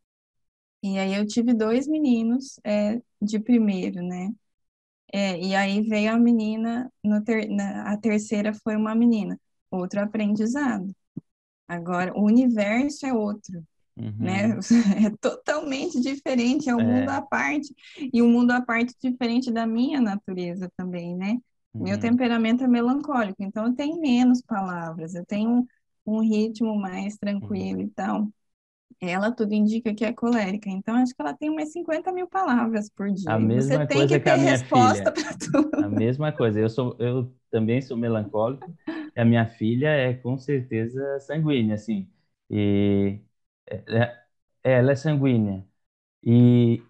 E 0.83 0.99
aí 0.99 1.15
eu 1.15 1.27
tive 1.27 1.55
dois 1.55 1.89
meninos 1.89 2.61
é, 2.65 3.01
de 3.21 3.41
primeiro, 3.41 4.03
né? 4.03 4.31
É, 5.13 5.39
e 5.41 5.55
aí 5.55 5.83
veio 5.83 6.13
a 6.13 6.19
menina, 6.19 6.93
no 7.03 7.23
ter, 7.23 7.49
na, 7.49 7.93
a 7.93 7.97
terceira 7.97 8.53
foi 8.53 8.77
uma 8.77 8.95
menina, 8.95 9.39
outro 9.71 10.01
aprendizado. 10.01 10.95
Agora, 11.69 12.13
o 12.17 12.25
universo 12.25 13.07
é 13.07 13.13
outro, 13.15 13.65
né? 14.19 14.49
Uhum. 14.49 14.61
É 15.07 15.11
totalmente 15.21 16.01
diferente, 16.01 16.69
é 16.69 16.77
um 16.77 16.83
mundo 16.83 17.11
É. 17.11 17.17
à 17.17 17.23
parte, 17.23 17.75
e 18.13 18.23
um 18.23 18.31
mundo 18.31 18.53
à 18.53 18.61
parte 18.63 18.95
diferente 19.03 19.51
da 19.53 19.67
minha 19.67 20.01
natureza 20.01 20.71
também, 20.77 21.17
né? 21.17 21.39
Meu 21.81 21.99
Uhum. 21.99 22.01
temperamento 22.01 22.65
é 22.65 22.69
melancólico, 22.69 23.43
então 23.43 23.67
eu 23.67 23.75
tenho 23.75 24.01
menos 24.01 24.41
palavras, 24.43 25.15
eu 25.15 25.25
tenho 25.27 25.51
um, 25.51 25.67
um 26.07 26.21
ritmo 26.21 26.77
mais 26.77 27.17
tranquilo 27.19 27.81
e 27.83 27.91
tal. 27.91 28.29
Ela 29.01 29.33
tudo 29.33 29.55
indica 29.55 29.95
que 29.95 30.05
é 30.05 30.13
colérica, 30.13 30.71
então 30.71 30.97
acho 30.97 31.15
que 31.15 31.23
ela 31.23 31.35
tem 31.37 31.51
umas 31.51 31.73
50 31.73 32.13
mil 32.13 32.29
palavras 32.29 32.91
por 32.91 33.11
dia. 33.13 33.37
A 33.37 33.39
mesma 33.39 33.59
você 33.61 33.87
tem 33.87 34.07
coisa 34.07 34.19
que 34.19 34.21
que 34.21 34.29
a 34.29 34.37
ter 34.37 34.39
minha 34.39 34.59
resposta 34.59 35.13
filha. 35.13 35.13
para 35.13 35.37
tudo. 35.39 35.71
A 35.81 35.89
mesma 35.89 36.33
coisa. 36.33 36.61
Eu 36.61 36.71
sou, 36.71 36.97
eu 37.01 37.35
também 37.51 37.83
sou 37.83 37.97
melancólico. 37.97 38.77
E 39.17 39.21
a 39.21 39.25
minha 39.27 39.47
filha 39.49 39.89
é 39.89 40.15
com 40.15 40.39
certeza 40.39 41.21
sanguínea, 41.21 41.75
assim. 41.77 42.11
E 42.51 43.21
é- 43.67 43.85
é- 43.99 44.25
ela 44.65 44.93
é 44.93 44.97
sanguínea. 44.97 45.67
E 46.25 46.83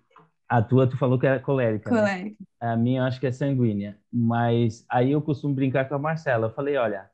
a 0.48 0.62
tua, 0.62 0.88
tu 0.88 0.96
falou 0.98 1.18
que 1.18 1.26
era 1.26 1.40
colérica, 1.40 1.92
né? 1.92 2.10
Colérica. 2.10 2.44
A 2.60 2.76
minha 2.76 3.00
eu 3.02 3.04
acho 3.06 3.20
que 3.20 3.26
é 3.26 3.32
sanguínea. 3.32 3.98
Mas 4.12 4.84
aí 4.88 5.12
eu 5.12 5.22
costumo 5.22 5.54
brincar 5.54 5.88
com 5.88 5.94
a 5.96 5.98
Marcela. 5.98 6.46
Eu 6.48 6.54
falei, 6.54 6.76
olha, 6.76 7.10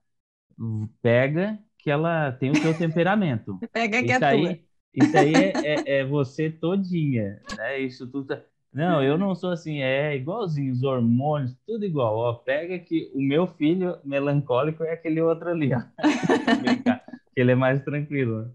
pega 1.02 1.58
que 1.78 1.90
ela 1.90 2.32
tem 2.32 2.50
o 2.52 2.60
teu 2.60 2.76
temperamento. 2.76 3.62
Pega 3.72 4.04
que 4.04 4.12
é 4.12 4.20
Isso 4.20 4.24
tua. 4.24 4.50
aí, 4.50 4.64
isso 4.94 5.16
aí 5.16 5.34
é, 5.36 5.60
é, 5.86 5.98
é 6.00 6.04
você 6.04 6.50
todinha, 6.50 7.42
né? 7.50 7.78
Isso 7.80 8.06
tudo. 8.10 8.26
tá- 8.28 8.42
Não, 8.72 9.02
eu 9.02 9.18
não 9.18 9.34
sou 9.34 9.50
assim, 9.50 9.80
é 9.82 10.14
igualzinho, 10.16 10.72
os 10.72 10.82
hormônios, 10.82 11.56
tudo 11.66 11.84
igual. 11.84 12.16
Ó, 12.16 12.34
pega 12.34 12.78
que 12.78 13.10
o 13.14 13.20
meu 13.20 13.46
filho 13.46 13.98
melancólico 14.04 14.84
é 14.84 14.92
aquele 14.92 15.20
outro 15.20 15.50
ali, 15.50 15.74
ó. 15.74 15.82
Brincar, 16.58 17.04
ele 17.36 17.52
é 17.52 17.54
mais 17.54 17.82
tranquilo. 17.84 18.52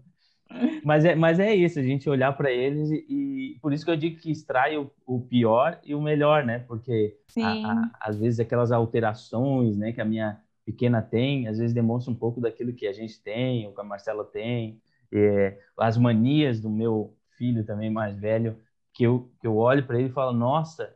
Mas 0.82 1.04
é, 1.04 1.14
mas 1.14 1.38
é 1.40 1.54
isso, 1.54 1.78
a 1.78 1.82
gente 1.82 2.08
olhar 2.08 2.32
para 2.36 2.50
eles 2.50 2.90
e, 2.90 3.54
e 3.56 3.58
por 3.60 3.72
isso 3.72 3.84
que 3.84 3.90
eu 3.90 3.96
digo 3.96 4.20
que 4.20 4.30
extrai 4.30 4.76
o, 4.76 4.90
o 5.06 5.20
pior 5.20 5.80
e 5.84 5.94
o 5.94 6.00
melhor, 6.02 6.44
né? 6.44 6.60
Porque 6.60 7.16
a- 7.40 7.72
a- 7.72 7.90
às 8.00 8.16
vezes 8.18 8.40
aquelas 8.40 8.70
alterações, 8.72 9.76
né, 9.76 9.92
que 9.92 10.00
a 10.00 10.04
minha 10.04 10.40
pequena 10.64 11.02
tem, 11.02 11.48
às 11.48 11.58
vezes 11.58 11.74
demonstra 11.74 12.12
um 12.12 12.16
pouco 12.16 12.40
daquilo 12.40 12.72
que 12.72 12.86
a 12.86 12.92
gente 12.92 13.20
tem, 13.22 13.66
ou 13.66 13.74
que 13.74 13.80
a 13.80 13.84
Marcela 13.84 14.24
tem, 14.24 14.80
é, 15.12 15.58
as 15.78 15.96
manias 15.98 16.60
do 16.60 16.70
meu 16.70 17.14
filho 17.36 17.64
também 17.64 17.90
mais 17.90 18.16
velho, 18.18 18.56
que 18.92 19.04
eu, 19.04 19.30
que 19.40 19.46
eu 19.46 19.56
olho 19.56 19.86
para 19.86 19.98
ele 19.98 20.08
e 20.08 20.12
falo, 20.12 20.32
nossa, 20.32 20.94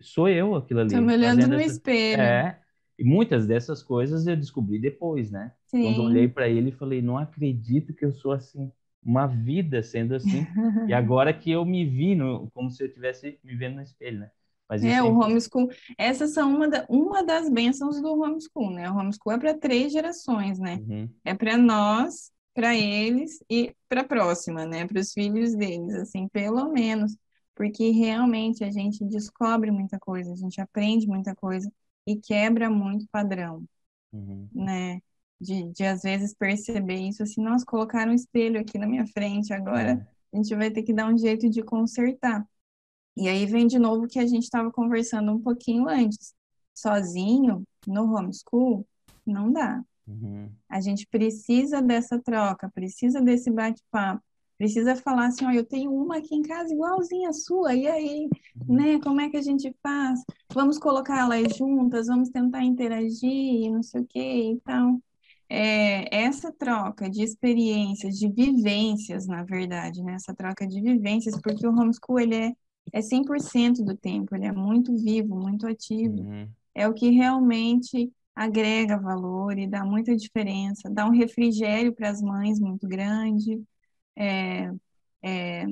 sou 0.00 0.28
eu 0.28 0.54
aquilo 0.56 0.80
ali. 0.80 1.10
Tô 1.16 1.30
me 1.30 1.44
olhando 1.44 1.54
no 1.56 1.56
essa- 1.56 1.80
espelho. 1.82 2.46
É, 2.46 2.56
e 2.98 3.04
muitas 3.04 3.46
dessas 3.46 3.82
coisas 3.82 4.26
eu 4.26 4.36
descobri 4.36 4.78
depois, 4.78 5.30
né? 5.30 5.52
Quando 5.80 6.00
eu 6.00 6.04
Sim. 6.04 6.06
olhei 6.06 6.28
para 6.28 6.48
ele 6.48 6.68
e 6.70 6.72
falei, 6.72 7.02
não 7.02 7.18
acredito 7.18 7.94
que 7.94 8.04
eu 8.04 8.12
sou 8.12 8.32
assim, 8.32 8.70
uma 9.02 9.26
vida 9.26 9.82
sendo 9.82 10.14
assim. 10.14 10.52
E 10.86 10.92
agora 10.94 11.32
que 11.34 11.50
eu 11.50 11.64
me 11.64 11.84
vi 11.86 12.14
no, 12.14 12.50
como 12.52 12.70
se 12.70 12.82
eu 12.82 12.88
estivesse 12.88 13.38
me 13.44 13.56
vendo 13.56 13.76
no 13.76 13.82
espelho, 13.82 14.20
né? 14.20 14.30
Mas 14.68 14.84
É, 14.84 15.02
é 15.02 15.02
o 15.02 15.14
homeschool. 15.18 15.68
Essas 15.96 16.32
são 16.34 16.54
uma, 16.54 16.68
da- 16.68 16.86
uma 16.88 17.24
das 17.24 17.48
bênçãos 17.48 18.00
do 18.00 18.08
homeschool, 18.20 18.70
né? 18.72 18.90
O 18.90 18.96
homeschool 18.96 19.32
é 19.32 19.38
para 19.38 19.54
três 19.58 19.92
gerações, 19.92 20.58
né? 20.58 20.80
Uhum, 20.80 21.14
É 21.24 21.34
para 21.34 21.56
nós, 21.56 22.32
para 22.54 22.74
eles 22.74 23.38
e 23.48 23.74
para 23.88 24.00
a 24.02 24.04
próxima, 24.04 24.66
né? 24.66 24.86
Para 24.86 25.00
os 25.00 25.12
filhos 25.12 25.54
deles, 25.54 25.94
assim, 25.94 26.26
pelo 26.28 26.68
menos. 26.72 27.16
Porque 27.54 27.90
realmente 27.90 28.64
a 28.64 28.70
gente 28.72 29.04
descobre 29.04 29.70
muita 29.70 29.98
coisa, 30.00 30.32
a 30.32 30.36
gente 30.36 30.60
aprende 30.60 31.06
muita 31.06 31.34
coisa 31.36 31.70
e 32.06 32.16
quebra 32.16 32.68
muito 32.70 33.06
padrão, 33.12 33.64
uhum. 34.12 34.50
né? 34.52 35.00
De, 35.42 35.72
de 35.72 35.84
às 35.84 36.02
vezes 36.02 36.32
perceber 36.32 37.00
isso 37.00 37.24
assim, 37.24 37.42
nós 37.42 37.64
colocaram 37.64 38.12
um 38.12 38.14
espelho 38.14 38.60
aqui 38.60 38.78
na 38.78 38.86
minha 38.86 39.04
frente, 39.08 39.52
agora 39.52 40.06
a 40.32 40.36
gente 40.36 40.54
vai 40.54 40.70
ter 40.70 40.84
que 40.84 40.94
dar 40.94 41.12
um 41.12 41.18
jeito 41.18 41.50
de 41.50 41.62
consertar. 41.62 42.46
E 43.16 43.28
aí 43.28 43.44
vem 43.44 43.66
de 43.66 43.78
novo 43.78 44.04
o 44.04 44.08
que 44.08 44.20
a 44.20 44.26
gente 44.26 44.44
estava 44.44 44.70
conversando 44.70 45.32
um 45.32 45.40
pouquinho 45.40 45.88
antes. 45.88 46.32
Sozinho, 46.72 47.64
no 47.86 48.14
homeschool, 48.14 48.86
não 49.26 49.52
dá. 49.52 49.82
Uhum. 50.06 50.48
A 50.68 50.80
gente 50.80 51.06
precisa 51.08 51.82
dessa 51.82 52.20
troca, 52.20 52.70
precisa 52.72 53.20
desse 53.20 53.50
bate-papo, 53.50 54.22
precisa 54.56 54.94
falar 54.94 55.26
assim, 55.26 55.44
ó, 55.44 55.50
eu 55.50 55.64
tenho 55.64 55.92
uma 55.92 56.18
aqui 56.18 56.34
em 56.36 56.42
casa 56.42 56.72
igualzinha 56.72 57.30
a 57.30 57.32
sua, 57.32 57.74
e 57.74 57.86
aí, 57.86 58.28
né, 58.68 59.00
como 59.00 59.20
é 59.20 59.28
que 59.28 59.36
a 59.36 59.42
gente 59.42 59.74
faz? 59.82 60.20
Vamos 60.54 60.78
colocar 60.78 61.18
elas 61.18 61.56
juntas, 61.56 62.06
vamos 62.06 62.30
tentar 62.30 62.64
interagir, 62.64 63.72
não 63.72 63.82
sei 63.82 64.00
o 64.00 64.06
quê, 64.06 64.44
então, 64.44 65.02
é, 65.54 66.08
essa 66.24 66.50
troca 66.50 67.10
de 67.10 67.22
experiências, 67.22 68.18
de 68.18 68.26
vivências, 68.32 69.26
na 69.26 69.44
verdade, 69.44 70.02
né, 70.02 70.14
essa 70.14 70.34
troca 70.34 70.66
de 70.66 70.80
vivências, 70.80 71.38
porque 71.42 71.66
o 71.66 71.70
homeschool, 71.70 72.18
ele 72.18 72.34
é, 72.36 72.52
é 72.90 73.02
100% 73.02 73.84
do 73.84 73.94
tempo, 73.94 74.34
ele 74.34 74.46
é 74.46 74.52
muito 74.52 74.96
vivo, 74.96 75.36
muito 75.36 75.66
ativo, 75.66 76.22
Uhum. 76.22 76.48
é 76.74 76.88
o 76.88 76.94
que 76.94 77.10
realmente 77.10 78.10
agrega 78.34 78.96
valor 78.98 79.58
e 79.58 79.66
dá 79.66 79.84
muita 79.84 80.16
diferença, 80.16 80.88
dá 80.88 81.04
um 81.04 81.10
refrigério 81.10 81.92
para 81.94 82.08
as 82.08 82.22
mães 82.22 82.58
muito 82.58 82.88
grande, 82.88 83.62
é, 84.16 84.70
é, 85.22 85.66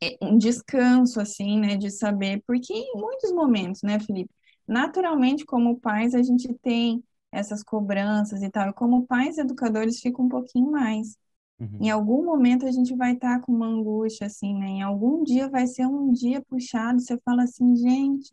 é 0.00 0.16
um 0.22 0.38
descanso, 0.38 1.20
assim, 1.20 1.58
né, 1.60 1.76
de 1.76 1.90
saber, 1.90 2.42
porque 2.46 2.72
em 2.72 2.96
muitos 2.96 3.32
momentos, 3.32 3.82
né, 3.82 3.98
Felipe, 4.00 4.30
naturalmente, 4.66 5.44
como 5.44 5.78
pais, 5.78 6.14
a 6.14 6.22
gente 6.22 6.52
tem 6.62 7.02
essas 7.32 7.62
cobranças 7.62 8.42
e 8.42 8.50
tal, 8.50 8.70
e 8.70 8.72
como 8.72 9.06
pais 9.06 9.38
educadores 9.38 10.00
fica 10.00 10.22
um 10.22 10.28
pouquinho 10.28 10.70
mais. 10.70 11.16
Uhum. 11.60 11.78
Em 11.80 11.90
algum 11.90 12.24
momento 12.24 12.66
a 12.66 12.70
gente 12.70 12.94
vai 12.94 13.14
estar 13.14 13.40
com 13.40 13.52
uma 13.52 13.66
angústia, 13.66 14.26
assim, 14.26 14.54
né, 14.54 14.66
em 14.66 14.82
algum 14.82 15.24
dia 15.24 15.48
vai 15.48 15.66
ser 15.66 15.86
um 15.86 16.12
dia 16.12 16.42
puxado, 16.42 17.00
você 17.00 17.18
fala 17.18 17.44
assim, 17.44 17.76
gente, 17.76 18.30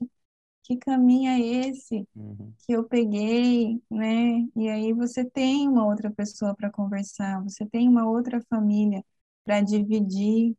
que 0.64 0.78
caminho 0.78 1.30
é 1.30 1.40
esse? 1.40 2.08
Uhum. 2.16 2.54
que 2.66 2.74
eu 2.74 2.84
peguei, 2.84 3.82
né? 3.90 4.48
E 4.56 4.70
aí 4.70 4.94
você 4.94 5.24
tem 5.24 5.68
uma 5.68 5.86
outra 5.86 6.12
pessoa 6.12 6.56
para 6.56 6.72
conversar, 6.72 7.44
você 7.44 7.66
tem 7.66 7.88
uma 7.88 8.10
outra 8.10 8.42
família 8.50 9.04
para 9.44 9.62
dividir, 9.62 10.56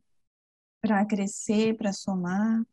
para 0.81 1.05
crescer, 1.05 1.75
para 1.77 1.93
somar, 1.93 2.63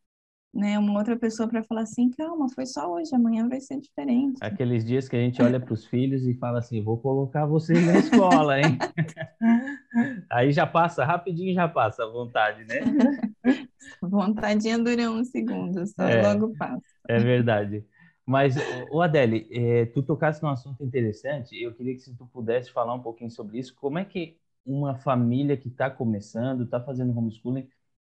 né? 0.55 0.78
Uma 0.78 0.98
outra 0.98 1.16
pessoa 1.16 1.48
para 1.48 1.62
falar 1.62 1.82
assim, 1.82 2.11
calma, 2.11 2.48
foi 2.55 2.64
só 2.66 2.90
hoje, 2.92 3.14
amanhã 3.14 3.48
vai 3.48 3.61
ser 3.61 3.80
diferente. 3.80 4.38
Aqueles 4.40 4.84
dias 4.84 5.09
que 5.09 5.16
a 5.16 5.20
gente 5.20 5.42
olha 5.42 5.59
para 5.59 5.74
os 5.74 5.84
filhos 5.84 6.26
e 6.26 6.34
fala 6.34 6.59
assim, 6.61 6.82
vou 6.82 6.98
colocar 6.98 7.44
vocês 7.46 7.84
na 7.86 7.98
escola, 7.98 8.61
hein? 8.61 8.78
Aí 10.30 10.52
já 10.52 10.66
passa, 10.66 11.05
rapidinho 11.05 11.55
já 11.55 11.68
passa 11.68 12.05
a 12.05 12.07
vontade, 12.09 12.64
né? 12.64 12.80
Vontadinha 14.00 14.78
dura 14.78 15.11
um 15.11 15.24
segundo, 15.24 15.86
só 15.86 16.05
É. 16.09 16.22
logo 16.22 16.55
passa. 16.57 16.82
É 17.09 17.18
verdade. 17.18 17.84
Mas, 18.26 18.55
o 18.90 19.02
Adele, 19.02 19.46
eh, 19.50 19.86
tu 19.86 20.02
tocaste 20.02 20.42
num 20.42 20.48
assunto 20.48 20.82
interessante. 20.82 21.61
Eu 21.61 21.74
queria 21.74 21.92
que 21.94 22.00
se 22.00 22.14
tu 22.16 22.26
pudesse 22.32 22.72
falar 22.72 22.94
um 22.94 23.00
pouquinho 23.02 23.30
sobre 23.30 23.59
isso. 23.59 23.74
Como 23.74 23.98
é 23.98 24.05
que 24.05 24.38
uma 24.64 24.94
família 24.94 25.57
que 25.59 25.68
está 25.68 25.90
começando, 25.90 26.64
está 26.64 26.80
fazendo 26.80 27.16
homeschooling, 27.16 27.68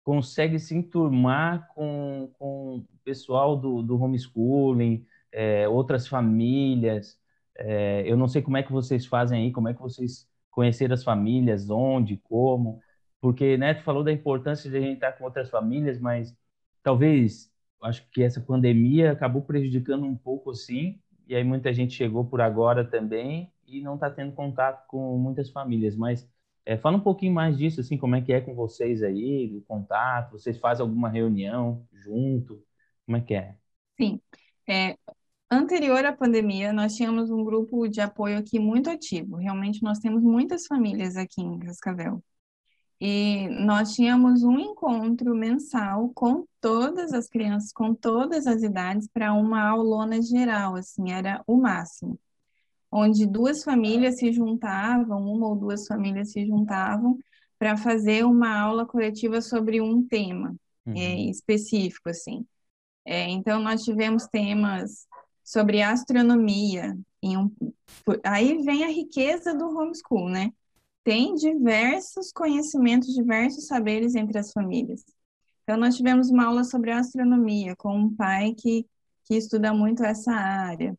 consegue 0.08 0.58
se 0.58 0.74
enturmar 0.74 1.68
com, 1.74 2.30
com 2.38 2.76
o 2.76 2.86
pessoal 3.04 3.54
do, 3.54 3.82
do 3.82 4.02
homeschooling, 4.02 5.04
eh, 5.30 5.68
outras 5.68 6.08
famílias? 6.08 7.20
Eh, 7.58 8.04
eu 8.06 8.16
não 8.16 8.26
sei 8.26 8.40
como 8.40 8.56
é 8.56 8.62
que 8.62 8.72
vocês 8.72 9.04
fazem 9.04 9.42
aí, 9.42 9.52
como 9.52 9.68
é 9.68 9.74
que 9.74 9.82
vocês 9.82 10.26
conheceram 10.50 10.94
as 10.94 11.04
famílias, 11.04 11.68
onde, 11.68 12.16
como. 12.24 12.80
Porque, 13.20 13.58
né, 13.58 13.74
tu 13.74 13.82
falou 13.82 14.02
da 14.02 14.10
importância 14.10 14.70
de 14.70 14.78
a 14.78 14.80
gente 14.80 14.94
estar 14.94 15.12
com 15.12 15.24
outras 15.24 15.50
famílias, 15.50 16.00
mas 16.00 16.34
talvez 16.82 17.52
acho 17.82 18.08
que 18.10 18.22
essa 18.22 18.40
pandemia 18.40 19.12
acabou 19.12 19.42
prejudicando 19.42 20.06
um 20.06 20.16
pouco 20.16 20.52
assim, 20.52 20.98
e 21.26 21.36
aí 21.36 21.44
muita 21.44 21.70
gente 21.70 21.92
chegou 21.92 22.24
por 22.24 22.40
agora 22.40 22.82
também 22.82 23.52
e 23.66 23.82
não 23.82 23.96
está 23.96 24.10
tendo 24.10 24.32
contato 24.32 24.86
com 24.86 25.18
muitas 25.18 25.50
famílias. 25.50 25.94
Mas 25.94 26.26
é, 26.68 26.76
fala 26.76 26.98
um 26.98 27.00
pouquinho 27.00 27.32
mais 27.32 27.56
disso, 27.56 27.80
assim, 27.80 27.96
como 27.96 28.14
é 28.14 28.20
que 28.20 28.30
é 28.30 28.42
com 28.42 28.54
vocês 28.54 29.02
aí, 29.02 29.48
do 29.48 29.62
contato, 29.62 30.32
vocês 30.32 30.58
fazem 30.58 30.84
alguma 30.84 31.08
reunião 31.08 31.82
junto, 31.94 32.62
como 33.06 33.16
é 33.16 33.22
que 33.22 33.32
é? 33.32 33.56
Sim, 33.98 34.20
é, 34.68 34.94
anterior 35.50 36.04
à 36.04 36.12
pandemia, 36.12 36.70
nós 36.70 36.94
tínhamos 36.94 37.30
um 37.30 37.42
grupo 37.42 37.88
de 37.88 38.02
apoio 38.02 38.36
aqui 38.36 38.58
muito 38.58 38.90
ativo. 38.90 39.36
Realmente, 39.36 39.82
nós 39.82 39.98
temos 39.98 40.22
muitas 40.22 40.66
famílias 40.66 41.16
aqui 41.16 41.40
em 41.40 41.58
Cascavel. 41.58 42.22
E 43.00 43.48
nós 43.48 43.94
tínhamos 43.94 44.42
um 44.42 44.58
encontro 44.58 45.34
mensal 45.34 46.10
com 46.14 46.46
todas 46.60 47.14
as 47.14 47.30
crianças, 47.30 47.72
com 47.72 47.94
todas 47.94 48.46
as 48.46 48.62
idades, 48.62 49.08
para 49.08 49.32
uma 49.32 49.62
aulona 49.70 50.20
geral, 50.20 50.76
assim, 50.76 51.12
era 51.12 51.42
o 51.46 51.56
máximo. 51.56 52.18
Onde 52.90 53.26
duas 53.26 53.62
famílias 53.62 54.18
se 54.18 54.32
juntavam, 54.32 55.20
uma 55.22 55.48
ou 55.48 55.56
duas 55.56 55.86
famílias 55.86 56.32
se 56.32 56.46
juntavam 56.46 57.18
para 57.58 57.76
fazer 57.76 58.24
uma 58.24 58.58
aula 58.58 58.86
coletiva 58.86 59.40
sobre 59.42 59.80
um 59.80 60.06
tema 60.06 60.56
é, 60.86 60.90
uhum. 60.90 60.96
é, 60.96 61.20
específico, 61.30 62.08
assim. 62.08 62.46
É, 63.04 63.28
então, 63.28 63.60
nós 63.60 63.82
tivemos 63.82 64.26
temas 64.26 65.06
sobre 65.42 65.82
astronomia. 65.82 66.96
Um, 67.24 67.50
aí 68.24 68.62
vem 68.62 68.84
a 68.84 68.88
riqueza 68.88 69.54
do 69.54 69.66
homeschool, 69.66 70.28
né? 70.28 70.52
Tem 71.02 71.34
diversos 71.34 72.30
conhecimentos, 72.32 73.14
diversos 73.14 73.66
saberes 73.66 74.14
entre 74.14 74.38
as 74.38 74.52
famílias. 74.52 75.02
Então, 75.62 75.76
nós 75.76 75.96
tivemos 75.96 76.30
uma 76.30 76.46
aula 76.46 76.64
sobre 76.64 76.90
astronomia 76.90 77.74
com 77.76 77.96
um 77.96 78.14
pai 78.14 78.54
que, 78.54 78.86
que 79.24 79.34
estuda 79.34 79.72
muito 79.72 80.04
essa 80.04 80.32
área. 80.32 80.96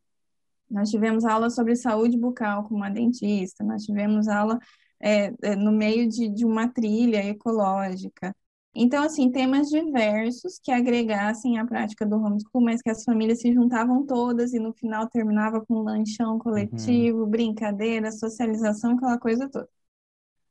Nós 0.70 0.90
tivemos 0.90 1.24
aula 1.24 1.50
sobre 1.50 1.74
saúde 1.76 2.16
bucal 2.16 2.64
com 2.64 2.74
uma 2.74 2.90
dentista. 2.90 3.64
Nós 3.64 3.84
tivemos 3.84 4.28
aula 4.28 4.58
é, 5.00 5.32
é 5.42 5.56
no 5.56 5.72
meio 5.72 6.08
de, 6.08 6.28
de 6.28 6.44
uma 6.44 6.68
trilha 6.68 7.24
ecológica. 7.24 8.34
Então, 8.74 9.02
assim, 9.02 9.32
temas 9.32 9.68
diversos 9.68 10.60
que 10.62 10.70
agregassem 10.70 11.58
a 11.58 11.66
prática 11.66 12.06
do 12.06 12.16
homeschool, 12.16 12.62
mas 12.62 12.80
que 12.80 12.90
as 12.90 13.02
famílias 13.02 13.40
se 13.40 13.52
juntavam 13.52 14.06
todas 14.06 14.52
e 14.52 14.60
no 14.60 14.72
final 14.72 15.08
terminava 15.08 15.64
com 15.64 15.78
um 15.78 15.82
lanchão 15.82 16.38
coletivo, 16.38 17.24
uhum. 17.24 17.30
brincadeira, 17.30 18.12
socialização, 18.12 18.92
aquela 18.92 19.18
coisa 19.18 19.48
toda. 19.48 19.68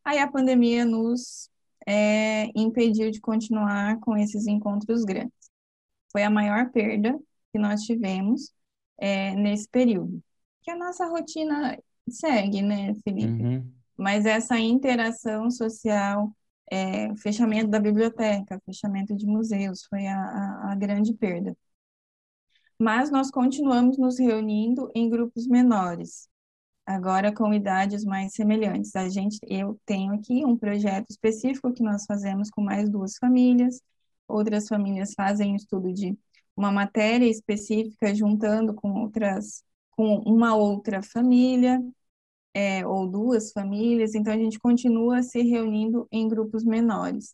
Aí 0.03 0.19
a 0.19 0.29
pandemia 0.29 0.83
nos 0.85 1.49
é, 1.87 2.47
impediu 2.55 3.09
de 3.11 3.21
continuar 3.21 3.99
com 4.01 4.17
esses 4.17 4.47
encontros 4.47 5.05
grandes. 5.05 5.31
Foi 6.11 6.23
a 6.23 6.29
maior 6.29 6.71
perda 6.71 7.17
que 7.53 7.59
nós 7.59 7.83
tivemos 7.83 8.51
é, 8.99 9.35
nesse 9.35 9.67
período. 9.67 10.21
Que 10.61 10.71
a 10.71 10.75
nossa 10.75 11.07
rotina 11.07 11.77
segue, 12.09 12.61
né, 12.61 12.93
Felipe? 13.03 13.41
Uhum. 13.41 13.71
Mas 13.97 14.25
essa 14.25 14.57
interação 14.59 15.49
social 15.49 16.31
é, 16.71 17.15
fechamento 17.15 17.69
da 17.69 17.79
biblioteca, 17.79 18.61
fechamento 18.65 19.15
de 19.15 19.25
museus, 19.25 19.83
foi 19.85 20.05
a, 20.07 20.17
a, 20.17 20.71
a 20.71 20.75
grande 20.75 21.13
perda. 21.13 21.55
Mas 22.77 23.11
nós 23.11 23.29
continuamos 23.29 23.97
nos 23.97 24.17
reunindo 24.19 24.89
em 24.95 25.09
grupos 25.09 25.47
menores, 25.47 26.29
agora 26.85 27.33
com 27.33 27.53
idades 27.53 28.05
mais 28.05 28.33
semelhantes. 28.33 28.95
A 28.95 29.09
gente, 29.09 29.37
eu 29.43 29.79
tenho 29.85 30.13
aqui 30.13 30.45
um 30.45 30.55
projeto 30.57 31.09
específico 31.09 31.73
que 31.73 31.83
nós 31.83 32.05
fazemos 32.05 32.49
com 32.49 32.61
mais 32.61 32.89
duas 32.89 33.17
famílias, 33.17 33.81
outras 34.27 34.67
famílias 34.67 35.13
fazem 35.13 35.55
estudo 35.55 35.91
de 35.91 36.17
uma 36.59 36.71
matéria 36.73 37.25
específica 37.25 38.13
juntando 38.13 38.73
com 38.73 38.91
outras, 39.01 39.63
com 39.91 40.17
uma 40.25 40.55
outra 40.55 41.01
família, 41.01 41.81
é, 42.53 42.85
ou 42.85 43.07
duas 43.07 43.51
famílias, 43.53 44.13
então 44.15 44.33
a 44.33 44.37
gente 44.37 44.59
continua 44.59 45.23
se 45.23 45.41
reunindo 45.41 46.07
em 46.11 46.27
grupos 46.27 46.65
menores. 46.65 47.33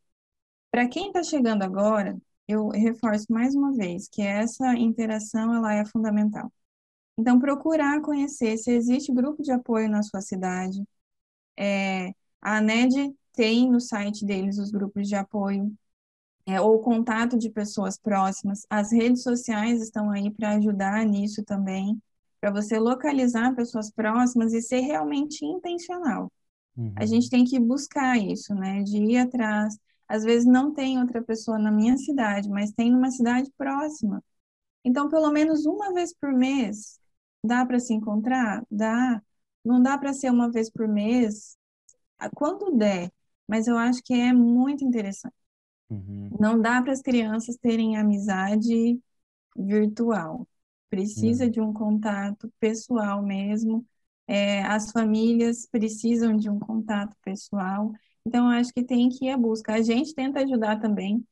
Para 0.71 0.87
quem 0.87 1.07
está 1.07 1.23
chegando 1.23 1.63
agora, 1.63 2.17
eu 2.47 2.69
reforço 2.69 3.25
mais 3.31 3.55
uma 3.55 3.73
vez 3.73 4.07
que 4.07 4.21
essa 4.21 4.75
interação 4.75 5.55
ela 5.55 5.73
é 5.73 5.85
fundamental. 5.85 6.51
Então, 7.17 7.39
procurar 7.39 8.01
conhecer 8.01 8.57
se 8.57 8.71
existe 8.71 9.11
grupo 9.13 9.41
de 9.41 9.51
apoio 9.51 9.89
na 9.89 10.03
sua 10.03 10.21
cidade. 10.21 10.83
É, 11.57 12.09
a 12.41 12.57
ANED 12.57 13.15
tem 13.33 13.71
no 13.71 13.79
site 13.81 14.25
deles 14.25 14.59
os 14.59 14.71
grupos 14.71 15.07
de 15.07 15.15
apoio, 15.15 15.73
é, 16.45 16.61
ou 16.61 16.79
contato 16.79 17.37
de 17.37 17.49
pessoas 17.49 17.97
próximas. 17.97 18.65
As 18.69 18.91
redes 18.91 19.23
sociais 19.23 19.81
estão 19.81 20.11
aí 20.11 20.31
para 20.31 20.55
ajudar 20.55 21.05
nisso 21.05 21.43
também 21.43 21.99
para 22.45 22.51
você 22.51 22.77
localizar 22.77 23.55
pessoas 23.55 23.89
próximas 23.89 24.53
e 24.53 24.61
ser 24.61 24.81
realmente 24.81 25.43
intencional. 25.43 26.31
Uhum. 26.77 26.93
A 26.95 27.03
gente 27.03 27.27
tem 27.27 27.43
que 27.43 27.59
buscar 27.59 28.19
isso, 28.19 28.53
né? 28.53 28.83
De 28.83 28.97
ir 28.97 29.17
atrás. 29.17 29.75
Às 30.07 30.23
vezes 30.23 30.45
não 30.45 30.71
tem 30.71 30.99
outra 30.99 31.23
pessoa 31.23 31.57
na 31.57 31.71
minha 31.71 31.97
cidade, 31.97 32.47
mas 32.47 32.71
tem 32.71 32.91
numa 32.91 33.09
cidade 33.09 33.51
próxima. 33.57 34.23
Então, 34.83 35.09
pelo 35.09 35.31
menos 35.31 35.65
uma 35.65 35.91
vez 35.91 36.13
por 36.13 36.31
mês, 36.31 36.99
dá 37.43 37.65
para 37.65 37.79
se 37.79 37.93
encontrar? 37.93 38.63
Dá. 38.69 39.19
Não 39.63 39.81
dá 39.81 39.97
para 39.97 40.13
ser 40.13 40.29
uma 40.29 40.51
vez 40.51 40.69
por 40.69 40.87
mês, 40.87 41.57
quando 42.35 42.77
der, 42.77 43.11
mas 43.47 43.65
eu 43.65 43.75
acho 43.75 44.03
que 44.03 44.13
é 44.13 44.31
muito 44.31 44.85
interessante. 44.85 45.33
Uhum. 45.89 46.29
Não 46.39 46.59
dá 46.59 46.81
para 46.81 46.91
as 46.91 47.01
crianças 47.01 47.57
terem 47.57 47.97
amizade 47.97 48.99
virtual 49.55 50.47
precisa 50.89 51.45
hum. 51.45 51.49
de 51.49 51.59
um 51.59 51.73
contato 51.73 52.51
pessoal 52.59 53.21
mesmo, 53.21 53.85
é, 54.27 54.63
as 54.63 54.91
famílias 54.91 55.67
precisam 55.69 56.35
de 56.35 56.49
um 56.49 56.57
contato 56.57 57.15
pessoal, 57.21 57.91
então 58.25 58.47
acho 58.49 58.73
que 58.73 58.83
tem 58.83 59.09
que 59.09 59.25
ir 59.25 59.29
à 59.31 59.37
busca. 59.37 59.73
A 59.73 59.81
gente 59.81 60.15
tenta 60.15 60.39
ajudar 60.39 60.79
também 60.79 61.23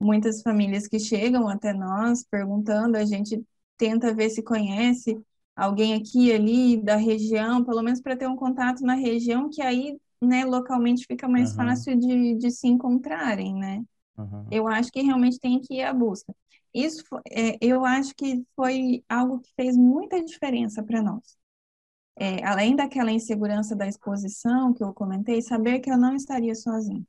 muitas 0.00 0.40
famílias 0.40 0.86
que 0.86 1.00
chegam 1.00 1.48
até 1.48 1.72
nós 1.72 2.24
perguntando, 2.24 2.96
a 2.96 3.04
gente 3.04 3.42
tenta 3.76 4.14
ver 4.14 4.30
se 4.30 4.42
conhece 4.42 5.20
alguém 5.54 5.94
aqui 5.94 6.32
ali 6.32 6.80
da 6.80 6.96
região, 6.96 7.64
pelo 7.64 7.82
menos 7.82 8.00
para 8.00 8.16
ter 8.16 8.28
um 8.28 8.36
contato 8.36 8.82
na 8.82 8.94
região, 8.94 9.50
que 9.50 9.60
aí, 9.60 9.98
né, 10.22 10.44
localmente 10.44 11.04
fica 11.06 11.28
mais 11.28 11.50
uhum. 11.50 11.56
fácil 11.56 11.98
de, 11.98 12.36
de 12.36 12.50
se 12.50 12.68
encontrarem, 12.68 13.54
né? 13.54 13.82
Uhum. 14.18 14.46
Eu 14.50 14.66
acho 14.66 14.90
que 14.90 15.00
realmente 15.00 15.38
tem 15.38 15.60
que 15.60 15.74
ir 15.74 15.82
à 15.82 15.92
busca. 15.92 16.34
Isso 16.74 17.04
é, 17.30 17.56
eu 17.60 17.84
acho 17.84 18.14
que 18.14 18.44
foi 18.54 19.02
algo 19.08 19.40
que 19.40 19.52
fez 19.54 19.76
muita 19.76 20.22
diferença 20.22 20.82
para 20.82 21.02
nós. 21.02 21.38
É, 22.16 22.44
além 22.44 22.74
daquela 22.74 23.12
insegurança 23.12 23.76
da 23.76 23.86
exposição 23.86 24.74
que 24.74 24.82
eu 24.82 24.92
comentei, 24.92 25.40
saber 25.40 25.78
que 25.78 25.90
eu 25.90 25.96
não 25.96 26.14
estaria 26.14 26.54
sozinho. 26.54 27.06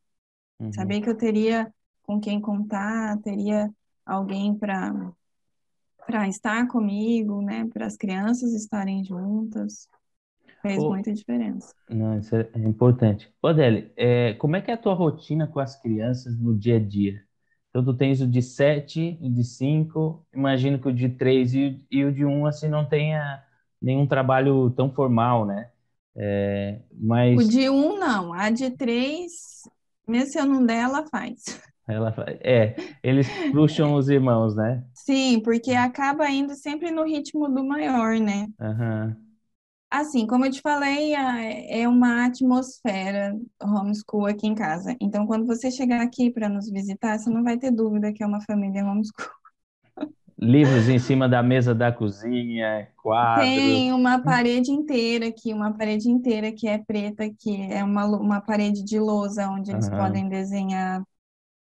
Uhum. 0.60 0.72
Saber 0.72 1.02
que 1.02 1.10
eu 1.10 1.18
teria 1.18 1.74
com 2.04 2.20
quem 2.20 2.40
contar, 2.40 3.18
teria 3.20 3.70
alguém 4.06 4.56
para 4.56 5.12
para 6.06 6.28
estar 6.28 6.68
comigo, 6.68 7.40
né, 7.40 7.68
para 7.72 7.86
as 7.86 7.96
crianças 7.96 8.52
estarem 8.54 9.04
juntas, 9.04 9.88
fez 10.62 10.78
Ô, 10.78 10.90
muita 10.90 11.14
diferença. 11.14 11.74
Não, 11.90 12.18
isso 12.20 12.36
é 12.36 12.48
importante. 12.60 13.32
Odele, 13.42 13.92
é, 13.98 14.34
como 14.36 14.56
é 14.56 14.62
que 14.62 14.70
é 14.70 14.74
a 14.74 14.78
tua 14.78 14.94
rotina 14.94 15.48
com 15.48 15.60
as 15.60 15.76
crianças 15.76 16.38
no 16.38 16.58
dia 16.58 16.78
a 16.78 16.80
dia? 16.80 17.24
Então, 17.70 17.84
tu 17.84 17.94
tens 17.94 18.22
o 18.22 18.28
de 18.28 18.42
7, 18.42 19.18
o 19.22 19.30
de 19.30 19.44
5, 19.44 20.26
imagino 20.34 20.80
que 20.80 20.88
o 20.88 20.94
de 20.94 21.10
3 21.10 21.54
e, 21.54 21.80
e, 21.90 22.04
o 22.04 22.12
de 22.12 22.26
1, 22.26 22.46
assim, 22.46 22.68
não 22.68 22.84
tenha 22.84 23.44
nenhum 23.82 24.08
trabalho 24.08 24.70
tão 24.72 24.92
formal, 24.92 25.46
né? 25.46 25.70
É, 26.16 26.80
mas... 26.92 27.46
O 27.46 27.48
de 27.48 27.70
1, 27.70 27.98
não. 27.98 28.34
A 28.34 28.50
de 28.50 28.72
3, 28.72 29.32
mesmo 30.08 30.32
se 30.32 30.40
eu 30.40 30.46
não 30.46 30.66
der, 30.66 30.84
ela 30.84 31.06
faz. 31.08 31.62
Ela 31.88 32.14
É, 32.42 32.76
eles 33.02 33.28
puxam 33.52 33.96
os 33.96 34.10
irmãos, 34.10 34.56
né? 34.56 34.84
Sim, 34.94 35.40
porque 35.42 35.72
acaba 35.72 36.30
indo 36.30 36.54
sempre 36.56 36.92
no 36.92 37.04
ritmo 37.04 37.48
do 37.50 37.64
maior, 37.64 38.20
né? 38.20 38.48
Aham. 38.60 39.16
Uhum. 39.18 39.29
Assim, 39.92 40.28
como 40.28 40.46
eu 40.46 40.52
te 40.52 40.62
falei, 40.62 41.14
é 41.16 41.88
uma 41.88 42.26
atmosfera 42.26 43.36
homeschool 43.60 44.28
aqui 44.28 44.46
em 44.46 44.54
casa. 44.54 44.96
Então, 45.02 45.26
quando 45.26 45.48
você 45.48 45.72
chegar 45.72 46.02
aqui 46.02 46.30
para 46.30 46.48
nos 46.48 46.70
visitar, 46.70 47.18
você 47.18 47.28
não 47.30 47.44
vai 47.44 47.58
ter 47.58 47.72
dúvida 47.72 48.14
que 48.14 48.24
é 48.24 48.28
uma 48.28 48.40
família 48.42 48.86
homeschool. 48.86 49.32
Livros 50.38 50.88
em 50.88 51.00
cima 51.00 51.28
da 51.28 51.42
mesa 51.42 51.74
da 51.74 51.92
cozinha, 51.92 52.88
quadros. 53.02 53.46
Tem 53.46 53.92
uma 53.92 54.20
parede 54.20 54.72
inteira 54.72 55.28
aqui, 55.28 55.52
uma 55.54 55.74
parede 55.74 56.10
inteira 56.10 56.52
que 56.52 56.68
é 56.68 56.78
preta, 56.78 57.28
que 57.38 57.62
é 57.64 57.84
uma, 57.84 58.06
uma 58.06 58.40
parede 58.40 58.84
de 58.84 59.00
lousa 59.00 59.50
onde 59.50 59.72
eles 59.72 59.90
uhum. 59.90 59.98
podem 59.98 60.30
desenhar. 60.30 61.04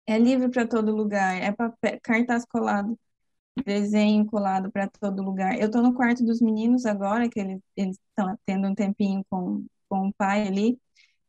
É 0.07 0.17
livre 0.17 0.49
para 0.49 0.67
todo 0.67 0.95
lugar, 0.95 1.37
é 1.43 1.53
papel, 1.53 1.99
cartaz 2.03 2.45
colado 2.47 2.97
desenho 3.65 4.27
colado 4.27 4.71
para 4.71 4.89
todo 4.89 5.23
lugar. 5.23 5.59
Eu 5.59 5.67
estou 5.67 5.83
no 5.83 5.95
quarto 5.95 6.25
dos 6.25 6.41
meninos 6.41 6.87
agora, 6.87 7.29
que 7.29 7.39
eles 7.39 7.99
estão 8.09 8.37
tendo 8.47 8.69
um 8.69 8.75
tempinho 8.75 9.25
com, 9.29 9.65
com 9.89 10.09
o 10.09 10.13
pai 10.15 10.47
ali. 10.47 10.79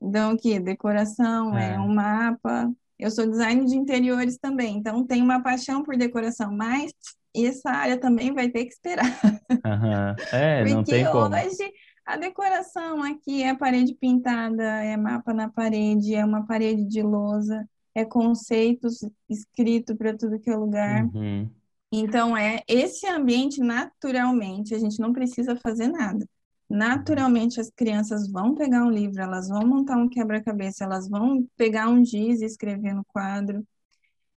Então, 0.01 0.31
aqui, 0.31 0.59
decoração, 0.59 1.57
é. 1.57 1.73
é 1.73 1.79
um 1.79 1.93
mapa. 1.93 2.71
Eu 2.97 3.11
sou 3.11 3.29
designer 3.29 3.65
de 3.65 3.75
interiores 3.75 4.37
também, 4.37 4.77
então 4.77 5.05
tenho 5.05 5.25
uma 5.25 5.41
paixão 5.41 5.83
por 5.83 5.97
decoração, 5.97 6.55
mas 6.55 6.91
essa 7.35 7.71
área 7.71 7.99
também 7.99 8.33
vai 8.33 8.49
ter 8.49 8.65
que 8.65 8.73
esperar. 8.73 9.05
Uhum. 9.49 10.15
É, 10.31 10.63
não 10.69 10.83
tem 10.83 11.05
como. 11.05 11.35
hoje 11.35 11.71
a 12.05 12.17
decoração 12.17 13.01
aqui 13.01 13.43
é 13.43 13.55
parede 13.55 13.95
pintada, 13.95 14.63
é 14.63 14.95
mapa 14.97 15.33
na 15.33 15.49
parede, 15.49 16.13
é 16.13 16.23
uma 16.23 16.45
parede 16.45 16.83
de 16.85 17.01
lousa, 17.01 17.67
é 17.95 18.03
conceitos 18.03 18.99
escrito 19.29 19.95
para 19.95 20.15
tudo 20.15 20.39
que 20.39 20.49
é 20.49 20.55
lugar. 20.55 21.05
Uhum. 21.05 21.49
Então, 21.95 22.35
é 22.35 22.63
esse 22.67 23.05
ambiente 23.07 23.61
naturalmente, 23.61 24.73
a 24.73 24.79
gente 24.79 24.99
não 24.99 25.13
precisa 25.13 25.55
fazer 25.55 25.87
nada. 25.87 26.27
Naturalmente, 26.67 27.59
as 27.59 27.69
crianças 27.69 28.27
vão 28.31 28.55
pegar 28.55 28.83
um 28.83 28.89
livro, 28.89 29.21
elas 29.21 29.47
vão 29.47 29.61
montar 29.67 29.97
um 29.97 30.09
quebra-cabeça, 30.09 30.83
elas 30.83 31.07
vão 31.07 31.47
pegar 31.55 31.89
um 31.89 32.03
giz 32.03 32.41
e 32.41 32.45
escrever 32.45 32.95
no 32.95 33.05
quadro. 33.05 33.63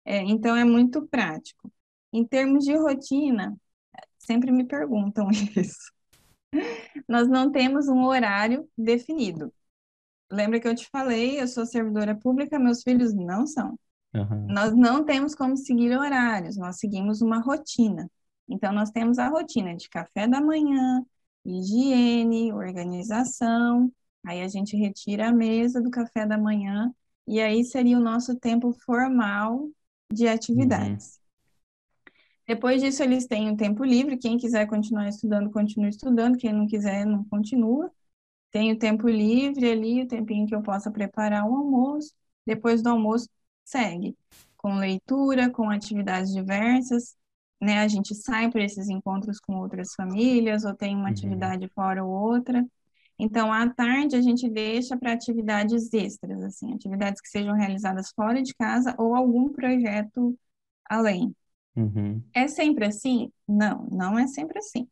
É, 0.03 0.17
então, 0.23 0.55
é 0.55 0.65
muito 0.65 1.07
prático. 1.07 1.71
Em 2.11 2.25
termos 2.25 2.65
de 2.65 2.75
rotina, 2.75 3.55
sempre 4.17 4.51
me 4.51 4.65
perguntam 4.65 5.29
isso. 5.55 5.93
Nós 7.07 7.27
não 7.27 7.51
temos 7.51 7.87
um 7.87 8.03
horário 8.05 8.67
definido. 8.75 9.53
Lembra 10.31 10.59
que 10.59 10.67
eu 10.67 10.75
te 10.75 10.89
falei, 10.89 11.39
eu 11.39 11.47
sou 11.47 11.65
servidora 11.67 12.15
pública, 12.15 12.57
meus 12.59 12.81
filhos 12.81 13.13
não 13.13 13.45
são. 13.45 13.77
Uhum. 14.13 14.47
Nós 14.47 14.75
não 14.75 15.03
temos 15.03 15.33
como 15.33 15.57
seguir 15.57 15.97
horários, 15.97 16.57
nós 16.57 16.77
seguimos 16.77 17.21
uma 17.21 17.39
rotina. 17.39 18.09
Então, 18.47 18.71
nós 18.71 18.91
temos 18.91 19.17
a 19.17 19.27
rotina 19.27 19.75
de 19.75 19.89
café 19.89 20.27
da 20.27 20.41
manhã, 20.41 21.03
higiene, 21.45 22.53
organização, 22.53 23.91
aí 24.25 24.41
a 24.41 24.47
gente 24.47 24.75
retira 24.77 25.29
a 25.29 25.33
mesa 25.33 25.81
do 25.81 25.89
café 25.89 26.25
da 26.25 26.37
manhã, 26.37 26.93
e 27.27 27.39
aí 27.41 27.63
seria 27.63 27.97
o 27.97 28.01
nosso 28.01 28.35
tempo 28.35 28.73
formal 28.85 29.69
de 30.11 30.27
atividades. 30.27 31.15
Uhum. 31.15 31.23
Depois 32.47 32.81
disso, 32.81 33.01
eles 33.01 33.25
têm 33.25 33.49
o 33.49 33.53
um 33.53 33.55
tempo 33.55 33.83
livre. 33.83 34.17
Quem 34.17 34.37
quiser 34.37 34.67
continuar 34.67 35.07
estudando, 35.07 35.49
continua 35.49 35.89
estudando. 35.89 36.37
Quem 36.37 36.51
não 36.51 36.67
quiser, 36.67 37.05
não 37.05 37.23
continua. 37.25 37.89
Tem 38.51 38.71
o 38.71 38.77
tempo 38.77 39.07
livre 39.07 39.71
ali, 39.71 40.03
o 40.03 40.07
tempinho 40.07 40.45
que 40.45 40.53
eu 40.53 40.61
possa 40.61 40.91
preparar 40.91 41.45
o 41.49 41.55
almoço. 41.55 42.13
Depois 42.45 42.81
do 42.81 42.89
almoço, 42.89 43.29
segue 43.63 44.15
com 44.57 44.75
leitura, 44.75 45.49
com 45.49 45.69
atividades 45.69 46.31
diversas. 46.33 47.15
Né? 47.61 47.79
A 47.79 47.87
gente 47.87 48.15
sai 48.15 48.49
para 48.49 48.63
esses 48.63 48.89
encontros 48.89 49.39
com 49.39 49.55
outras 49.57 49.93
famílias, 49.93 50.63
ou 50.65 50.73
tem 50.73 50.95
uma 50.95 51.05
uhum. 51.05 51.11
atividade 51.11 51.67
fora 51.69 52.03
ou 52.03 52.11
outra. 52.11 52.65
Então, 53.19 53.53
à 53.53 53.69
tarde, 53.69 54.15
a 54.15 54.21
gente 54.21 54.49
deixa 54.49 54.97
para 54.97 55.13
atividades 55.13 55.93
extras, 55.93 56.41
assim, 56.43 56.73
atividades 56.73 57.21
que 57.21 57.29
sejam 57.29 57.53
realizadas 57.53 58.11
fora 58.15 58.41
de 58.41 58.53
casa 58.55 58.95
ou 58.97 59.15
algum 59.15 59.49
projeto 59.49 60.37
além. 60.89 61.35
Uhum. 61.75 62.21
É 62.33 62.47
sempre 62.47 62.85
assim? 62.85 63.31
Não, 63.47 63.87
não 63.91 64.17
é 64.17 64.27
sempre 64.27 64.59
assim. 64.59 64.87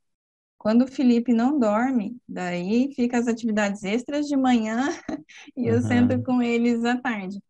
Quando 0.58 0.84
o 0.84 0.88
Felipe 0.88 1.34
não 1.34 1.58
dorme, 1.58 2.18
daí 2.28 2.94
fica 2.94 3.18
as 3.18 3.28
atividades 3.28 3.84
extras 3.84 4.28
de 4.28 4.38
manhã 4.38 4.88
e 5.58 5.68
eu 5.68 5.76
uhum. 5.76 5.82
sento 5.82 6.24
com 6.24 6.42
eles 6.42 6.86
à 6.86 6.98
tarde. 6.98 7.42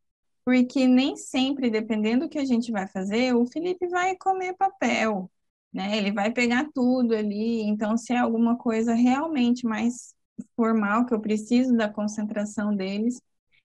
Porque 0.43 0.87
nem 0.87 1.15
sempre, 1.15 1.69
dependendo 1.69 2.25
do 2.25 2.29
que 2.29 2.39
a 2.39 2.45
gente 2.45 2.71
vai 2.71 2.87
fazer, 2.87 3.35
o 3.35 3.45
Felipe 3.45 3.87
vai 3.87 4.15
comer 4.15 4.53
papel, 4.53 5.29
né? 5.71 5.97
Ele 5.97 6.11
vai 6.11 6.31
pegar 6.31 6.67
tudo 6.73 7.15
ali. 7.15 7.61
Então, 7.61 7.95
se 7.95 8.13
é 8.13 8.17
alguma 8.17 8.57
coisa 8.57 8.93
realmente 8.93 9.65
mais 9.65 10.15
formal, 10.55 11.05
que 11.05 11.13
eu 11.13 11.19
preciso 11.19 11.75
da 11.75 11.87
concentração 11.87 12.75
deles, 12.75 13.21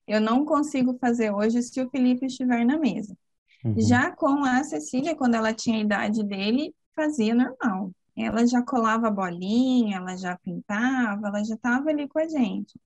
eu 0.07 0.21
não 0.21 0.45
consigo 0.45 0.97
fazer 1.01 1.33
hoje 1.33 1.63
se 1.63 1.81
o 1.81 1.91
Felipe 1.91 2.27
estiver 2.27 2.65
na 2.65 2.79
mesa. 2.79 3.17
Uhum. 3.65 3.75
Já 3.81 4.11
com 4.11 4.45
a 4.45 4.63
Cecília, 4.63 5.17
quando 5.17 5.35
ela 5.35 5.53
tinha 5.53 5.79
a 5.79 5.83
idade 5.83 6.23
dele, 6.23 6.75
fazia 6.95 7.35
normal. 7.35 7.91
Ela 8.17 8.47
já 8.47 8.63
colava 8.63 9.11
bolinha, 9.11 9.97
ela 9.97 10.17
já 10.17 10.37
pintava, 10.39 11.29
ela 11.29 11.45
já 11.45 11.55
estava 11.55 11.91
ali 11.91 12.09
com 12.09 12.19
a 12.19 12.29
gente. 12.29 12.79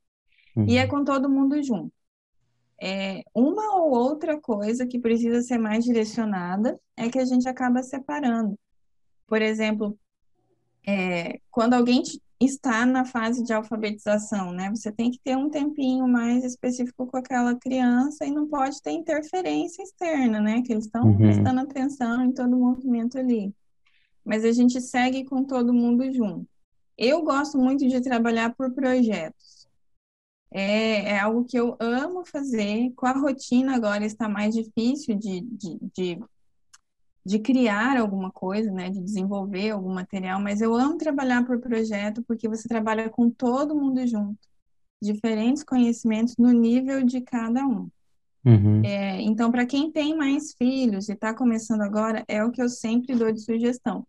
Uhum. 0.56 0.66
E 0.66 0.76
é 0.76 0.86
com 0.86 1.04
todo 1.04 1.28
mundo 1.28 1.62
junto. 1.62 1.92
É, 2.82 3.22
uma 3.34 3.76
ou 3.76 3.90
outra 3.90 4.40
coisa 4.40 4.86
que 4.86 4.98
precisa 4.98 5.42
ser 5.42 5.58
mais 5.58 5.84
direcionada 5.84 6.80
é 6.96 7.10
que 7.10 7.18
a 7.18 7.24
gente 7.24 7.48
acaba 7.48 7.82
separando. 7.82 8.58
Por 9.26 9.42
exemplo, 9.42 9.98
é, 10.86 11.40
quando 11.50 11.74
alguém 11.74 12.02
está 12.40 12.86
na 12.86 13.04
fase 13.04 13.44
de 13.44 13.52
alfabetização, 13.52 14.50
né? 14.50 14.70
Você 14.70 14.90
tem 14.90 15.10
que 15.10 15.20
ter 15.20 15.36
um 15.36 15.50
tempinho 15.50 16.08
mais 16.08 16.42
específico 16.42 17.06
com 17.06 17.16
aquela 17.18 17.54
criança 17.54 18.24
e 18.24 18.30
não 18.30 18.48
pode 18.48 18.80
ter 18.80 18.92
interferência 18.92 19.82
externa, 19.82 20.40
né? 20.40 20.62
Que 20.62 20.72
eles 20.72 20.86
estão 20.86 21.04
uhum. 21.04 21.18
prestando 21.18 21.60
atenção 21.60 22.24
em 22.24 22.32
todo 22.32 22.56
o 22.56 22.60
movimento 22.60 23.18
ali. 23.18 23.54
Mas 24.24 24.44
a 24.44 24.52
gente 24.52 24.80
segue 24.80 25.24
com 25.24 25.44
todo 25.44 25.74
mundo 25.74 26.10
junto. 26.12 26.48
Eu 26.96 27.22
gosto 27.22 27.58
muito 27.58 27.86
de 27.86 28.00
trabalhar 28.00 28.54
por 28.54 28.72
projetos. 28.72 29.59
É, 30.52 31.10
é 31.10 31.18
algo 31.18 31.44
que 31.44 31.58
eu 31.58 31.76
amo 31.80 32.24
fazer. 32.24 32.92
Com 32.96 33.06
a 33.06 33.12
rotina 33.12 33.76
agora 33.76 34.04
está 34.04 34.28
mais 34.28 34.54
difícil 34.54 35.16
de, 35.16 35.40
de, 35.40 35.78
de 35.94 36.20
de 37.24 37.38
criar 37.38 37.98
alguma 37.98 38.30
coisa, 38.30 38.70
né, 38.70 38.90
de 38.90 39.00
desenvolver 39.00 39.70
algum 39.70 39.92
material, 39.92 40.40
mas 40.40 40.60
eu 40.60 40.74
amo 40.74 40.96
trabalhar 40.96 41.44
por 41.44 41.60
projeto 41.60 42.22
porque 42.26 42.48
você 42.48 42.66
trabalha 42.66 43.10
com 43.10 43.30
todo 43.30 43.74
mundo 43.74 44.06
junto, 44.06 44.38
diferentes 45.00 45.62
conhecimentos 45.62 46.36
no 46.36 46.50
nível 46.50 47.04
de 47.04 47.20
cada 47.20 47.64
um. 47.66 47.88
Uhum. 48.44 48.82
É, 48.82 49.20
então, 49.20 49.50
para 49.50 49.66
quem 49.66 49.92
tem 49.92 50.16
mais 50.16 50.54
filhos 50.54 51.08
e 51.08 51.12
está 51.12 51.34
começando 51.34 51.82
agora, 51.82 52.24
é 52.26 52.42
o 52.42 52.50
que 52.50 52.62
eu 52.62 52.70
sempre 52.70 53.14
dou 53.14 53.30
de 53.30 53.40
sugestão. 53.40 54.06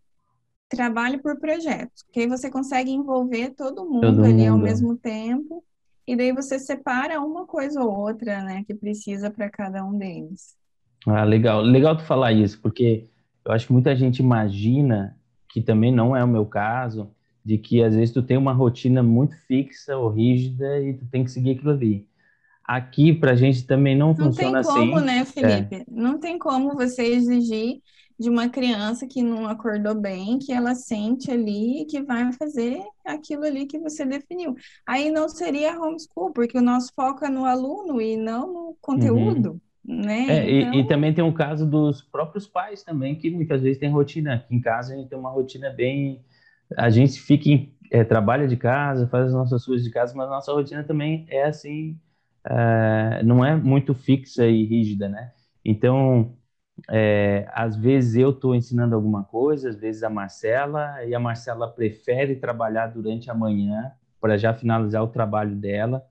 Trabalhe 0.70 1.18
por 1.18 1.38
projetos, 1.38 2.06
que 2.14 2.22
aí 2.22 2.28
você 2.28 2.50
consegue 2.50 2.92
envolver 2.92 3.50
todo 3.52 3.86
mundo 3.86 4.02
todo 4.02 4.24
ali 4.24 4.50
mundo. 4.50 4.52
ao 4.52 4.58
mesmo 4.58 4.96
tempo, 4.96 5.62
e 6.08 6.16
daí 6.16 6.32
você 6.32 6.60
separa 6.60 7.22
uma 7.22 7.46
coisa 7.46 7.82
ou 7.82 7.92
outra, 7.92 8.44
né, 8.44 8.64
que 8.66 8.74
precisa 8.74 9.30
para 9.30 9.50
cada 9.50 9.84
um 9.84 9.98
deles. 9.98 10.56
Ah, 11.08 11.24
legal. 11.24 11.62
Legal 11.62 11.98
tu 11.98 12.04
falar 12.04 12.32
isso, 12.32 12.60
porque 12.62 13.08
eu 13.46 13.52
acho 13.52 13.68
que 13.68 13.74
muita 13.74 13.96
gente 13.96 14.20
imagina, 14.20 15.18
que 15.50 15.62
também 15.62 15.92
não 15.92 16.16
é 16.16 16.24
o 16.24 16.28
meu 16.28 16.46
caso, 16.46 17.12
de 17.44 17.58
que 17.58 17.84
às 17.84 17.96
vezes 17.96 18.14
tu 18.14 18.22
tem 18.22 18.38
uma 18.38 18.54
rotina 18.54 19.02
muito 19.02 19.36
fixa 19.48 19.98
ou 19.98 20.10
rígida 20.10 20.80
e 20.82 20.94
tu 20.94 21.06
tem 21.08 21.24
que 21.24 21.32
seguir 21.32 21.52
aquilo 21.52 21.72
ali. 21.72 22.08
Aqui, 22.64 23.12
pra 23.12 23.36
gente 23.36 23.66
também 23.66 23.98
não, 23.98 24.10
não 24.10 24.16
funciona 24.16 24.60
assim. 24.60 24.70
Não 24.70 24.76
tem 24.76 24.86
como, 24.92 24.98
assim. 24.98 25.06
né, 25.06 25.26
Felipe? 25.26 25.76
É. 25.76 25.86
Não 25.90 26.20
tem 26.20 26.38
como 26.38 26.76
você 26.76 27.04
exigir 27.04 27.82
de 28.22 28.30
uma 28.30 28.48
criança 28.48 29.08
que 29.08 29.24
não 29.24 29.48
acordou 29.48 29.96
bem, 29.96 30.38
que 30.38 30.54
ela 30.54 30.76
sente 30.76 31.32
ali 31.32 31.86
que 31.90 32.04
vai 32.04 32.32
fazer 32.34 32.80
aquilo 33.04 33.44
ali 33.44 33.66
que 33.66 33.80
você 33.80 34.06
definiu. 34.06 34.56
Aí 34.86 35.10
não 35.10 35.28
seria 35.28 35.80
homeschool, 35.80 36.32
porque 36.32 36.56
o 36.56 36.62
nosso 36.62 36.94
foco 36.96 37.26
é 37.26 37.30
no 37.30 37.46
aluno 37.46 38.00
e 38.00 38.16
não 38.16 38.54
no 38.54 38.78
conteúdo. 38.80 39.60
Uhum. 39.84 40.02
Né? 40.04 40.28
É, 40.30 40.60
então... 40.60 40.74
e, 40.76 40.80
e, 40.82 40.88
também 40.88 41.12
tem 41.12 41.24
o 41.24 41.34
caso 41.34 41.66
dos 41.66 42.04
próprios 42.04 42.46
pais 42.46 42.84
também, 42.84 43.16
que 43.16 43.32
muitas 43.32 43.64
vezes 43.64 43.80
tem 43.80 43.90
rotina. 43.90 44.36
Aqui 44.36 44.56
em 44.56 44.62
casa 44.62 44.94
a 44.94 44.98
gente 44.98 45.10
tem 45.10 45.18
uma 45.18 45.32
rotina 45.32 45.72
bem. 45.72 46.24
A 46.78 46.92
gente 46.92 47.20
fica 47.20 47.50
em, 47.50 47.74
é, 47.90 48.04
trabalha 48.04 48.48
de 48.48 48.56
casa, 48.56 49.08
faz 49.08 49.30
as 49.30 49.34
nossas 49.34 49.66
coisas 49.66 49.84
de 49.84 49.92
casa, 49.92 50.14
mas 50.16 50.28
a 50.28 50.32
nossa 50.32 50.54
rotina 50.54 50.84
também 50.84 51.26
é 51.28 51.46
assim, 51.46 51.98
é, 52.48 53.24
não 53.24 53.44
é 53.44 53.56
muito 53.56 53.96
fixa 53.96 54.46
e 54.46 54.64
rígida, 54.64 55.10
né? 55.10 55.32
Então, 55.66 56.38
é, 56.90 57.48
às 57.54 57.76
vezes 57.76 58.16
eu 58.16 58.32
estou 58.32 58.56
ensinando 58.56 58.96
alguma 58.96 59.24
coisa, 59.24 59.70
às 59.70 59.76
vezes 59.76 60.04
a 60.04 60.10
Marcela, 60.10 61.04
e 61.06 61.14
a 61.14 61.20
Marcela 61.20 61.68
prefere 61.68 62.36
trabalhar 62.36 62.88
durante 62.88 63.30
a 63.30 63.34
manhã 63.34 63.92
para 64.20 64.38
já 64.38 64.54
finalizar 64.54 65.04
o 65.04 65.08
trabalho 65.08 65.56
dela 65.56 66.06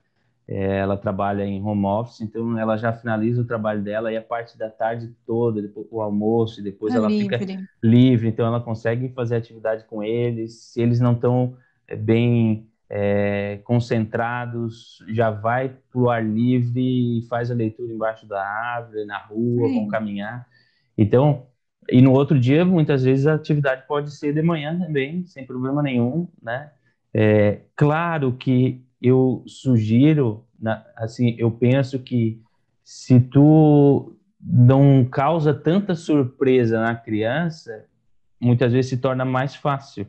é, 0.51 0.79
ela 0.79 0.97
trabalha 0.97 1.45
em 1.45 1.63
home 1.63 1.87
office, 1.87 2.23
então 2.23 2.59
ela 2.59 2.77
já 2.77 2.93
finaliza 2.93 3.41
o 3.41 3.45
trabalho 3.45 3.83
dela 3.83 4.13
e 4.13 4.17
a 4.17 4.23
parte 4.23 4.59
da 4.59 4.69
tarde 4.69 5.15
toda, 5.25 5.63
depois, 5.63 5.87
o 5.89 6.01
almoço, 6.01 6.59
e 6.59 6.65
depois 6.65 6.93
é 6.93 6.97
ela 6.97 7.07
livre. 7.07 7.39
fica 7.39 7.69
livre, 7.81 8.29
então 8.29 8.45
ela 8.45 8.61
consegue 8.61 9.09
fazer 9.11 9.37
atividade 9.37 9.85
com 9.85 10.03
eles. 10.03 10.61
Se 10.73 10.83
eles 10.83 10.99
não 10.99 11.13
estão 11.13 11.57
é, 11.87 11.95
bem 11.95 12.67
é, 12.89 13.61
concentrados, 13.63 14.99
já 15.11 15.31
vai 15.31 15.69
para 15.69 16.01
o 16.01 16.11
ar 16.11 16.25
livre 16.25 17.19
e 17.19 17.23
faz 17.29 17.49
a 17.49 17.55
leitura 17.55 17.93
embaixo 17.93 18.27
da 18.27 18.45
árvore, 18.45 19.05
na 19.05 19.19
rua, 19.19 19.69
Sim. 19.69 19.75
vão 19.77 19.87
caminhar. 19.87 20.49
Então, 21.01 21.47
e 21.89 22.03
no 22.03 22.13
outro 22.13 22.39
dia, 22.39 22.63
muitas 22.63 23.03
vezes 23.03 23.27
a 23.27 23.33
atividade 23.33 23.87
pode 23.89 24.11
ser 24.15 24.35
de 24.35 24.43
manhã 24.43 24.79
também, 24.79 25.25
sem 25.25 25.47
problema 25.47 25.83
nenhum, 25.83 26.29
né? 26.43 26.71
É, 27.15 27.63
claro 27.75 28.35
que 28.35 28.85
eu 29.01 29.43
sugiro, 29.47 30.45
assim, 30.95 31.35
eu 31.39 31.51
penso 31.51 31.99
que 32.01 32.43
se 32.85 33.19
tu 33.19 34.15
não 34.39 35.03
causa 35.07 35.55
tanta 35.55 35.95
surpresa 35.95 36.79
na 36.79 36.95
criança, 36.95 37.87
muitas 38.39 38.71
vezes 38.71 38.91
se 38.91 38.99
torna 38.99 39.25
mais 39.25 39.55
fácil, 39.55 40.07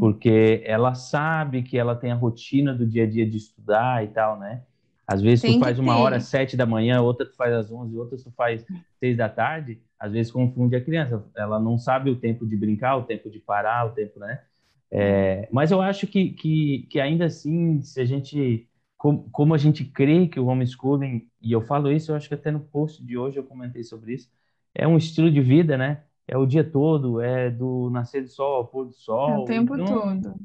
porque 0.00 0.62
ela 0.66 0.94
sabe 0.94 1.62
que 1.62 1.78
ela 1.78 1.94
tem 1.94 2.10
a 2.10 2.16
rotina 2.16 2.74
do 2.74 2.84
dia 2.84 3.04
a 3.04 3.08
dia 3.08 3.24
de 3.24 3.36
estudar 3.36 4.02
e 4.02 4.08
tal, 4.08 4.36
né? 4.36 4.62
Às 5.06 5.22
vezes 5.22 5.42
tem 5.42 5.52
tu 5.54 5.60
faz 5.60 5.78
uma 5.78 5.96
hora 5.96 6.16
às 6.16 6.24
sete 6.24 6.56
da 6.56 6.66
manhã, 6.66 7.00
outra 7.00 7.24
tu 7.24 7.36
faz 7.36 7.52
às 7.54 7.70
onze, 7.70 7.96
outra 7.96 8.16
tu 8.16 8.32
faz 8.32 8.66
seis 8.98 9.16
da 9.16 9.28
tarde, 9.28 9.80
às 10.04 10.12
vezes 10.12 10.32
confunde 10.32 10.76
a 10.76 10.84
criança. 10.84 11.24
Ela 11.36 11.58
não 11.58 11.78
sabe 11.78 12.10
o 12.10 12.16
tempo 12.16 12.46
de 12.46 12.56
brincar, 12.56 12.96
o 12.96 13.04
tempo 13.04 13.30
de 13.30 13.38
parar, 13.38 13.86
o 13.86 13.90
tempo, 13.90 14.18
né? 14.18 14.42
É, 14.90 15.48
mas 15.50 15.70
eu 15.70 15.80
acho 15.80 16.06
que, 16.06 16.30
que, 16.30 16.86
que, 16.90 17.00
ainda 17.00 17.24
assim, 17.24 17.82
se 17.82 18.00
a 18.00 18.04
gente, 18.04 18.68
como, 18.96 19.28
como 19.30 19.54
a 19.54 19.58
gente 19.58 19.84
crê 19.84 20.28
que 20.28 20.38
o 20.38 20.46
homeschooling, 20.46 21.28
e 21.42 21.52
eu 21.52 21.60
falo 21.60 21.90
isso, 21.90 22.12
eu 22.12 22.16
acho 22.16 22.28
que 22.28 22.34
até 22.34 22.50
no 22.50 22.60
post 22.60 23.04
de 23.04 23.18
hoje 23.18 23.38
eu 23.38 23.44
comentei 23.44 23.82
sobre 23.82 24.14
isso, 24.14 24.30
é 24.74 24.86
um 24.86 24.96
estilo 24.96 25.30
de 25.30 25.40
vida, 25.40 25.76
né? 25.76 26.04
é 26.26 26.36
o 26.36 26.46
dia 26.46 26.64
todo, 26.64 27.20
é 27.20 27.50
do 27.50 27.90
nascer 27.90 28.22
do 28.22 28.28
sol 28.28 28.56
ao 28.56 28.66
pôr 28.66 28.86
do 28.86 28.94
sol. 28.94 29.30
É 29.30 29.38
o 29.38 29.44
tempo 29.44 29.74
então, 29.74 30.20
todo. 30.20 30.36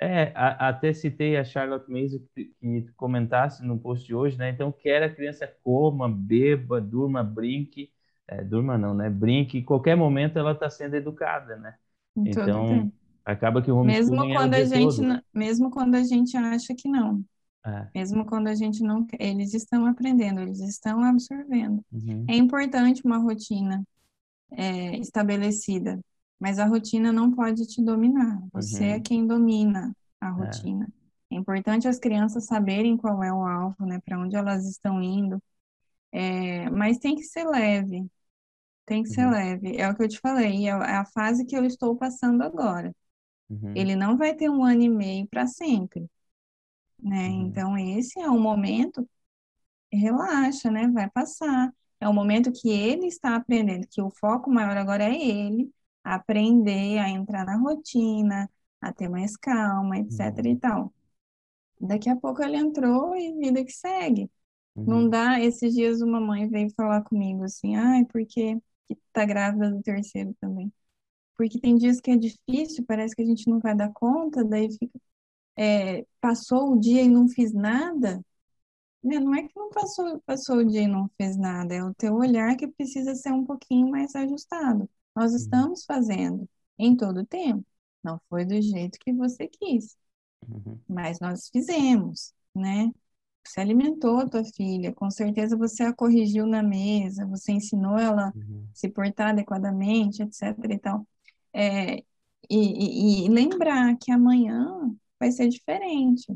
É, 0.00 0.32
a, 0.34 0.68
até 0.68 0.92
citei 0.92 1.36
a 1.36 1.44
Charlotte 1.44 1.90
Mason 1.90 2.18
que, 2.34 2.52
que 2.60 2.92
comentasse 2.96 3.64
no 3.64 3.78
post 3.78 4.06
de 4.06 4.14
hoje, 4.14 4.36
né? 4.36 4.50
Então, 4.50 4.72
quer 4.72 5.02
a 5.02 5.14
criança 5.14 5.50
coma, 5.62 6.08
beba, 6.08 6.80
durma, 6.80 7.22
brinque, 7.22 7.90
é, 8.28 8.42
durma 8.42 8.76
não, 8.76 8.94
né? 8.94 9.08
Brinque, 9.08 9.58
em 9.58 9.64
qualquer 9.64 9.96
momento 9.96 10.38
ela 10.38 10.52
está 10.52 10.68
sendo 10.68 10.94
educada, 10.94 11.56
né? 11.56 11.74
Em 12.16 12.28
então, 12.28 12.92
acaba 13.24 13.62
que 13.62 13.70
o 13.70 13.76
homeschooling 13.76 14.10
mesmo 14.10 14.34
quando 14.34 14.54
é 14.54 14.58
o 14.58 14.62
a 14.62 14.64
gente. 14.64 15.24
Mesmo 15.32 15.70
quando 15.70 15.94
a 15.94 16.02
gente 16.02 16.36
acha 16.36 16.74
que 16.74 16.88
não. 16.88 17.24
É. 17.64 17.88
Mesmo 17.94 18.24
quando 18.24 18.46
a 18.46 18.54
gente 18.54 18.82
não 18.82 19.06
eles 19.18 19.52
estão 19.52 19.86
aprendendo, 19.86 20.40
eles 20.40 20.60
estão 20.60 21.02
absorvendo. 21.02 21.84
Uhum. 21.92 22.24
É 22.28 22.36
importante 22.36 23.02
uma 23.04 23.18
rotina 23.18 23.84
é, 24.52 24.96
estabelecida, 24.98 26.00
mas 26.38 26.58
a 26.58 26.66
rotina 26.66 27.12
não 27.12 27.32
pode 27.32 27.66
te 27.66 27.82
dominar. 27.82 28.40
Você 28.52 28.84
é 28.84 28.88
uhum. 28.88 28.94
é 28.94 29.00
quem 29.00 29.26
domina 29.26 29.96
a 30.20 30.28
é. 30.28 30.30
rotina. 30.30 30.88
É. 31.30 31.34
é. 31.34 31.38
importante 31.38 31.88
as 31.88 31.98
crianças 31.98 32.46
saberem 32.46 32.96
qual 32.96 33.22
é 33.22 33.32
o 33.32 33.44
alvo, 33.44 33.84
né, 33.84 34.00
para 34.04 34.18
onde 34.18 34.36
elas 34.36 34.64
estão 34.64 35.02
indo. 35.02 35.42
É, 36.12 36.70
mas 36.70 36.98
tem 36.98 37.16
que 37.16 37.24
ser 37.24 37.44
leve, 37.44 38.08
tem 38.86 39.02
que 39.02 39.10
uhum. 39.10 39.14
ser 39.14 39.30
leve. 39.30 39.76
É 39.76 39.90
o 39.90 39.94
que 39.94 40.02
eu 40.04 40.08
te 40.08 40.20
falei, 40.20 40.68
é 40.68 40.72
a 40.72 41.04
fase 41.04 41.44
que 41.44 41.56
eu 41.56 41.64
estou 41.64 41.96
passando 41.96 42.42
agora. 42.42 42.94
Uhum. 43.50 43.72
Ele 43.76 43.94
não 43.96 44.16
vai 44.16 44.34
ter 44.34 44.48
um 44.48 44.64
ano 44.64 44.82
e 44.82 44.88
meio 44.88 45.26
para 45.28 45.46
sempre 45.46 46.08
né? 47.02 47.28
Uhum. 47.28 47.46
Então, 47.46 47.78
esse 47.78 48.18
é 48.20 48.28
um 48.30 48.40
momento, 48.40 49.08
relaxa, 49.92 50.70
né? 50.70 50.88
Vai 50.88 51.08
passar. 51.10 51.72
É 52.00 52.08
o 52.08 52.14
momento 52.14 52.52
que 52.52 52.68
ele 52.68 53.06
está 53.06 53.36
aprendendo, 53.36 53.86
que 53.88 54.02
o 54.02 54.10
foco 54.10 54.50
maior 54.50 54.76
agora 54.76 55.04
é 55.04 55.16
ele 55.16 55.70
aprender 56.04 56.98
a 56.98 57.08
entrar 57.08 57.44
na 57.44 57.56
rotina, 57.56 58.50
a 58.80 58.92
ter 58.92 59.08
mais 59.08 59.36
calma, 59.36 59.98
etc 59.98 60.20
uhum. 60.38 60.46
e 60.46 60.56
tal. 60.56 60.94
Daqui 61.80 62.08
a 62.08 62.16
pouco 62.16 62.42
ele 62.42 62.56
entrou 62.56 63.16
e 63.16 63.32
vida 63.38 63.64
que 63.64 63.72
segue. 63.72 64.30
Uhum. 64.74 64.84
Não 64.84 65.08
dá, 65.08 65.40
esses 65.40 65.74
dias 65.74 66.00
uma 66.00 66.20
mãe 66.20 66.48
veio 66.48 66.70
falar 66.74 67.02
comigo 67.02 67.44
assim, 67.44 67.76
ai, 67.76 68.04
porque 68.06 68.58
que 68.88 68.96
tá 69.12 69.24
grávida 69.24 69.70
do 69.70 69.82
terceiro 69.82 70.34
também. 70.40 70.72
Porque 71.36 71.60
tem 71.60 71.76
dias 71.76 72.00
que 72.00 72.10
é 72.10 72.16
difícil, 72.16 72.84
parece 72.86 73.14
que 73.14 73.22
a 73.22 73.26
gente 73.26 73.48
não 73.48 73.60
vai 73.60 73.74
dar 73.76 73.92
conta, 73.92 74.44
daí 74.44 74.70
fica 74.72 74.98
é, 75.56 76.06
passou 76.20 76.72
o 76.74 76.80
dia 76.80 77.02
e 77.02 77.08
não 77.08 77.28
fiz 77.28 77.52
nada, 77.52 78.24
né? 79.02 79.18
não 79.18 79.34
é 79.34 79.42
que 79.48 79.56
não 79.56 79.70
passou, 79.70 80.20
passou 80.26 80.58
o 80.58 80.64
dia 80.64 80.82
e 80.82 80.86
não 80.88 81.10
fez 81.16 81.36
nada, 81.36 81.74
é 81.74 81.82
o 81.82 81.94
teu 81.94 82.14
olhar 82.14 82.56
que 82.56 82.68
precisa 82.68 83.14
ser 83.14 83.32
um 83.32 83.44
pouquinho 83.44 83.90
mais 83.90 84.14
ajustado. 84.14 84.88
Nós 85.14 85.30
uhum. 85.32 85.36
estamos 85.38 85.84
fazendo 85.84 86.48
em 86.78 86.96
todo 86.96 87.20
o 87.20 87.26
tempo. 87.26 87.64
Não 88.02 88.20
foi 88.28 88.44
do 88.44 88.60
jeito 88.60 88.98
que 89.00 89.12
você 89.12 89.48
quis, 89.48 89.96
uhum. 90.46 90.78
mas 90.88 91.18
nós 91.20 91.48
fizemos, 91.48 92.32
né? 92.54 92.90
Você 93.46 93.60
alimentou 93.60 94.18
a 94.18 94.28
tua 94.28 94.44
filha, 94.44 94.92
com 94.92 95.10
certeza 95.10 95.56
você 95.56 95.84
a 95.84 95.92
corrigiu 95.92 96.46
na 96.46 96.62
mesa, 96.62 97.26
você 97.26 97.52
ensinou 97.52 97.98
ela 97.98 98.32
uhum. 98.34 98.66
a 98.70 98.74
se 98.74 98.88
portar 98.88 99.30
adequadamente, 99.30 100.22
etc. 100.22 100.56
e 100.70 100.78
tal. 100.78 101.06
É, 101.52 101.96
e, 101.98 102.04
e, 102.50 103.26
e 103.26 103.28
lembrar 103.28 103.96
que 103.96 104.10
amanhã 104.10 104.94
vai 105.18 105.30
ser 105.32 105.48
diferente. 105.48 106.32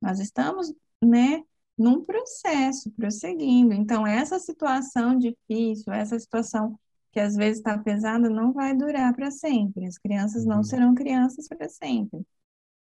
Nós 0.00 0.20
estamos, 0.20 0.72
né, 1.02 1.42
num 1.76 2.04
processo, 2.04 2.90
prosseguindo. 2.92 3.74
Então, 3.74 4.06
essa 4.06 4.38
situação 4.38 5.18
difícil, 5.18 5.92
essa 5.92 6.18
situação 6.18 6.78
que 7.12 7.20
às 7.20 7.34
vezes 7.34 7.58
está 7.58 7.78
pesada, 7.78 8.28
não 8.28 8.52
vai 8.52 8.76
durar 8.76 9.14
para 9.14 9.30
sempre. 9.30 9.86
As 9.86 9.98
crianças 9.98 10.44
não 10.44 10.58
uhum. 10.58 10.64
serão 10.64 10.94
crianças 10.94 11.48
para 11.48 11.68
sempre. 11.68 12.20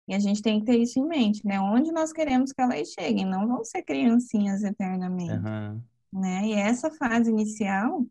E 0.07 0.13
a 0.15 0.19
gente 0.19 0.41
tem 0.41 0.59
que 0.59 0.65
ter 0.65 0.77
isso 0.77 0.99
em 0.99 1.05
mente, 1.05 1.45
né? 1.45 1.59
Onde 1.59 1.91
nós 1.91 2.13
queremos 2.13 2.53
que 2.53 2.61
elas 2.61 2.87
cheguem, 2.89 3.25
não 3.25 3.47
vão 3.47 3.63
ser 3.63 3.83
criancinhas 3.83 4.63
eternamente, 4.63 5.33
uhum. 5.33 5.81
né? 6.13 6.47
E 6.47 6.53
essa 6.53 6.89
fase 6.91 7.29
inicial, 7.29 8.05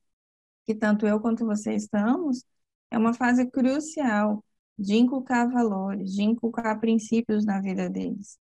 que 0.65 0.75
tanto 0.75 1.07
eu 1.07 1.21
quanto 1.21 1.47
você 1.47 1.75
estamos, 1.75 2.45
é 2.91 2.99
uma 2.99 3.15
fase 3.15 3.47
crucial 3.51 4.45
de 4.79 4.97
inculcar 4.97 5.51
valores, 5.51 6.13
de 6.13 6.23
inculcar 6.23 6.79
princípios 6.79 7.47
na 7.47 7.61
vida 7.61 7.89
deles, 7.89 8.39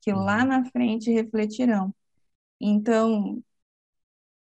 que 0.00 0.12
lá 0.12 0.42
uhum. 0.42 0.48
na 0.48 0.64
frente 0.64 1.12
refletirão. 1.12 1.94
Então, 2.60 3.42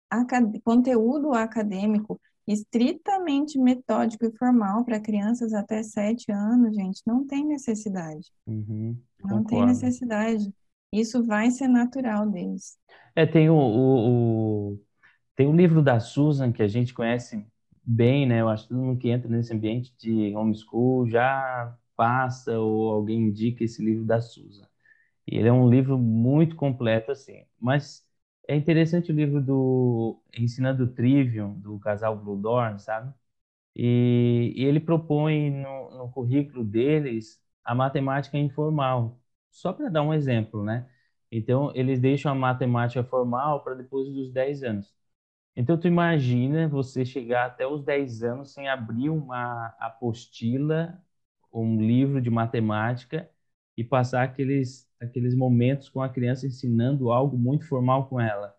acad 0.10 0.60
conteúdo 0.64 1.34
acadêmico 1.34 2.20
estritamente 2.52 3.60
metódico 3.60 4.26
e 4.26 4.36
formal 4.36 4.84
para 4.84 5.00
crianças 5.00 5.54
até 5.54 5.84
sete 5.84 6.32
anos, 6.32 6.76
gente, 6.76 7.02
não 7.06 7.26
tem 7.26 7.46
necessidade. 7.46 8.32
Uhum, 8.48 8.98
não 9.24 9.44
tem 9.44 9.64
necessidade. 9.68 10.52
Isso 10.92 11.24
vai 11.24 11.52
ser 11.52 11.68
natural 11.68 12.28
deles. 12.28 12.76
É, 13.16 13.28
tem 13.28 13.50
o, 13.52 13.56
o, 13.56 14.72
o, 14.72 14.80
tem 15.36 15.48
o 15.48 15.56
livro 15.56 15.84
da 15.84 16.00
Susan 16.00 16.52
que 16.52 16.64
a 16.64 16.68
gente 16.68 16.92
conhece 16.92 17.46
bem, 17.84 18.26
né? 18.28 18.42
Eu 18.42 18.50
acho 18.50 18.64
que 18.64 18.70
todo 18.70 18.82
mundo 18.82 19.00
que 19.00 19.10
entra 19.10 19.30
nesse 19.30 19.54
ambiente 19.54 19.94
de 20.00 20.36
homeschool 20.36 21.08
já 21.08 21.78
passa 21.96 22.58
ou 22.60 22.92
alguém 22.92 23.28
indica 23.28 23.64
esse 23.64 23.84
livro 23.84 24.06
da 24.06 24.20
Susan. 24.22 24.68
E 25.28 25.38
ele 25.38 25.48
é 25.50 25.54
um 25.54 25.70
livro 25.70 26.00
muito 26.00 26.56
completo, 26.56 27.12
assim. 27.12 27.44
Mas 27.60 28.04
é 28.54 28.56
interessante 28.58 29.12
o 29.12 29.16
livro 29.16 29.42
do 29.42 30.22
Ensinando 30.38 30.88
Trivium, 30.88 31.60
do 31.60 31.80
casal 31.80 32.18
Blue 32.18 32.38
Dorn, 32.42 32.80
sabe? 32.80 33.14
E, 33.76 34.54
e 34.56 34.66
ele 34.66 34.80
propõe 34.80 35.52
no, 35.52 35.92
no 35.98 36.12
currículo 36.12 36.64
deles 36.66 37.42
a 37.64 37.76
matemática 37.76 38.38
informal, 38.38 39.22
só 39.52 39.74
para 39.74 39.90
dar 39.90 40.04
um 40.04 40.14
exemplo, 40.14 40.64
né? 40.64 40.90
Então, 41.32 41.72
eles 41.76 42.00
deixam 42.00 42.32
a 42.32 42.36
matemática 42.36 43.04
formal 43.04 43.64
para 43.64 43.76
depois 43.76 44.10
dos 44.10 44.32
10 44.32 44.64
anos. 44.64 44.96
Então, 45.56 45.80
tu 45.80 45.88
imagina 45.88 46.68
você 46.70 47.04
chegar 47.06 47.46
até 47.48 47.68
os 47.68 47.84
10 47.84 48.24
anos 48.24 48.54
sem 48.54 48.70
abrir 48.70 49.10
uma 49.10 49.68
apostila, 49.80 51.02
um 51.54 51.78
livro 51.82 52.22
de 52.22 52.30
matemática 52.30 53.30
e 53.78 53.84
passar 53.84 54.24
aqueles, 54.24 54.89
aqueles 55.02 55.36
momentos 55.36 55.90
com 55.90 56.02
a 56.02 56.10
criança 56.10 56.48
ensinando 56.48 57.12
algo 57.12 57.38
muito 57.38 57.66
formal 57.68 58.08
com 58.08 58.20
ela. 58.20 58.56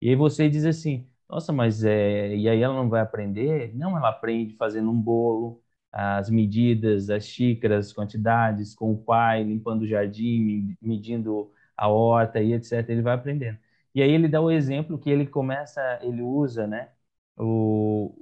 E 0.00 0.08
aí 0.10 0.16
você 0.16 0.48
diz 0.48 0.64
assim, 0.64 1.08
nossa, 1.28 1.52
mas 1.52 1.84
é... 1.84 2.36
E 2.36 2.48
aí 2.48 2.60
ela 2.62 2.74
não 2.74 2.88
vai 2.88 3.00
aprender? 3.00 3.74
Não, 3.74 3.96
ela 3.96 4.10
aprende 4.10 4.54
fazendo 4.56 4.90
um 4.90 5.00
bolo, 5.00 5.62
as 5.92 6.28
medidas, 6.30 7.08
as 7.10 7.24
xícaras, 7.26 7.86
as 7.86 7.92
quantidades, 7.92 8.74
com 8.74 8.92
o 8.92 8.98
pai, 8.98 9.42
limpando 9.44 9.82
o 9.82 9.86
jardim, 9.86 10.76
medindo 10.82 11.52
a 11.76 11.88
horta 11.88 12.40
e 12.42 12.52
etc. 12.52 12.88
Ele 12.90 13.02
vai 13.02 13.14
aprendendo. 13.14 13.58
E 13.94 14.02
aí 14.02 14.10
ele 14.10 14.28
dá 14.28 14.40
o 14.40 14.50
exemplo 14.50 14.98
que 14.98 15.08
ele 15.10 15.26
começa, 15.26 15.80
ele 16.02 16.20
usa, 16.22 16.66
né, 16.66 16.90
o, 17.36 18.12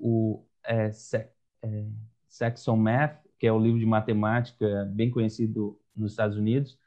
o 0.42 0.46
é, 0.64 0.90
é, 1.62 1.86
Saxon 2.28 2.76
Math, 2.76 3.22
que 3.38 3.46
é 3.46 3.52
o 3.52 3.58
livro 3.58 3.78
de 3.80 3.86
matemática 3.86 4.84
bem 4.94 5.10
conhecido 5.10 5.78
nos 5.96 6.12
Estados 6.12 6.36
Unidos, 6.36 6.78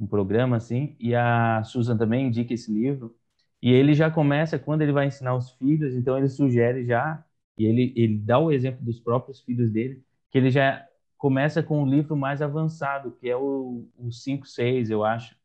um 0.00 0.06
programa 0.06 0.56
assim, 0.56 0.96
e 0.98 1.14
a 1.14 1.62
Susan 1.64 1.96
também 1.96 2.26
indica 2.28 2.54
esse 2.54 2.72
livro. 2.72 3.14
E 3.62 3.70
ele 3.72 3.94
já 3.94 4.10
começa, 4.10 4.58
quando 4.58 4.82
ele 4.82 4.92
vai 4.92 5.06
ensinar 5.06 5.34
os 5.36 5.50
filhos, 5.52 5.94
então 5.94 6.16
ele 6.18 6.28
sugere 6.28 6.84
já, 6.86 7.24
e 7.58 7.64
ele, 7.66 7.92
ele 7.96 8.18
dá 8.18 8.38
o 8.38 8.50
exemplo 8.50 8.84
dos 8.84 8.98
próprios 9.00 9.40
filhos 9.42 9.70
dele, 9.70 10.02
que 10.30 10.38
ele 10.38 10.50
já 10.50 10.86
começa 11.18 11.62
com 11.62 11.82
um 11.82 11.86
livro 11.86 12.16
mais 12.16 12.40
avançado, 12.40 13.12
que 13.20 13.28
é 13.28 13.36
o, 13.36 13.86
o 13.98 14.10
5, 14.10 14.46
6, 14.46 14.90
eu 14.90 15.04
acho, 15.04 15.36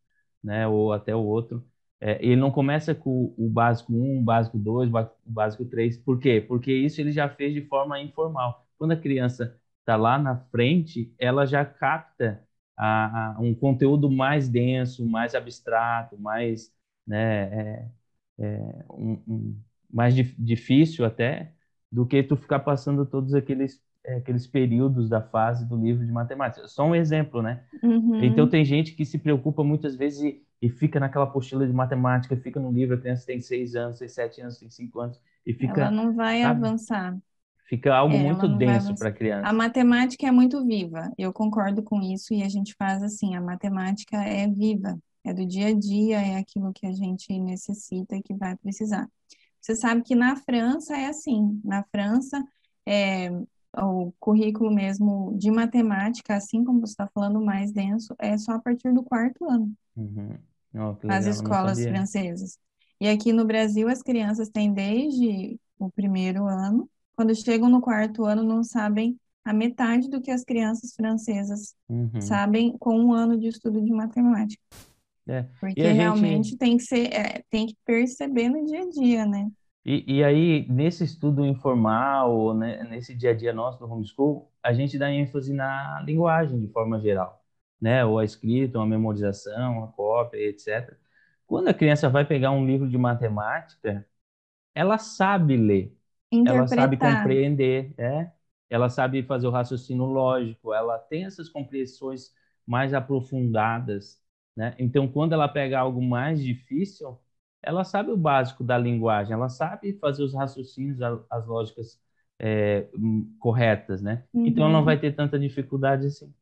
né, 0.44 0.68
ou 0.68 0.94
até 0.94 1.16
o 1.16 1.20
outro, 1.24 1.66
é, 2.00 2.18
ele 2.26 2.36
não 2.36 2.52
começa 2.52 2.94
com 2.94 3.34
o 3.38 3.50
básico 3.50 3.92
1, 3.94 4.20
o 4.20 4.22
básico 4.24 4.58
2, 4.58 4.90
o 4.90 5.32
básico 5.32 5.66
3. 5.66 5.98
Por 5.98 6.20
quê? 6.20 6.42
Porque 6.42 6.72
isso 6.74 7.02
ele 7.02 7.12
já 7.12 7.30
fez 7.30 7.54
de 7.54 7.62
forma 7.68 8.00
informal. 8.02 8.66
Quando 8.78 8.92
a 8.92 8.98
criança 8.98 9.60
está 9.80 9.96
lá 9.96 10.18
na 10.20 10.38
frente, 10.38 11.14
ela 11.18 11.46
já 11.46 11.66
capta 11.66 12.45
a, 12.78 13.36
a, 13.36 13.40
um 13.40 13.54
conteúdo 13.54 14.10
mais 14.10 14.50
denso, 14.50 15.06
mais 15.06 15.36
abstrato, 15.36 16.18
mais, 16.20 16.74
né, 17.06 17.44
é, 17.44 17.90
é, 18.40 18.86
um, 18.90 19.22
um, 19.28 19.60
mais 19.92 20.14
dif, 20.16 20.36
difícil 20.38 21.06
até, 21.06 21.54
do 21.92 22.06
que 22.06 22.22
tu 22.24 22.36
ficar 22.36 22.60
passando 22.60 23.06
todos 23.06 23.34
aqueles 23.34 23.82
é, 24.06 24.16
aqueles 24.18 24.46
períodos 24.46 25.10
da 25.10 25.22
fase 25.22 25.68
do 25.68 25.76
livro 25.76 26.06
de 26.06 26.12
matemática. 26.12 26.68
Só 26.68 26.86
um 26.86 26.96
exemplo, 26.96 27.42
né? 27.42 27.64
Uhum. 27.82 28.24
Então 28.24 28.48
tem 28.48 28.64
gente 28.64 28.94
que 28.94 29.04
se 29.04 29.18
preocupa 29.18 29.64
muitas 29.64 29.96
vezes 29.96 30.22
e, 30.22 30.44
e, 30.62 30.70
fica 30.70 31.00
naquela 31.00 31.26
apostila 31.26 31.66
de 31.66 31.74
matemática, 31.74 32.38
fica 32.38 32.60
no 32.60 32.72
livro, 32.72 32.96
a 32.96 33.00
criança 33.00 33.26
tem 33.26 33.42
seis 33.42 33.76
anos, 33.76 34.00
tem 34.00 34.08
sete 34.08 34.42
anos, 34.42 34.60
tem 34.60 34.70
cinco 34.70 35.00
anos 35.00 35.20
e 35.46 35.54
fica. 35.54 35.82
Ela 35.82 35.92
não 35.92 36.14
vai 36.14 36.42
sabe? 36.42 36.66
avançar. 36.66 37.18
Fica 37.68 37.96
algo 37.96 38.16
é, 38.16 38.20
muito 38.20 38.48
denso 38.48 38.96
para 38.96 39.10
a 39.10 39.12
criança. 39.12 39.48
A 39.48 39.54
matemática 39.54 40.28
é 40.28 40.32
muito 40.32 40.64
viva. 40.66 41.12
Eu 41.18 41.34
concordo 41.34 41.82
com 41.82 42.02
isso 42.02 42.34
e 42.34 42.44
a 42.44 42.50
gente 42.50 42.76
faz 42.78 43.02
assim. 43.02 43.36
A 43.36 43.42
matemática 43.42 44.18
é 44.18 44.48
viva, 44.48 44.98
é 45.24 45.34
do 45.34 45.46
dia 45.46 45.68
a 45.68 45.74
dia, 45.74 46.22
é 46.22 46.38
aquilo 46.38 46.72
que 46.72 46.86
a 46.86 46.92
gente 46.92 47.38
necessita 47.40 48.16
e 48.16 48.22
que 48.22 48.36
vai 48.36 48.56
precisar. 48.56 49.10
Você 49.60 49.76
sabe 49.76 50.04
que 50.04 50.14
na 50.14 50.36
França 50.36 50.96
é 50.96 51.08
assim. 51.08 51.60
Na 51.64 51.84
França, 51.92 52.44
é, 52.86 53.32
o 53.76 54.14
currículo 54.20 54.72
mesmo 54.72 55.36
de 55.38 55.50
matemática, 55.50 56.36
assim 56.36 56.64
como 56.64 56.82
você 56.82 56.92
está 56.92 57.08
falando, 57.08 57.44
mais 57.44 57.72
denso, 57.72 58.16
é 58.20 58.38
só 58.38 58.54
a 58.54 58.60
partir 58.60 58.94
do 58.94 59.04
quarto 59.04 59.50
ano, 59.50 59.74
Uhum. 59.96 60.38
Oh, 60.74 60.92
legal, 61.08 61.22
não 61.22 61.30
escolas 61.30 61.82
francesas. 61.82 62.60
E 63.00 63.08
aqui 63.08 63.32
no 63.32 63.46
Brasil, 63.46 63.88
as 63.88 64.02
crianças 64.02 64.50
têm 64.50 64.74
desde 64.74 65.58
o 65.80 65.90
primeiro 65.90 66.46
ano, 66.46 66.90
quando 67.16 67.36
chegam 67.36 67.70
no 67.70 67.82
quarto 67.82 68.26
ano, 68.26 68.44
não 68.44 68.64
sabem 68.64 69.18
a 69.44 69.54
metade 69.54 70.10
do 70.10 70.22
que 70.22 70.32
as 70.32 70.44
crianças 70.44 70.94
francesas 70.96 71.76
Uhum. 71.90 72.12
sabem 72.20 72.78
com 72.78 72.98
um 73.00 73.14
ano 73.14 73.38
de 73.40 73.48
estudo 73.48 73.82
de 73.84 73.92
matemática. 73.92 74.62
É. 75.28 75.48
Porque 75.60 75.82
E 75.82 75.86
a 75.86 75.94
gente, 75.94 76.26
realmente 76.26 76.58
tem 76.58 76.78
que 76.78 76.84
ser, 76.84 77.14
é, 77.14 77.44
tem 77.50 77.68
que 77.68 77.76
perceber 77.86 78.50
no 78.50 78.64
dia 78.66 78.82
a 78.84 78.90
dia, 78.90 79.26
né? 79.26 79.50
e, 79.86 80.18
e 80.20 80.24
aí, 80.24 80.68
nesse 80.70 81.04
estudo 81.04 81.46
informal, 81.46 82.54
né, 82.56 82.84
nesse 82.86 83.16
dia 83.16 83.32
a 83.32 83.34
dia 83.36 83.54
nosso 83.54 83.78
do 83.80 83.86
homeschool, 83.92 84.52
a 84.64 84.74
gente 84.74 84.98
dá 84.98 85.12
ênfase 85.12 85.54
na 85.54 86.02
linguagem 86.02 86.60
de 86.60 86.68
forma 86.70 87.00
geral, 87.00 87.44
né? 87.80 88.04
Ou 88.04 88.18
a 88.20 88.26
escrita, 88.26 88.78
ou 88.80 88.84
a 88.84 88.88
memorização, 88.88 89.84
a 89.84 89.88
cópia, 89.90 90.40
etc. 90.40 90.98
Quando 91.46 91.68
a 91.68 91.74
criança 91.74 92.10
vai 92.10 92.26
pegar 92.26 92.50
um 92.52 92.66
livro 92.66 92.90
de 92.90 92.98
matemática, 92.98 94.08
ela 94.76 94.98
sabe 94.98 95.58
ler, 95.58 95.98
ela 96.44 96.68
sabe 96.68 96.98
compreender, 96.98 97.94
é? 97.98 98.32
Ela 98.70 98.90
sabe 98.90 99.24
fazer 99.24 99.48
o 99.48 99.52
raciocínio 99.52 100.06
lógico, 100.06 100.74
ela 100.74 100.98
tem 100.98 101.26
essas 101.26 101.50
compreensões 101.50 102.34
mais 102.66 102.94
aprofundadas, 102.94 104.22
né? 104.56 104.76
Então, 104.80 105.08
quando 105.08 105.34
ela 105.34 105.48
pega 105.48 105.80
algo 105.80 106.02
mais 106.02 106.42
difícil, 106.44 107.18
ela 107.62 107.84
sabe 107.84 108.12
o 108.12 108.18
básico 108.18 108.64
da 108.64 108.78
linguagem, 108.78 109.34
ela 109.34 109.50
sabe 109.50 109.94
fazer 110.00 110.24
os 110.24 110.34
raciocínios, 110.34 111.00
as 111.30 111.46
lógicas 111.48 112.00
é, 112.40 112.88
hum, 112.96 113.36
corretas, 113.40 114.02
né? 114.02 114.24
Então, 114.44 114.64
ela 114.66 114.74
não 114.74 114.84
Uhum. 114.84 114.86
vai 114.86 115.00
ter 115.00 115.16
tanta 115.16 115.40
dificuldade 115.40 116.08
assim, 116.08 116.34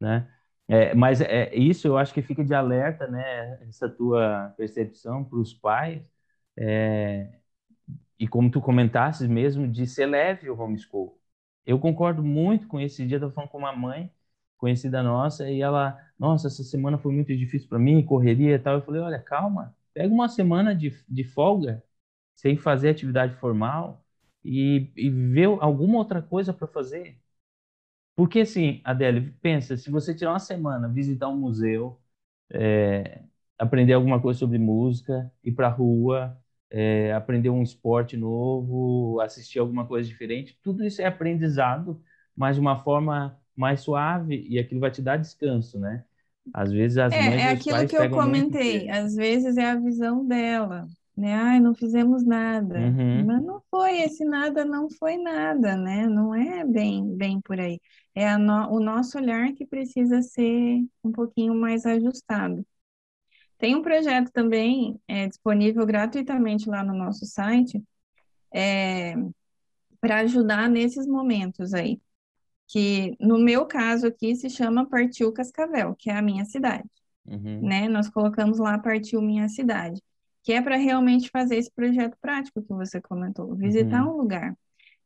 né? 0.00 0.30
É, 0.68 0.94
mas 0.94 1.20
é, 1.20 1.54
isso 1.56 1.86
eu 1.88 1.96
acho 1.98 2.12
que 2.14 2.22
fica 2.22 2.44
de 2.44 2.54
alerta, 2.54 3.06
né? 3.08 3.58
Essa 3.68 3.88
tua 3.88 4.52
percepção 4.56 5.24
para 5.24 5.38
os 5.38 5.54
pais, 5.54 6.02
é, 6.56 7.38
e 8.18 8.26
como 8.28 8.50
tu 8.50 8.60
comentaste 8.60 9.26
mesmo, 9.28 9.68
de 9.70 9.86
ser 9.86 10.06
leve 10.06 10.50
o 10.50 10.58
homeschool. 10.60 11.18
Eu 11.66 11.78
concordo 11.78 12.22
muito 12.22 12.66
com 12.66 12.80
esse 12.80 13.06
dia, 13.06 13.16
estava 13.18 13.32
falando 13.32 13.50
com 13.50 13.58
uma 13.58 13.72
mãe 13.76 14.10
conhecida 14.56 15.02
nossa, 15.02 15.48
e 15.50 15.60
ela, 15.60 15.98
nossa, 16.18 16.48
essa 16.48 16.64
semana 16.64 16.98
foi 16.98 17.12
muito 17.14 17.36
difícil 17.36 17.68
para 17.68 17.78
mim, 17.78 18.04
correria 18.04 18.56
e 18.56 18.58
tal. 18.58 18.74
Eu 18.76 18.82
falei, 18.82 19.00
olha, 19.00 19.20
calma, 19.22 19.76
pega 19.94 20.12
uma 20.12 20.28
semana 20.28 20.74
de, 20.74 20.90
de 21.08 21.24
folga, 21.24 21.82
sem 22.34 22.56
fazer 22.56 22.90
atividade 22.90 23.34
formal, 23.36 24.04
e, 24.44 24.90
e 24.96 25.10
vê 25.10 25.44
alguma 25.44 25.98
outra 25.98 26.22
coisa 26.22 26.52
para 26.52 26.66
fazer. 26.66 27.18
Porque 28.14 28.40
assim, 28.40 28.80
Adele, 28.84 29.32
pensa, 29.40 29.76
se 29.76 29.90
você 29.90 30.14
tirar 30.14 30.32
uma 30.32 30.38
semana, 30.40 30.88
visitar 30.88 31.28
um 31.28 31.36
museu, 31.36 32.00
é, 32.50 33.22
aprender 33.58 33.92
alguma 33.94 34.20
coisa 34.20 34.38
sobre 34.40 34.58
música, 34.58 35.32
ir 35.44 35.52
para 35.52 35.68
a 35.68 35.70
rua, 35.70 36.38
é, 36.70 37.12
aprender 37.12 37.50
um 37.50 37.62
esporte 37.62 38.16
novo, 38.16 39.20
assistir 39.20 39.58
alguma 39.58 39.86
coisa 39.86 40.08
diferente, 40.08 40.58
tudo 40.62 40.84
isso 40.84 41.02
é 41.02 41.06
aprendizado, 41.06 42.02
mas 42.36 42.56
de 42.56 42.60
uma 42.60 42.76
forma 42.78 43.40
mais 43.56 43.80
suave 43.80 44.46
e 44.48 44.58
aquilo 44.58 44.80
vai 44.80 44.90
te 44.90 45.02
dar 45.02 45.16
descanso, 45.18 45.78
né? 45.78 46.04
Às 46.52 46.72
vezes 46.72 46.98
as 46.98 47.16
É, 47.16 47.16
mães 47.18 47.44
é 47.46 47.50
aquilo 47.52 47.86
que 47.86 47.96
eu 47.96 48.08
comentei. 48.10 48.88
Às 48.90 49.14
vezes 49.14 49.56
é 49.56 49.64
a 49.70 49.76
visão 49.76 50.26
dela, 50.26 50.86
né? 51.16 51.34
Ai, 51.34 51.60
não 51.60 51.74
fizemos 51.74 52.24
nada. 52.24 52.94
Uhum, 53.12 53.26
Mas 53.26 53.42
não 53.42 53.62
foi, 53.70 54.00
esse 54.02 54.24
nada 54.24 54.64
não 54.64 54.88
foi 54.90 55.16
nada, 55.16 55.76
né? 55.76 56.06
Não 56.08 56.34
é 56.34 56.64
bem, 56.64 57.16
bem 57.16 57.40
por 57.40 57.58
aí. 57.60 57.80
É 58.14 58.28
a 58.28 58.38
no- 58.38 58.70
o 58.76 58.80
nosso 58.80 59.16
olhar 59.18 59.52
que 59.54 59.66
precisa 59.66 60.20
ser 60.22 60.84
um 61.02 61.10
pouquinho 61.12 61.54
mais 61.54 61.86
ajustado. 61.86 62.64
Tem 63.58 63.74
um 63.74 63.82
projeto 63.82 64.30
também 64.30 65.00
é, 65.06 65.26
disponível 65.26 65.84
gratuitamente 65.84 66.68
lá 66.68 66.82
no 66.84 66.94
nosso 66.94 67.26
site 67.26 67.82
para 70.00 70.20
ajudar 70.20 70.68
nesses 70.68 71.06
momentos 71.06 71.74
aí. 71.74 72.00
Que 72.68 73.16
no 73.18 73.38
meu 73.38 73.66
caso 73.66 74.06
aqui 74.06 74.34
se 74.36 74.48
chama 74.48 74.88
Partiu 74.88 75.32
Cascavel, 75.32 75.94
que 75.96 76.10
é 76.10 76.16
a 76.16 76.22
minha 76.22 76.44
cidade 76.44 76.88
uhum, 77.26 77.60
né? 77.62 77.88
Nós 77.88 78.08
colocamos 78.08 78.58
lá 78.58 78.78
Partiu 78.78 79.20
Minha 79.20 79.48
Cidade, 79.48 80.02
que 80.42 80.52
é 80.52 80.62
para 80.62 80.76
realmente 80.76 81.30
fazer 81.30 81.56
esse 81.56 81.70
projeto 81.70 82.16
prático 82.20 82.62
que 82.62 82.72
você 82.72 83.00
comentou, 83.00 83.54
visitar 83.54 84.04
uhum, 84.04 84.14
um 84.14 84.16
lugar. 84.16 84.56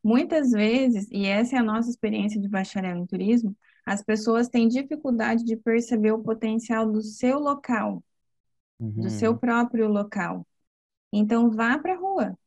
Muitas 0.02 0.50
vezes, 0.50 1.08
e 1.10 1.26
essa 1.26 1.56
é 1.56 1.58
a 1.58 1.62
nossa 1.62 1.88
experiência 1.88 2.40
de 2.40 2.48
bacharel 2.48 2.96
em 2.96 3.06
turismo, 3.06 3.56
as 3.86 4.02
pessoas 4.02 4.48
têm 4.48 4.68
dificuldade 4.68 5.44
de 5.44 5.56
perceber 5.56 6.12
o 6.12 6.22
potencial 6.22 6.90
do 6.90 7.02
seu 7.02 7.38
local, 7.38 8.02
do 8.96 9.10
seu 9.10 9.36
uhum, 9.36 9.38
próprio 9.38 9.88
local. 9.88 10.46
Então, 11.12 11.50
vá 11.50 11.78
para 11.78 11.94
a 11.94 11.98
rua. 11.98 12.38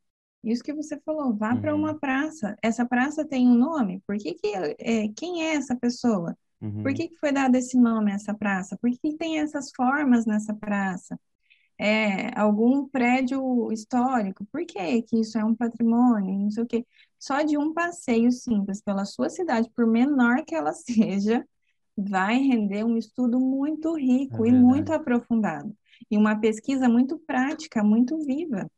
Isso 0.43 0.63
que 0.63 0.73
você 0.73 0.99
falou, 1.01 1.35
vá 1.35 1.55
para 1.57 1.75
uhum, 1.75 1.75
uma 1.75 1.99
praça. 1.99 2.55
Essa 2.63 2.85
praça 2.85 3.25
tem 3.27 3.47
um 3.47 3.55
nome? 3.55 4.01
Por 4.07 4.17
que 4.17 4.35
que, 4.35 4.47
é, 4.79 5.09
quem 5.15 5.43
é 5.45 5.55
essa 5.55 5.75
pessoa? 5.75 6.37
Por 6.83 6.93
uhum, 6.93 6.95
que 6.95 7.09
que 7.09 7.17
foi 7.17 7.31
dado 7.31 7.55
esse 7.55 7.77
nome 7.79 8.11
a 8.11 8.15
essa 8.15 8.33
praça? 8.33 8.77
Por 8.79 8.91
que 8.91 8.97
que 8.99 9.17
tem 9.17 9.39
essas 9.39 9.71
formas 9.75 10.25
nessa 10.25 10.53
praça? 10.53 11.19
É 11.77 12.37
algum 12.39 12.87
prédio 12.87 13.71
histórico? 13.71 14.45
Por 14.51 14.65
que 14.65 15.01
que 15.03 15.19
isso 15.19 15.37
é 15.37 15.43
um 15.43 15.55
patrimônio? 15.55 16.39
Não 16.39 16.49
sei 16.51 16.63
o 16.63 16.67
quê. 16.67 16.85
Só 17.19 17.41
de 17.41 17.57
um 17.57 17.73
passeio 17.73 18.31
simples 18.31 18.81
pela 18.81 19.03
sua 19.05 19.29
cidade, 19.29 19.69
por 19.75 19.85
menor 19.87 20.43
que 20.45 20.55
ela 20.55 20.71
seja, 20.73 21.45
vai 21.97 22.37
render 22.39 22.83
um 22.85 22.97
estudo 22.97 23.39
muito 23.39 23.95
é 24.31 24.37
rico 24.37 24.45
e 24.45 24.51
muito 24.53 24.93
aprofundado. 24.93 25.75
E 26.09 26.17
uma 26.17 26.39
pesquisa 26.39 26.89
muito 26.89 27.17
prática, 27.19 27.83
muito 27.83 28.17
viva. 28.25 28.69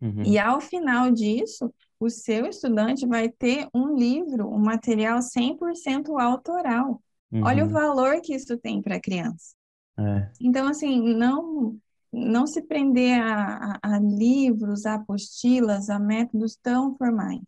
Uhum, 0.00 0.24
E 0.24 0.38
ao 0.38 0.60
final 0.60 1.10
disso, 1.10 1.72
o 2.00 2.08
seu 2.10 2.46
estudante 2.46 3.06
vai 3.06 3.28
ter 3.28 3.68
um 3.74 3.94
livro, 3.96 4.48
um 4.48 4.58
material 4.58 5.20
100% 5.22 6.18
autoral. 6.18 7.02
Olha 7.40 7.64
o 7.64 7.68
uhum, 7.68 7.70
valor 7.70 8.20
que 8.22 8.34
isso 8.34 8.56
tem 8.58 8.80
para 8.82 8.96
a 8.96 9.00
criança. 9.00 9.54
é, 9.98 10.32
Então, 10.40 10.66
assim, 10.68 11.00
não 11.14 11.78
não 12.14 12.46
se 12.46 12.60
prender 12.62 13.18
a, 13.22 13.78
a, 13.82 13.96
a 13.96 13.98
livros, 13.98 14.84
a 14.84 14.94
apostilas, 14.96 15.88
a 15.88 15.98
métodos 15.98 16.56
tão 16.56 16.94
formais. 16.96 17.40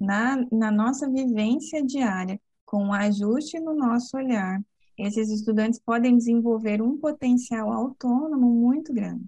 Na, 0.00 0.36
na 0.52 0.70
nossa 0.70 1.10
vivência 1.10 1.82
diária, 1.84 2.40
com 2.64 2.88
o 2.88 2.92
ajuste 2.92 3.58
no 3.60 3.74
nosso 3.74 4.16
olhar, 4.16 4.60
esses 4.98 5.30
estudantes 5.30 5.80
podem 5.80 6.16
desenvolver 6.16 6.82
um 6.82 6.98
potencial 6.98 7.72
autônomo 7.72 8.48
muito 8.50 8.92
grande. 8.92 9.24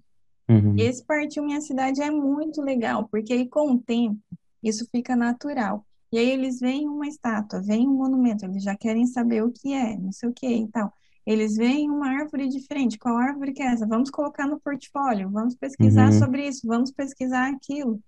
uhum, 0.49 0.77
Esse 0.77 1.03
Partiu 1.05 1.43
Minha 1.43 1.61
Cidade 1.61 2.01
é 2.01 2.11
muito 2.11 2.61
legal, 2.61 3.07
porque 3.09 3.33
aí 3.33 3.47
com 3.49 3.73
o 3.73 3.79
tempo 3.79 4.19
isso 4.63 4.87
fica 4.91 5.15
natural. 5.15 5.85
E 6.11 6.17
aí 6.17 6.29
eles 6.29 6.59
veem 6.59 6.87
uma 6.87 7.07
estátua, 7.07 7.61
veem 7.61 7.87
um 7.87 7.95
monumento, 7.95 8.45
eles 8.45 8.63
já 8.63 8.75
querem 8.75 9.05
saber 9.07 9.43
o 9.43 9.51
que 9.51 9.73
é, 9.73 9.97
não 9.97 10.11
sei 10.11 10.29
o 10.29 10.33
que 10.33 10.47
e 10.47 10.67
tal. 10.69 10.93
Eles 11.25 11.57
veem 11.57 11.89
uma 11.89 12.07
árvore 12.09 12.47
diferente, 12.47 12.97
qual 12.97 13.17
árvore 13.17 13.53
que 13.53 13.61
é 13.61 13.67
essa? 13.67 13.85
Vamos 13.85 14.09
colocar 14.09 14.47
no 14.47 14.59
portfólio, 14.61 15.29
vamos 15.29 15.55
pesquisar 15.55 16.11
uhum, 16.11 16.11
sobre 16.13 16.47
isso, 16.47 16.65
vamos 16.65 16.91
pesquisar 16.91 17.49
aquilo. 17.53 18.01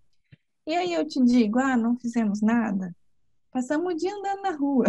E 0.68 0.76
aí 0.76 0.94
eu 0.94 1.06
te 1.08 1.24
digo, 1.24 1.60
ah, 1.60 1.78
não 1.78 1.98
fizemos 1.98 2.42
nada? 2.42 2.96
Passamos 3.52 3.94
o 3.94 3.98
dia 3.98 4.14
andando 4.16 4.42
na 4.44 4.52
rua, 4.52 4.86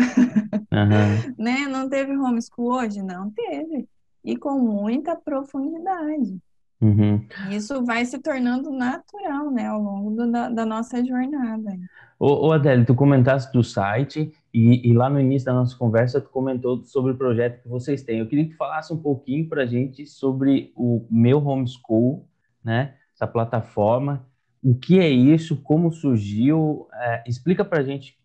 aham, 0.72 1.24
né? 1.38 1.66
Não 1.68 1.88
teve 1.88 2.16
homeschool 2.16 2.72
hoje? 2.74 3.02
Não 3.02 3.30
teve. 3.30 3.88
E 4.24 4.36
com 4.36 4.58
muita 4.58 5.16
profundidade. 5.16 6.38
uhum. 6.80 7.26
Isso 7.50 7.82
vai 7.84 8.04
se 8.04 8.18
tornando 8.18 8.70
natural, 8.70 9.50
né, 9.50 9.66
ao 9.66 9.80
longo 9.80 10.10
do- 10.10 10.30
da, 10.30 10.50
da 10.50 10.66
nossa 10.66 11.02
jornada. 11.04 11.78
Ô, 12.18 12.48
ô 12.48 12.52
Adélio, 12.52 12.84
tu 12.84 12.94
comentaste 12.94 13.50
do 13.52 13.64
site 13.64 14.30
e, 14.52 14.86
e 14.90 14.92
lá 14.92 15.08
no 15.08 15.18
início 15.18 15.46
da 15.46 15.54
nossa 15.54 15.74
conversa 15.76 16.20
tu 16.20 16.28
comentou 16.28 16.84
sobre 16.84 17.12
o 17.12 17.16
projeto 17.16 17.62
que 17.62 17.68
vocês 17.68 18.02
têm. 18.02 18.18
Eu 18.18 18.26
queria 18.28 18.44
que 18.44 18.50
tu 18.50 18.56
falasse 18.58 18.92
um 18.92 18.98
pouquinho 18.98 19.48
para 19.48 19.62
a 19.62 19.66
gente 19.66 20.06
sobre 20.06 20.70
o 20.76 21.06
meu 21.10 21.42
homeschool, 21.46 22.28
né? 22.62 22.94
Essa 23.14 23.26
plataforma, 23.26 24.26
o 24.62 24.74
que 24.74 24.98
é 24.98 25.08
isso, 25.08 25.56
como 25.62 25.90
surgiu, 25.90 26.86
é, 26.92 27.24
explica 27.26 27.64
para 27.64 27.80
a 27.80 27.84
gente 27.84 28.18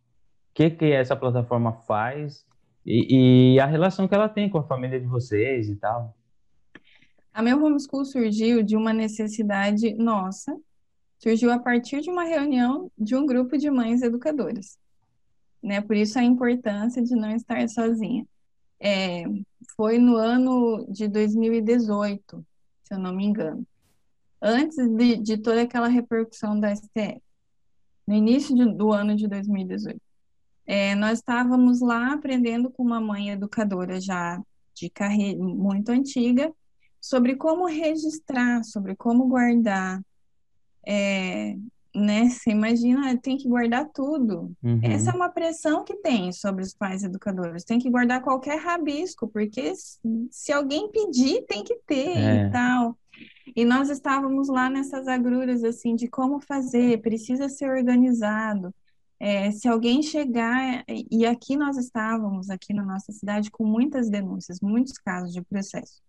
que 0.55 0.71
que 0.71 0.85
essa 0.85 1.15
plataforma 1.15 1.73
faz 1.73 2.45
e, 2.85 3.55
e 3.55 3.59
a 3.59 3.65
relação 3.65 4.07
que 4.07 4.15
ela 4.15 4.29
tem 4.29 4.49
com 4.49 4.57
a 4.57 4.63
família 4.63 4.99
de 4.99 5.05
vocês 5.05 5.67
e 5.69 5.75
tal. 5.75 6.15
A 7.33 7.43
meu 7.43 7.61
homeschool 7.61 8.05
surgiu 8.05 8.63
de 8.63 8.77
uma 8.77 8.93
necessidade 8.93 9.93
nossa, 9.95 10.55
surgiu 11.19 11.51
a 11.51 11.59
partir 11.59 11.99
de 11.99 12.09
uma 12.09 12.23
reunião 12.23 12.89
de 12.97 13.15
um 13.15 13.25
grupo 13.25 13.57
de 13.57 13.69
mães 13.69 14.01
educadoras, 14.01 14.79
né? 15.61 15.81
Por 15.81 15.97
isso 15.97 16.17
a 16.17 16.23
importância 16.23 17.03
de 17.03 17.13
não 17.13 17.35
estar 17.35 17.67
sozinha. 17.67 18.25
É, 18.79 19.23
foi 19.75 19.97
no 19.97 20.15
ano 20.15 20.85
de 20.89 21.07
2018, 21.09 22.45
se 22.83 22.93
eu 22.93 22.99
não 22.99 23.13
me 23.13 23.25
engano, 23.25 23.65
antes 24.41 24.77
de, 24.77 25.17
de 25.17 25.37
toda 25.37 25.61
aquela 25.63 25.87
repercussão 25.89 26.57
da 26.57 26.71
STF, 26.73 27.21
no 28.07 28.13
início 28.15 28.55
de- 28.55 28.73
do 28.73 28.93
ano 28.93 29.15
de 29.15 29.27
2018. 29.27 29.99
É, 30.67 30.95
nós 30.95 31.19
estávamos 31.19 31.79
lá 31.81 32.13
aprendendo 32.13 32.69
com 32.69 32.83
uma 32.83 32.99
mãe 32.99 33.29
educadora 33.29 34.01
já 34.01 34.41
de 34.73 34.89
carreira 34.89 35.39
muito 35.39 35.89
antiga 35.89 36.51
sobre 36.99 37.35
como 37.35 37.67
registrar, 37.67 38.63
sobre 38.63 38.95
como 38.95 39.27
guardar. 39.27 40.01
É, 40.85 41.55
né? 41.95 42.29
Você 42.29 42.51
imagina, 42.51 43.17
tem 43.17 43.37
que 43.37 43.47
guardar 43.47 43.89
tudo. 43.93 44.51
Uhum. 44.61 44.79
Essa 44.83 45.11
é 45.11 45.13
uma 45.13 45.29
pressão 45.29 45.83
que 45.83 45.95
tem 45.95 46.31
sobre 46.33 46.63
os 46.63 46.73
pais 46.73 47.03
educadores. 47.03 47.63
Tem 47.63 47.79
que 47.79 47.89
guardar 47.89 48.21
qualquer 48.21 48.59
rabisco, 48.59 49.27
porque 49.27 49.73
se 50.29 50.51
alguém 50.51 50.91
pedir, 50.91 51.45
tem 51.47 51.63
que 51.63 51.75
ter 51.87 52.17
é. 52.17 52.47
e 52.47 52.51
tal. 52.51 52.97
E 53.55 53.63
nós 53.63 53.89
estávamos 53.89 54.49
lá 54.49 54.69
nessas 54.69 55.07
agruras, 55.07 55.63
assim, 55.63 55.95
de 55.95 56.07
como 56.07 56.41
fazer, 56.41 57.01
precisa 57.01 57.47
ser 57.47 57.69
organizado. 57.69 58.73
É, 59.27 59.49
se 59.49 59.67
alguém 59.67 60.03
chegar, 60.03 60.85
e 61.09 61.25
aqui 61.25 61.57
nós 61.57 61.77
estávamos, 61.77 62.51
aqui 62.51 62.75
na 62.75 62.85
nossa 62.85 63.11
cidade, 63.11 63.49
com 63.49 63.65
muitas 63.65 64.07
denúncias, 64.07 64.59
muitos 64.61 64.99
casos 64.99 65.33
de 65.33 65.41
processo. 65.41 65.99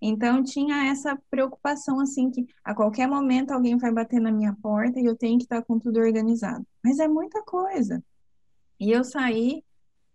Então 0.00 0.40
tinha 0.40 0.86
essa 0.86 1.18
preocupação 1.28 1.98
assim 1.98 2.30
que 2.30 2.46
a 2.62 2.72
qualquer 2.72 3.08
momento 3.08 3.50
alguém 3.50 3.76
vai 3.76 3.90
bater 3.90 4.20
na 4.20 4.30
minha 4.30 4.56
porta 4.62 5.00
e 5.00 5.04
eu 5.04 5.16
tenho 5.16 5.36
que 5.36 5.46
estar 5.46 5.62
com 5.62 5.80
tudo 5.80 5.98
organizado. 5.98 6.64
Mas 6.80 7.00
é 7.00 7.08
muita 7.08 7.42
coisa. 7.42 8.00
E 8.78 8.88
eu 8.88 9.02
saí 9.02 9.64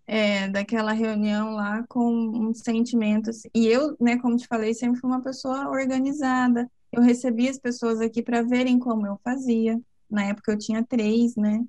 é, 0.08 0.48
daquela 0.48 0.94
reunião 0.94 1.52
lá 1.52 1.84
com 1.90 2.10
um 2.10 2.54
sentimento 2.54 3.32
e 3.54 3.68
eu, 3.68 3.98
né, 4.00 4.18
como 4.18 4.38
te 4.38 4.48
falei, 4.48 4.74
sempre 4.74 5.02
fui 5.02 5.10
uma 5.10 5.22
pessoa 5.22 5.68
organizada. 5.68 6.72
Eu 6.90 7.02
recebi 7.02 7.50
as 7.50 7.60
pessoas 7.60 8.00
aqui 8.00 8.24
para 8.24 8.44
verem 8.44 8.80
como 8.80 9.06
eu 9.06 9.20
fazia. 9.26 9.78
Na 10.10 10.24
época 10.24 10.54
eu 10.54 10.58
tinha 10.58 10.82
três, 10.86 11.36
né? 11.36 11.66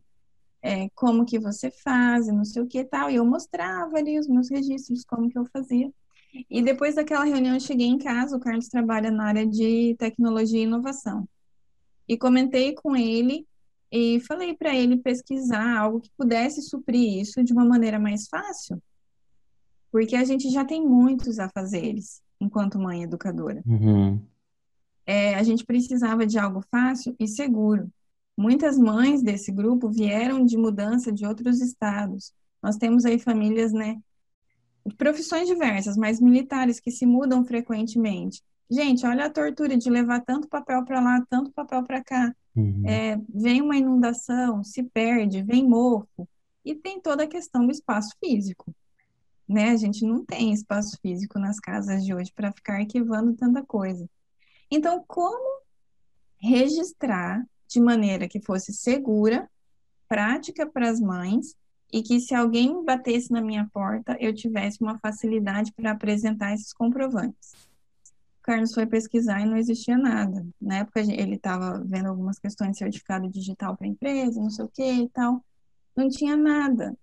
É, 0.63 0.89
como 0.91 1.25
que 1.25 1.39
você 1.39 1.71
faz, 1.71 2.27
não 2.27 2.45
sei 2.45 2.63
o 2.63 2.67
que 2.67 2.81
e 2.81 2.85
tal. 2.85 3.11
E 3.11 3.17
eu 3.17 3.25
mostrava 3.25 3.97
ali 3.97 4.19
os 4.19 4.29
meus 4.29 4.51
registros, 4.51 5.05
como 5.05 5.29
que 5.29 5.39
eu 5.39 5.47
fazia. 5.47 5.91
E 6.49 6.63
depois 6.63 6.95
daquela 6.95 7.25
reunião, 7.25 7.55
eu 7.55 7.61
cheguei 7.61 7.87
em 7.87 7.99
casa. 7.99 8.37
O 8.37 8.41
Carlos 8.41 8.69
trabalha 8.69 9.11
na 9.11 9.27
área 9.27 9.47
de 9.47 9.97
tecnologia 9.99 10.61
e 10.61 10.65
inovação. 10.65 11.29
E 12.07 12.17
comentei 12.17 12.75
com 12.75 12.97
ele 12.97 13.47
e 13.91 14.21
falei 14.21 14.55
para 14.55 14.75
ele 14.75 14.97
pesquisar 14.99 15.79
algo 15.79 16.01
que 16.01 16.11
pudesse 16.17 16.63
suprir 16.63 17.21
isso 17.21 17.43
de 17.43 17.53
uma 17.53 17.65
maneira 17.65 17.99
mais 17.99 18.29
fácil. 18.29 18.81
Porque 19.91 20.15
a 20.15 20.25
gente 20.25 20.49
já 20.51 20.65
tem 20.65 20.87
muitos 20.87 21.39
afazeres 21.39 22.23
enquanto 22.41 22.79
mãe 22.79 23.03
educadora. 23.03 23.63
Uhum. 23.67 24.21
É, 25.05 25.35
a 25.35 25.43
gente 25.43 25.65
precisava 25.65 26.25
de 26.25 26.39
algo 26.39 26.63
fácil 26.71 27.15
e 27.19 27.27
seguro. 27.27 27.91
Muitas 28.37 28.79
mães 28.79 29.23
desse 29.23 29.53
grupo 29.53 29.89
vieram 29.89 30.45
de 30.45 30.57
mudança 30.57 31.13
de 31.13 31.27
outros 31.27 31.61
estados. 31.61 32.33
Nós 32.63 32.77
temos 32.77 33.05
aí 33.05 33.19
famílias, 33.19 33.73
né, 33.73 34.01
profissões 34.97 35.49
diversas, 35.49 35.97
mas 35.97 36.21
militares 36.21 36.81
que 36.81 36.91
se 36.91 37.07
mudam 37.07 37.45
frequentemente. 37.45 38.43
Gente, 38.71 39.05
olha 39.05 39.27
a 39.27 39.31
tortura 39.31 39.77
de 39.77 39.91
levar 39.91 40.21
tanto 40.21 40.49
papel 40.49 40.85
para 40.85 41.01
lá, 41.01 41.25
tanto 41.29 41.53
papel 41.53 41.83
para 41.83 42.03
cá. 42.03 42.35
Uhum. 42.55 42.83
É, 42.87 43.21
vem 43.29 43.61
uma 43.61 43.77
inundação, 43.77 44.63
se 44.63 44.83
perde, 44.83 45.43
vem 45.43 45.69
mofo. 45.69 46.29
E 46.65 46.75
tem 46.75 47.01
toda 47.01 47.25
a 47.25 47.29
questão 47.29 47.67
do 47.67 47.73
espaço 47.73 48.15
físico. 48.21 48.73
Né? 49.49 49.71
A 49.71 49.77
gente 49.77 50.05
não 50.05 50.25
tem 50.25 50.53
espaço 50.53 50.97
físico 51.03 51.39
nas 51.39 51.59
casas 51.59 52.05
de 52.05 52.15
hoje 52.15 52.33
para 52.33 52.53
ficar 52.53 52.75
arquivando 52.75 53.35
tanta 53.35 53.65
coisa. 53.65 54.09
Então, 54.71 55.05
como 55.07 55.63
registrar 56.39 57.45
de 57.71 57.81
maneira 57.81 58.29
que 58.29 58.41
fosse 58.41 58.73
segura, 58.73 59.49
prática 60.09 60.67
para 60.67 60.91
as 60.91 61.01
mães 61.01 61.55
e 61.93 62.03
que 62.03 62.21
se 62.21 62.35
alguém 62.35 62.85
batesse 62.85 63.31
na 63.31 63.41
minha 63.41 63.69
porta, 63.73 64.17
eu 64.21 64.35
tivesse 64.35 64.83
uma 64.83 64.99
facilidade 64.99 65.73
para 65.73 65.93
apresentar 65.93 66.53
esses 66.53 66.73
comprovantes. 66.73 67.53
O 68.41 68.43
Carlos 68.43 68.75
foi 68.75 68.87
pesquisar 68.87 69.41
e 69.41 69.47
não 69.47 69.57
existia 69.57 69.97
nada. 69.97 70.45
Na 70.61 70.79
época 70.79 71.01
ele 71.01 71.37
estava 71.37 71.83
vendo 71.85 72.09
algumas 72.09 72.39
questões 72.39 72.73
de 72.73 72.79
certificado 72.79 73.29
digital 73.29 73.77
para 73.77 73.87
empresa, 73.87 74.41
não 74.41 74.51
sei 74.51 74.65
o 74.65 74.69
que 74.69 74.83
e 74.83 75.09
tal. 75.09 75.45
Não 75.97 76.09
tinha 76.09 76.37
nada. 76.37 76.97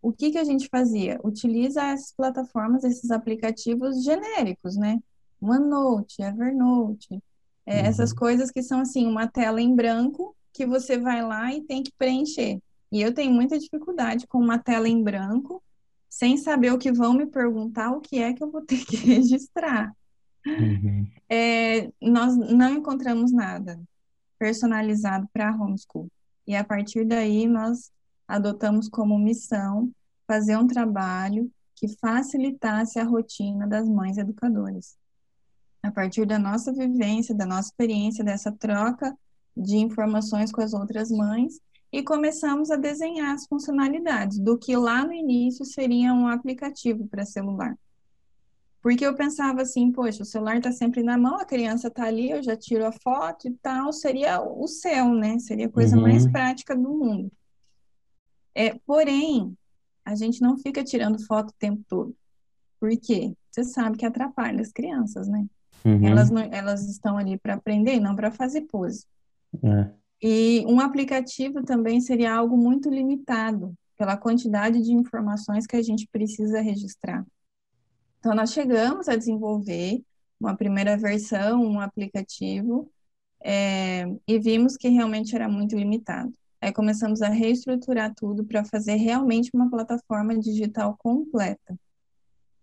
O 0.00 0.12
que, 0.12 0.30
que 0.30 0.38
a 0.38 0.44
gente 0.44 0.68
fazia? 0.68 1.18
Utiliza 1.24 1.82
essas 1.82 2.12
plataformas, 2.12 2.84
esses 2.84 3.10
aplicativos 3.10 4.04
genéricos, 4.04 4.76
né? 4.76 5.00
OneNote, 5.40 6.22
Evernote, 6.22 7.22
é, 7.66 7.80
uhum. 7.80 7.86
essas 7.86 8.12
coisas 8.12 8.50
que 8.50 8.62
são 8.62 8.80
assim, 8.80 9.06
uma 9.06 9.26
tela 9.26 9.60
em 9.60 9.74
branco 9.74 10.34
que 10.52 10.64
você 10.64 10.98
vai 10.98 11.22
lá 11.22 11.52
e 11.52 11.62
tem 11.62 11.82
que 11.82 11.92
preencher. 11.98 12.60
E 12.90 13.02
eu 13.02 13.12
tenho 13.12 13.32
muita 13.32 13.58
dificuldade 13.58 14.26
com 14.26 14.38
uma 14.38 14.58
tela 14.58 14.88
em 14.88 15.02
branco, 15.02 15.62
sem 16.08 16.36
saber 16.36 16.72
o 16.72 16.78
que 16.78 16.92
vão 16.92 17.12
me 17.12 17.26
perguntar, 17.26 17.90
o 17.90 18.00
que 18.00 18.18
é 18.18 18.32
que 18.32 18.42
eu 18.42 18.50
vou 18.50 18.62
ter 18.64 18.84
que 18.84 18.96
registrar. 18.96 19.92
Uhum. 20.46 21.06
É, 21.28 21.90
nós 22.00 22.36
não 22.36 22.74
encontramos 22.74 23.32
nada 23.32 23.78
personalizado 24.38 25.28
para 25.32 25.54
homeschool. 25.54 26.08
E 26.46 26.54
a 26.54 26.62
partir 26.62 27.04
daí, 27.04 27.46
nós 27.46 27.90
adotamos 28.28 28.88
como 28.88 29.18
missão 29.18 29.90
fazer 30.26 30.56
um 30.56 30.66
trabalho 30.66 31.50
que 31.74 31.88
facilitasse 31.98 32.98
a 32.98 33.04
rotina 33.04 33.66
das 33.66 33.88
mães 33.88 34.16
educadoras. 34.16 34.96
A 35.86 35.92
partir 35.92 36.26
da 36.26 36.36
nossa 36.36 36.72
vivência, 36.72 37.32
da 37.32 37.46
nossa 37.46 37.68
experiência, 37.68 38.24
dessa 38.24 38.50
troca 38.50 39.16
de 39.56 39.76
informações 39.76 40.50
com 40.50 40.60
as 40.60 40.74
outras 40.74 41.10
mães, 41.12 41.60
e 41.92 42.02
começamos 42.02 42.72
a 42.72 42.76
desenhar 42.76 43.32
as 43.32 43.46
funcionalidades 43.46 44.38
do 44.40 44.58
que 44.58 44.76
lá 44.76 45.06
no 45.06 45.12
início 45.12 45.64
seria 45.64 46.12
um 46.12 46.26
aplicativo 46.26 47.06
para 47.06 47.24
celular. 47.24 47.78
Porque 48.82 49.06
eu 49.06 49.14
pensava 49.14 49.62
assim, 49.62 49.92
poxa, 49.92 50.24
o 50.24 50.26
celular 50.26 50.56
está 50.56 50.72
sempre 50.72 51.04
na 51.04 51.16
mão, 51.16 51.38
a 51.38 51.44
criança 51.44 51.86
está 51.86 52.04
ali, 52.04 52.32
eu 52.32 52.42
já 52.42 52.56
tiro 52.56 52.84
a 52.84 52.90
foto 52.90 53.46
e 53.46 53.52
tal, 53.62 53.92
seria 53.92 54.42
o 54.42 54.66
céu, 54.66 55.14
né? 55.14 55.38
Seria 55.38 55.66
a 55.66 55.72
coisa 55.72 55.96
uhum. 55.96 56.02
mais 56.02 56.26
prática 56.26 56.74
do 56.74 56.90
mundo. 56.90 57.30
É, 58.54 58.74
porém, 58.84 59.56
a 60.04 60.16
gente 60.16 60.42
não 60.42 60.58
fica 60.58 60.82
tirando 60.82 61.24
foto 61.24 61.50
o 61.50 61.58
tempo 61.58 61.84
todo. 61.88 62.16
Por 62.80 62.90
quê? 62.98 63.36
Você 63.52 63.62
sabe 63.62 63.96
que 63.96 64.04
atrapalha 64.04 64.60
as 64.60 64.72
crianças, 64.72 65.28
né? 65.28 65.46
Uhum. 65.84 66.06
Elas, 66.06 66.30
não, 66.30 66.42
elas 66.42 66.88
estão 66.88 67.16
ali 67.16 67.38
para 67.38 67.54
aprender, 67.54 68.00
não 68.00 68.16
para 68.16 68.30
fazer 68.30 68.62
pose. 68.62 69.06
É. 69.62 69.90
E 70.22 70.64
um 70.66 70.80
aplicativo 70.80 71.62
também 71.62 72.00
seria 72.00 72.34
algo 72.34 72.56
muito 72.56 72.88
limitado 72.88 73.74
pela 73.96 74.16
quantidade 74.16 74.82
de 74.82 74.92
informações 74.92 75.66
que 75.66 75.76
a 75.76 75.82
gente 75.82 76.08
precisa 76.10 76.60
registrar. 76.60 77.24
Então, 78.18 78.34
nós 78.34 78.52
chegamos 78.52 79.08
a 79.08 79.16
desenvolver 79.16 80.02
uma 80.38 80.56
primeira 80.56 80.96
versão, 80.96 81.62
um 81.62 81.80
aplicativo, 81.80 82.90
é, 83.42 84.04
e 84.26 84.38
vimos 84.38 84.76
que 84.76 84.88
realmente 84.88 85.34
era 85.34 85.48
muito 85.48 85.76
limitado. 85.76 86.32
Aí 86.60 86.72
começamos 86.72 87.22
a 87.22 87.28
reestruturar 87.28 88.14
tudo 88.14 88.44
para 88.44 88.64
fazer 88.64 88.96
realmente 88.96 89.50
uma 89.54 89.70
plataforma 89.70 90.36
digital 90.38 90.96
completa, 90.98 91.78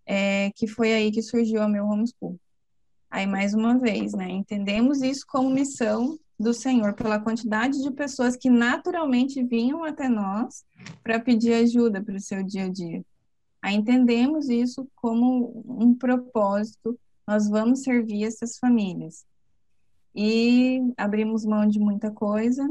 é, 0.06 0.52
que 0.56 0.68
foi 0.68 0.94
aí 0.94 1.12
que 1.12 1.22
surgiu 1.22 1.62
a 1.62 1.68
meu 1.68 1.86
homeschool. 1.86 2.38
Aí, 3.14 3.28
mais 3.28 3.54
uma 3.54 3.78
vez, 3.78 4.14
né, 4.14 4.28
entendemos 4.28 5.04
isso 5.04 5.24
como 5.28 5.48
missão 5.48 6.18
do 6.40 6.52
Senhor 6.52 6.96
pela 6.96 7.20
quantidade 7.20 7.80
de 7.80 7.92
pessoas 7.92 8.36
que 8.36 8.50
naturalmente 8.50 9.44
vinham 9.44 9.84
até 9.84 10.10
nós 10.10 10.66
para 11.04 11.20
pedir 11.20 11.54
ajuda 11.54 12.04
para 12.04 12.16
o 12.16 12.20
seu 12.20 12.42
dia 12.42 12.66
a 12.66 12.70
dia. 12.70 13.06
Aí 13.62 13.76
entendemos 13.76 14.50
isso 14.50 14.88
como 14.96 15.64
um 15.64 15.94
propósito, 15.94 17.00
nós 17.28 17.48
vamos 17.48 17.84
servir 17.84 18.24
essas 18.24 18.58
famílias. 18.58 19.24
E 20.16 20.82
abrimos 20.98 21.46
mão 21.46 21.68
de 21.68 21.78
muita 21.78 22.10
coisa, 22.10 22.68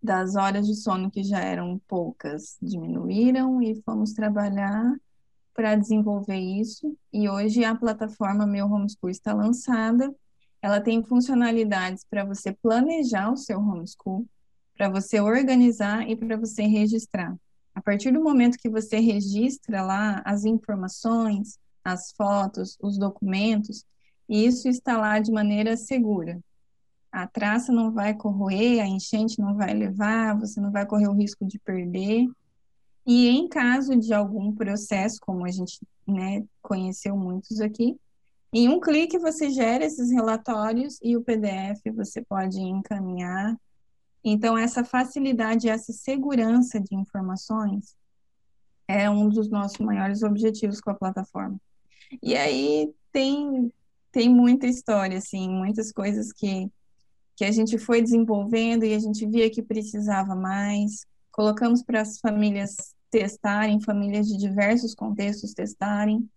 das 0.00 0.36
horas 0.36 0.68
de 0.68 0.76
sono 0.76 1.10
que 1.10 1.24
já 1.24 1.40
eram 1.40 1.80
poucas 1.88 2.56
diminuíram 2.62 3.60
e 3.60 3.74
fomos 3.82 4.12
trabalhar 4.12 4.96
para 5.56 5.74
desenvolver 5.74 6.38
isso. 6.38 6.96
E 7.12 7.28
hoje 7.28 7.64
a 7.64 7.74
plataforma 7.74 8.46
Meu 8.46 8.66
Homeschool 8.66 9.10
está 9.10 9.32
lançada 9.32 10.14
ela 10.66 10.80
tem 10.80 11.00
funcionalidades 11.00 12.04
para 12.10 12.24
você 12.24 12.52
planejar 12.52 13.30
o 13.30 13.36
seu 13.36 13.58
homeschool, 13.60 14.26
para 14.76 14.88
você 14.88 15.20
organizar 15.20 16.08
e 16.08 16.16
para 16.16 16.36
você 16.36 16.64
registrar. 16.64 17.36
A 17.72 17.80
partir 17.80 18.10
do 18.10 18.20
momento 18.20 18.58
que 18.58 18.68
você 18.68 18.98
registra 18.98 19.80
lá 19.82 20.22
as 20.24 20.44
informações, 20.44 21.56
as 21.84 22.10
fotos, 22.16 22.76
os 22.82 22.98
documentos, 22.98 23.84
isso 24.28 24.68
está 24.68 24.96
lá 24.96 25.20
de 25.20 25.30
maneira 25.30 25.76
segura. 25.76 26.40
A 27.12 27.28
traça 27.28 27.72
não 27.72 27.92
vai 27.92 28.14
corroer, 28.14 28.82
a 28.82 28.88
enchente 28.88 29.38
não 29.38 29.54
vai 29.54 29.72
levar, 29.72 30.36
você 30.36 30.60
não 30.60 30.72
vai 30.72 30.84
correr 30.84 31.06
o 31.06 31.14
risco 31.14 31.46
de 31.46 31.60
perder. 31.60 32.26
E 33.06 33.28
em 33.28 33.48
caso 33.48 33.94
de 33.96 34.12
algum 34.12 34.52
processo, 34.52 35.20
como 35.20 35.46
a 35.46 35.50
gente 35.50 35.78
né, 36.06 36.44
conheceu 36.60 37.16
muitos 37.16 37.60
aqui, 37.60 37.96
em 38.52 38.68
um 38.68 38.80
clique 38.80 39.18
você 39.18 39.50
gera 39.50 39.84
esses 39.84 40.10
relatórios 40.10 40.98
e 41.02 41.16
o 41.16 41.22
PDF 41.22 41.82
você 41.94 42.22
pode 42.22 42.58
encaminhar 42.58 43.56
Então, 44.24 44.58
essa 44.58 44.82
facilidade, 44.82 45.68
essa 45.68 45.92
segurança 45.92 46.80
de 46.80 46.96
informações 46.96 47.94
é 48.88 49.08
um 49.08 49.28
dos 49.28 49.48
nossos 49.48 49.78
maiores 49.78 50.22
objetivos 50.24 50.80
com 50.80 50.90
a 50.90 50.94
plataforma. 50.94 51.60
E 52.20 52.34
aí 52.36 52.92
tem, 53.12 53.72
tem 54.10 54.28
muita 54.28 54.66
história, 54.66 55.18
assim, 55.18 55.48
muitas 55.48 55.92
coisas 55.92 56.32
que, 56.32 56.68
que 57.36 57.44
a 57.44 57.52
gente 57.52 57.78
foi 57.78 58.02
desenvolvendo 58.02 58.84
e 58.84 58.94
a 58.94 58.98
gente 58.98 59.24
via 59.26 59.50
que 59.50 59.62
precisava 59.62 60.34
mais. 60.34 61.06
Colocamos 61.30 61.82
para 61.82 62.00
as 62.00 62.18
famílias 62.18 62.95
testarem, 63.10 63.80
famílias 63.80 64.26
de 64.26 64.36
diversos 64.36 64.94
contextos 64.94 65.54
testarem, 65.54 66.28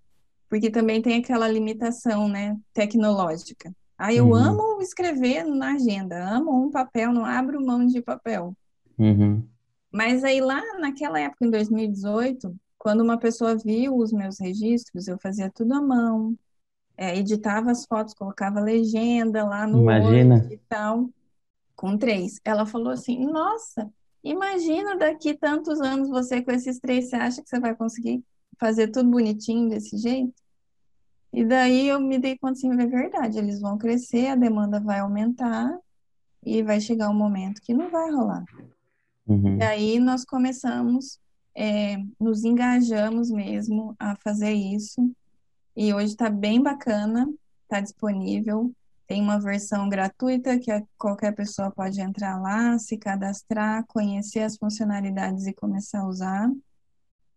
porque 0.50 0.70
também 0.70 1.02
tem 1.02 1.20
aquela 1.20 1.48
limitação, 1.48 2.28
né, 2.28 2.58
tecnológica. 2.74 3.74
Ah, 3.98 4.14
eu 4.14 4.28
uhum. 4.28 4.36
amo 4.36 4.82
escrever 4.82 5.44
na 5.44 5.74
agenda, 5.74 6.24
amo 6.24 6.66
um 6.66 6.72
papel, 6.72 7.12
não 7.12 7.26
abro 7.26 7.64
mão 7.64 7.86
de 7.86 8.02
papel. 8.02 8.56
Uhum. 8.98 9.44
Mas 9.92 10.24
aí 10.24 10.40
lá 10.40 10.62
naquela 10.80 11.20
época, 11.20 11.46
em 11.46 11.50
2018, 11.50 12.56
quando 12.78 13.02
uma 13.02 13.18
pessoa 13.18 13.58
viu 13.58 13.98
os 13.98 14.14
meus 14.14 14.40
registros, 14.40 15.08
eu 15.08 15.18
fazia 15.20 15.52
tudo 15.54 15.74
à 15.74 15.82
mão, 15.82 16.36
é, 16.96 17.18
editava 17.18 17.72
as 17.72 17.86
fotos, 17.86 18.14
colocava 18.14 18.60
legenda 18.60 19.44
lá 19.44 19.68
no 19.68 19.82
Imagina. 19.82 20.36
Word 20.36 20.54
e 20.54 20.58
tal, 20.70 21.10
com 21.76 21.98
três. 21.98 22.40
Ela 22.44 22.66
falou 22.66 22.92
assim, 22.92 23.26
nossa, 23.26 23.92
imagina 24.24 24.96
daqui 24.98 25.34
tantos 25.34 25.80
anos 25.82 26.10
você 26.10 26.42
com 26.42 26.52
esses 26.52 26.80
três, 26.80 27.10
você 27.10 27.16
acha 27.16 27.42
que 27.42 27.50
você 27.50 27.60
vai 27.60 27.76
conseguir 27.76 28.24
fazer 28.60 28.90
tudo 28.90 29.10
bonitinho 29.10 29.70
desse 29.70 29.98
jeito? 29.98 30.34
E 31.32 31.46
daí 31.46 31.88
eu 31.88 32.00
me 32.00 32.18
dei 32.18 32.38
conta 32.38 32.54
assim, 32.54 32.72
é 32.72 32.88
verdade, 32.88 33.38
eles 33.38 33.62
vão 33.62 33.78
crescer, 33.78 34.28
a 34.28 34.36
demanda 34.36 34.80
vai 34.80 35.00
aumentar 35.00 35.78
e 36.44 36.64
vai 36.64 36.82
chegar 36.82 37.10
um 37.10 37.14
momento 37.14 37.62
que 37.62 37.74
não 37.74 37.90
vai 37.90 38.12
rolar. 38.12 38.44
Uhum. 39.28 39.58
E 39.58 39.64
aí 39.64 40.00
nós 40.00 40.26
começamos, 40.26 41.20
é, 41.56 41.98
nos 42.20 42.44
engajamos 42.44 43.30
mesmo 43.30 43.96
a 44.00 44.16
fazer 44.16 44.52
isso. 44.52 45.12
E 45.76 45.94
hoje 45.94 46.08
está 46.08 46.30
bem 46.30 46.62
bacana, 46.62 47.32
está 47.64 47.80
disponível. 47.80 48.74
Tem 49.10 49.24
uma 49.24 49.40
versão 49.40 49.90
gratuita 49.90 50.60
que 50.60 50.70
qualquer 50.96 51.34
pessoa 51.34 51.72
pode 51.72 52.00
entrar 52.00 52.40
lá, 52.40 52.78
se 52.78 52.96
cadastrar, 52.96 53.84
conhecer 53.88 54.42
as 54.42 54.56
funcionalidades 54.56 55.48
e 55.48 55.54
começar 55.54 56.02
a 56.02 56.08
usar. 56.08 56.52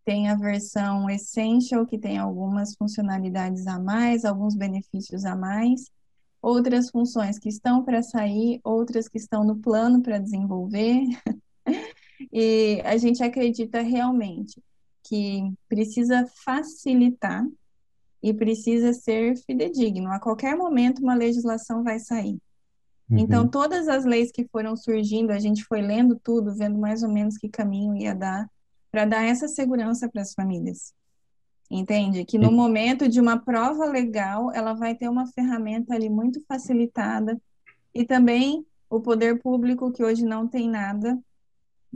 Tem 0.05 0.29
a 0.29 0.35
versão 0.35 1.09
Essential, 1.09 1.87
que 1.87 1.97
tem 1.97 2.19
algumas 2.19 2.75
funcionalidades 2.75 3.67
a 3.67 3.79
mais, 3.79 4.27
alguns 4.27 4.55
benefícios 4.55 5.25
a 5.25 5.35
mais, 5.35 5.91
outras 6.43 6.91
funções 6.91 7.39
que 7.39 7.49
estão 7.49 7.83
para 7.83 8.03
sair, 8.03 8.61
outras 8.63 9.09
que 9.09 9.17
estão 9.17 9.43
no 9.43 9.57
plano 9.57 10.03
para 10.03 10.19
desenvolver. 10.19 11.07
e 12.31 12.83
a 12.85 12.99
gente 12.99 13.23
acredita 13.23 13.81
realmente 13.81 14.63
que 15.03 15.51
precisa 15.71 16.27
facilitar 16.45 17.47
e 18.23 18.33
precisa 18.33 18.93
ser 18.93 19.37
fidedigno. 19.45 20.11
A 20.11 20.21
qualquer 20.21 20.57
momento, 20.57 21.03
uma 21.03 21.15
legislação 21.15 21.83
vai 21.83 21.99
sair. 21.99 22.39
Uhum. 23.11 23.19
Então, 23.19 23.49
todas 23.49 23.89
as 23.89 24.05
leis 24.05 24.31
que 24.31 24.47
foram 24.49 24.77
surgindo, 24.77 25.31
a 25.31 25.39
gente 25.39 25.65
foi 25.65 25.83
lendo 25.83 26.19
tudo, 26.23 26.55
vendo 26.55 26.79
mais 26.79 27.03
ou 27.03 27.11
menos 27.11 27.37
que 27.37 27.49
caminho 27.49 27.97
ia 27.97 28.15
dar 28.15 28.49
para 28.91 29.05
dar 29.05 29.25
essa 29.25 29.49
segurança 29.49 30.09
para 30.09 30.23
as 30.23 30.35
famílias. 30.35 30.95
Entende? 31.71 32.25
Que 32.25 32.37
no 32.37 32.53
momento 32.53 33.09
de 33.09 33.19
uma 33.19 33.39
prova 33.39 33.87
legal, 33.87 34.53
ela 34.53 34.75
vai 34.75 34.95
ter 34.95 35.09
uma 35.09 35.27
ferramenta 35.27 35.95
ali 35.95 36.11
muito 36.11 36.43
facilitada 36.47 37.41
e 37.95 38.05
também 38.05 38.65
o 38.91 39.01
poder 39.01 39.41
público, 39.41 39.91
que 39.91 40.05
hoje 40.05 40.23
não 40.23 40.47
tem 40.47 40.69
nada, 40.69 41.19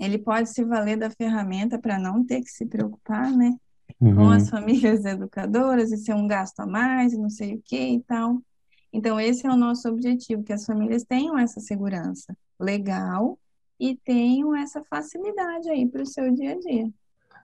ele 0.01 0.17
pode 0.17 0.51
se 0.51 0.65
valer 0.65 0.97
da 0.97 1.11
ferramenta 1.11 1.79
para 1.79 1.99
não 1.99 2.25
ter 2.25 2.41
que 2.41 2.51
se 2.51 2.65
preocupar, 2.65 3.31
né? 3.31 3.55
Uhum. 4.01 4.15
Com 4.15 4.29
as 4.31 4.51
famílias 4.51 5.05
educadoras 5.07 5.93
e 5.93 5.97
ser 5.97 6.15
um 6.15 6.27
gasto 6.27 6.61
a 6.61 6.67
mais 6.67 7.17
não 7.17 7.31
sei 7.31 7.55
o 7.55 7.63
que 7.65 7.77
e 7.77 8.01
tal. 8.03 8.41
Então, 8.93 9.21
esse 9.21 9.47
é 9.47 9.51
o 9.51 9.57
nosso 9.57 9.89
objetivo, 9.89 10.43
que 10.43 10.53
as 10.53 10.65
famílias 10.65 11.05
tenham 11.05 11.39
essa 11.39 11.61
segurança 11.61 12.37
legal 12.59 13.39
e 13.79 13.95
tenham 13.95 14.55
essa 14.57 14.83
facilidade 14.85 15.69
aí 15.69 15.87
para 15.87 16.03
o 16.03 16.07
seu 16.07 16.33
dia 16.33 16.53
a 16.53 16.59
dia. 16.59 16.91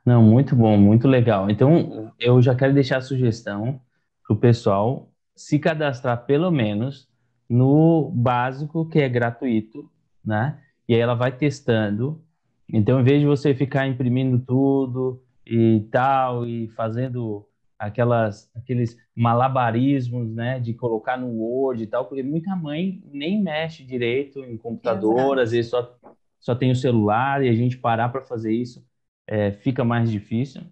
Não, 0.04 0.22
muito 0.22 0.56
bom, 0.56 0.76
muito 0.78 1.06
legal. 1.06 1.50
Então, 1.50 2.12
eu 2.18 2.40
já 2.40 2.54
quero 2.54 2.72
deixar 2.72 2.98
a 2.98 3.02
sugestão 3.02 3.80
para 4.26 4.34
o 4.34 4.38
pessoal 4.38 5.10
se 5.36 5.58
cadastrar 5.58 6.24
pelo 6.24 6.50
menos 6.50 7.08
no 7.48 8.10
básico, 8.14 8.88
que 8.88 8.98
é 8.98 9.08
gratuito, 9.08 9.90
né? 10.24 10.58
E 10.88 10.94
aí 10.94 11.00
ela 11.00 11.14
vai 11.14 11.36
testando. 11.36 12.22
Então, 12.68 13.00
em 13.00 13.04
vez 13.04 13.20
de 13.20 13.26
você 13.26 13.54
ficar 13.54 13.86
imprimindo 13.86 14.38
tudo 14.38 15.22
e 15.46 15.86
tal, 15.90 16.46
e 16.46 16.68
fazendo 16.70 17.46
aquelas, 17.78 18.50
aqueles 18.54 18.96
malabarismos, 19.14 20.32
né, 20.34 20.60
de 20.60 20.72
colocar 20.74 21.16
no 21.16 21.28
Word 21.28 21.82
e 21.82 21.86
tal, 21.86 22.06
porque 22.06 22.22
muita 22.22 22.54
mãe 22.54 23.02
nem 23.12 23.42
mexe 23.42 23.84
direito 23.84 24.40
em 24.44 24.56
computador, 24.56 25.38
às 25.38 25.50
vezes 25.50 25.70
só 25.70 25.98
só 26.40 26.56
tem 26.56 26.72
o 26.72 26.76
celular 26.76 27.44
e 27.44 27.48
a 27.48 27.54
gente 27.54 27.78
parar 27.78 28.08
para 28.08 28.20
fazer 28.20 28.52
isso 28.52 28.84
é, 29.28 29.52
fica 29.52 29.84
mais 29.84 30.10
difícil. 30.10 30.62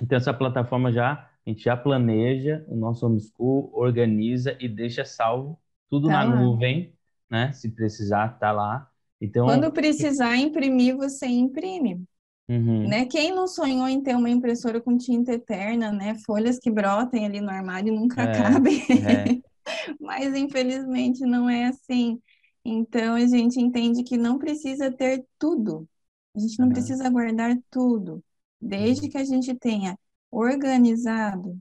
Então, 0.00 0.16
essa 0.16 0.32
plataforma 0.32 0.92
já, 0.92 1.12
a 1.46 1.50
gente 1.50 1.64
já 1.64 1.76
planeja 1.76 2.64
o 2.68 2.76
nosso 2.76 3.06
homeschool, 3.06 3.70
organiza 3.74 4.56
e 4.60 4.68
deixa 4.68 5.04
salvo 5.04 5.58
tudo 5.88 6.06
tá 6.06 6.24
na 6.24 6.24
lá. 6.24 6.40
nuvem, 6.40 6.94
né? 7.28 7.52
Se 7.52 7.70
precisar, 7.70 8.38
tá 8.38 8.52
lá. 8.52 8.88
Então, 9.20 9.46
Quando 9.46 9.72
precisar 9.72 10.36
imprimir, 10.36 10.96
você 10.96 11.26
imprime. 11.26 12.04
Uhum. 12.50 12.88
Né? 12.88 13.06
Quem 13.06 13.32
não 13.32 13.46
sonhou 13.46 13.86
em 13.86 14.02
ter 14.02 14.16
uma 14.16 14.28
impressora 14.28 14.80
com 14.80 14.98
tinta 14.98 15.32
eterna, 15.32 15.92
né? 15.92 16.16
Folhas 16.26 16.58
que 16.58 16.68
brotem 16.68 17.24
ali 17.24 17.40
no 17.40 17.48
armário 17.48 17.94
e 17.94 17.96
nunca 17.96 18.22
é, 18.22 18.24
acabem. 18.24 18.82
É. 18.90 19.40
Mas 20.00 20.34
infelizmente 20.34 21.20
não 21.20 21.48
é 21.48 21.66
assim. 21.66 22.20
Então, 22.64 23.14
a 23.14 23.24
gente 23.24 23.60
entende 23.60 24.02
que 24.02 24.16
não 24.16 24.36
precisa 24.36 24.90
ter 24.90 25.24
tudo. 25.38 25.88
A 26.34 26.40
gente 26.40 26.58
não 26.58 26.66
uhum. 26.66 26.72
precisa 26.72 27.08
guardar 27.08 27.56
tudo. 27.70 28.20
Desde 28.60 29.04
uhum. 29.04 29.10
que 29.10 29.18
a 29.18 29.24
gente 29.24 29.54
tenha 29.54 29.96
organizado, 30.28 31.56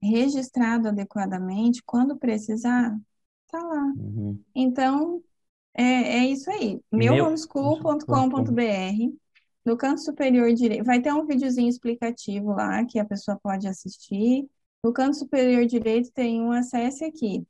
registrado 0.00 0.86
adequadamente, 0.86 1.82
quando 1.84 2.16
precisar, 2.16 2.96
tá 3.48 3.58
lá. 3.58 3.92
Uhum. 3.96 4.40
Então, 4.54 5.20
é, 5.74 6.18
é 6.18 6.26
isso 6.26 6.48
aí. 6.48 6.80
Meuhomeschool.com.br 6.92 9.18
no 9.68 9.76
canto 9.76 10.00
superior 10.00 10.52
direito, 10.54 10.84
vai 10.84 11.00
ter 11.00 11.12
um 11.12 11.26
videozinho 11.26 11.68
explicativo 11.68 12.52
lá 12.54 12.84
que 12.86 12.98
a 12.98 13.04
pessoa 13.04 13.38
pode 13.42 13.68
assistir. 13.68 14.48
No 14.82 14.94
canto 14.94 15.16
superior 15.16 15.66
direito 15.66 16.10
tem 16.10 16.40
um 16.40 16.52
acesse 16.52 17.04
aqui. 17.04 17.46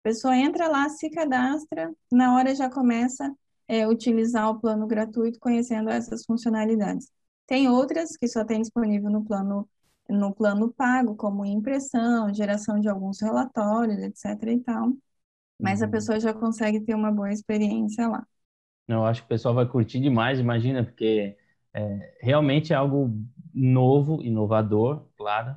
A 0.00 0.08
pessoa 0.08 0.34
entra 0.34 0.66
lá, 0.66 0.88
se 0.88 1.10
cadastra, 1.10 1.92
na 2.10 2.34
hora 2.34 2.54
já 2.54 2.70
começa 2.70 3.30
é, 3.68 3.86
utilizar 3.86 4.48
o 4.48 4.58
plano 4.58 4.86
gratuito, 4.86 5.38
conhecendo 5.38 5.90
essas 5.90 6.24
funcionalidades. 6.24 7.10
Tem 7.46 7.68
outras 7.68 8.16
que 8.16 8.26
só 8.26 8.44
tem 8.44 8.62
disponível 8.62 9.10
no 9.10 9.24
plano 9.24 9.68
no 10.08 10.34
plano 10.34 10.72
pago, 10.72 11.14
como 11.14 11.44
impressão, 11.44 12.34
geração 12.34 12.78
de 12.80 12.88
alguns 12.88 13.20
relatórios, 13.20 13.98
etc. 13.98 14.48
e 14.48 14.60
tal. 14.60 14.92
Mas 15.58 15.80
uhum. 15.80 15.86
a 15.86 15.90
pessoa 15.90 16.20
já 16.20 16.34
consegue 16.34 16.80
ter 16.80 16.94
uma 16.94 17.10
boa 17.10 17.32
experiência 17.32 18.08
lá. 18.08 18.26
Eu 18.88 19.04
acho 19.06 19.22
que 19.22 19.26
o 19.26 19.28
pessoal 19.28 19.54
vai 19.54 19.66
curtir 19.66 20.00
demais, 20.00 20.38
imagina, 20.38 20.84
porque 20.84 21.36
é, 21.74 22.18
realmente 22.20 22.72
é 22.72 22.76
algo 22.76 23.10
novo, 23.54 24.22
inovador, 24.22 25.06
claro, 25.16 25.56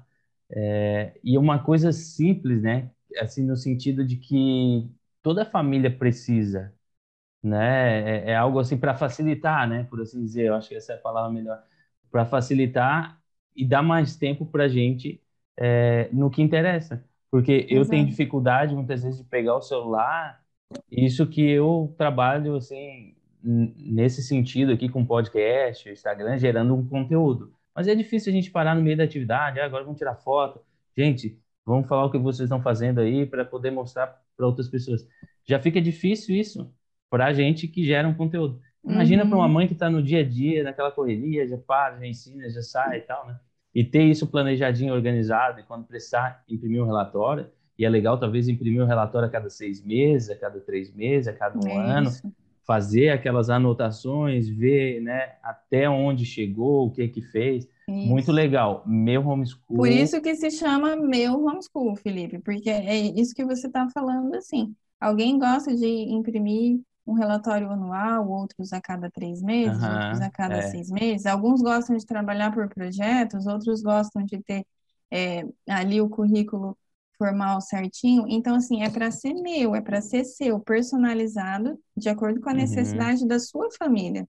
é, 0.49 1.19
e 1.23 1.37
uma 1.37 1.59
coisa 1.63 1.91
simples, 1.91 2.61
né? 2.61 2.91
assim 3.19 3.43
no 3.45 3.55
sentido 3.55 4.05
de 4.05 4.17
que 4.17 4.89
toda 5.21 5.45
família 5.45 5.95
precisa, 5.95 6.73
né? 7.43 8.27
É, 8.27 8.31
é 8.31 8.35
algo 8.35 8.59
assim 8.59 8.77
para 8.77 8.95
facilitar, 8.95 9.67
né? 9.67 9.85
Por 9.85 10.01
assim 10.01 10.23
dizer, 10.23 10.47
eu 10.47 10.55
acho 10.55 10.69
que 10.69 10.75
essa 10.75 10.93
é 10.93 10.95
a 10.95 10.99
palavra 10.99 11.31
melhor, 11.31 11.63
para 12.11 12.25
facilitar 12.25 13.21
e 13.55 13.65
dar 13.67 13.83
mais 13.83 14.15
tempo 14.17 14.45
para 14.45 14.65
a 14.65 14.67
gente 14.67 15.21
é, 15.57 16.09
no 16.11 16.29
que 16.29 16.41
interessa, 16.41 17.03
porque 17.31 17.65
eu 17.69 17.87
tenho 17.87 18.05
dificuldade 18.05 18.75
muitas 18.75 19.03
vezes 19.03 19.19
de 19.19 19.25
pegar 19.25 19.55
o 19.55 19.61
celular, 19.61 20.43
isso 20.91 21.27
que 21.27 21.41
eu 21.41 21.93
trabalho 21.97 22.55
assim 22.55 23.14
nesse 23.45 24.23
sentido 24.23 24.71
aqui 24.71 24.89
com 24.89 25.05
podcast, 25.05 25.89
Instagram, 25.89 26.37
gerando 26.37 26.75
um 26.75 26.87
conteúdo. 26.87 27.53
Mas 27.75 27.87
é 27.87 27.95
difícil 27.95 28.31
a 28.31 28.35
gente 28.35 28.51
parar 28.51 28.75
no 28.75 28.81
meio 28.81 28.97
da 28.97 29.03
atividade, 29.03 29.59
ah, 29.59 29.65
agora 29.65 29.83
vamos 29.83 29.99
tirar 29.99 30.15
foto. 30.15 30.61
Gente, 30.97 31.37
Vamos 31.65 31.87
falar 31.87 32.05
o 32.05 32.11
que 32.11 32.17
vocês 32.17 32.45
estão 32.45 32.61
fazendo 32.61 33.01
aí 33.01 33.25
para 33.25 33.43
poder 33.43 33.71
mostrar 33.71 34.21
para 34.37 34.45
outras 34.45 34.69
pessoas. 34.69 35.07
Já 35.43 35.59
fica 35.59 35.81
difícil 35.81 36.35
isso 36.35 36.71
para 37.09 37.25
a 37.25 37.33
gente 37.33 37.67
que 37.67 37.83
gera 37.83 38.07
um 38.07 38.13
conteúdo. 38.13 38.61
Imagina 38.83 39.23
uhum. 39.23 39.29
para 39.29 39.37
uma 39.39 39.47
mãe 39.47 39.65
que 39.65 39.73
está 39.73 39.89
no 39.89 40.01
dia 40.01 40.19
a 40.19 40.23
dia, 40.23 40.63
naquela 40.63 40.91
correria, 40.91 41.47
já 41.47 41.57
para, 41.57 41.97
já 41.97 42.05
ensina, 42.05 42.47
já 42.49 42.61
sai 42.61 42.99
e 42.99 43.01
tal, 43.01 43.25
né? 43.25 43.39
E 43.73 43.83
ter 43.83 44.03
isso 44.03 44.27
planejadinho, 44.27 44.93
organizado, 44.93 45.59
e 45.59 45.63
quando 45.63 45.85
precisar 45.85 46.43
imprimir 46.47 46.83
um 46.83 46.85
relatório, 46.85 47.49
e 47.77 47.83
é 47.83 47.89
legal 47.89 48.17
talvez 48.17 48.47
imprimir 48.47 48.81
um 48.81 48.85
relatório 48.85 49.27
a 49.27 49.31
cada 49.31 49.49
seis 49.49 49.83
meses, 49.83 50.29
a 50.29 50.35
cada 50.35 50.59
três 50.59 50.93
meses, 50.93 51.27
a 51.27 51.33
cada 51.33 51.57
um 51.57 51.67
é 51.67 51.75
ano, 51.75 52.11
fazer 52.65 53.09
aquelas 53.09 53.49
anotações, 53.49 54.49
ver 54.49 55.01
né, 55.01 55.33
até 55.43 55.89
onde 55.89 56.25
chegou, 56.25 56.87
o 56.87 56.91
que 56.91 57.07
que 57.07 57.21
fez. 57.21 57.67
Isso. 57.87 58.07
Muito 58.07 58.31
legal. 58.31 58.83
Meu 58.85 59.25
homeschool. 59.27 59.77
Por 59.77 59.87
isso 59.87 60.21
que 60.21 60.35
se 60.35 60.49
chama 60.49 60.95
meu 60.95 61.45
homeschool, 61.45 61.95
Felipe, 61.95 62.39
porque 62.39 62.69
é 62.69 62.97
isso 62.97 63.35
que 63.35 63.45
você 63.45 63.67
está 63.67 63.87
falando 63.89 64.33
assim. 64.35 64.75
Alguém 64.99 65.37
gosta 65.37 65.75
de 65.75 65.85
imprimir 65.85 66.79
um 67.05 67.13
relatório 67.13 67.69
anual, 67.69 68.27
outros 68.27 68.73
a 68.73 68.81
cada 68.81 69.11
três 69.11 69.41
meses, 69.41 69.77
uhum, 69.81 69.93
outros 69.93 70.21
a 70.21 70.29
cada 70.31 70.57
é. 70.57 70.61
seis 70.63 70.89
meses. 70.89 71.27
Alguns 71.27 71.61
gostam 71.61 71.95
de 71.95 72.05
trabalhar 72.05 72.51
por 72.51 72.67
projetos, 72.67 73.45
outros 73.45 73.83
gostam 73.83 74.23
de 74.23 74.41
ter 74.41 74.65
é, 75.11 75.45
ali 75.69 76.01
o 76.01 76.09
currículo 76.09 76.75
formal 77.17 77.61
certinho. 77.61 78.25
Então, 78.27 78.55
assim, 78.55 78.83
é 78.83 78.89
para 78.89 79.11
ser 79.11 79.33
meu, 79.33 79.75
é 79.75 79.81
para 79.81 80.01
ser 80.01 80.23
seu, 80.25 80.59
personalizado, 80.59 81.79
de 81.95 82.09
acordo 82.09 82.41
com 82.41 82.49
a 82.49 82.51
uhum. 82.53 82.59
necessidade 82.59 83.27
da 83.27 83.39
sua 83.39 83.69
família. 83.77 84.27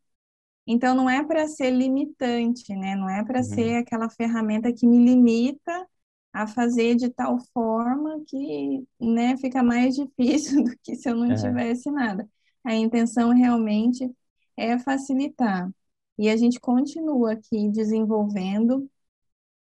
Então, 0.66 0.94
não 0.94 1.08
é 1.08 1.24
para 1.24 1.46
ser 1.46 1.70
limitante, 1.70 2.74
né? 2.74 2.96
Não 2.96 3.08
é 3.08 3.24
para 3.24 3.38
uhum. 3.38 3.44
ser 3.44 3.76
aquela 3.76 4.08
ferramenta 4.10 4.72
que 4.72 4.86
me 4.86 4.98
limita 4.98 5.86
a 6.32 6.46
fazer 6.46 6.96
de 6.96 7.08
tal 7.08 7.38
forma 7.52 8.22
que, 8.26 8.86
né, 9.00 9.36
fica 9.38 9.62
mais 9.62 9.94
difícil 9.96 10.64
do 10.64 10.76
que 10.82 10.94
se 10.94 11.08
eu 11.08 11.16
não 11.16 11.34
tivesse 11.34 11.90
nada. 11.90 12.28
A 12.64 12.74
intenção 12.74 13.30
realmente 13.30 14.10
é 14.56 14.78
facilitar. 14.78 15.70
E 16.18 16.28
a 16.28 16.36
gente 16.36 16.58
continua 16.60 17.32
aqui 17.32 17.68
desenvolvendo 17.70 18.90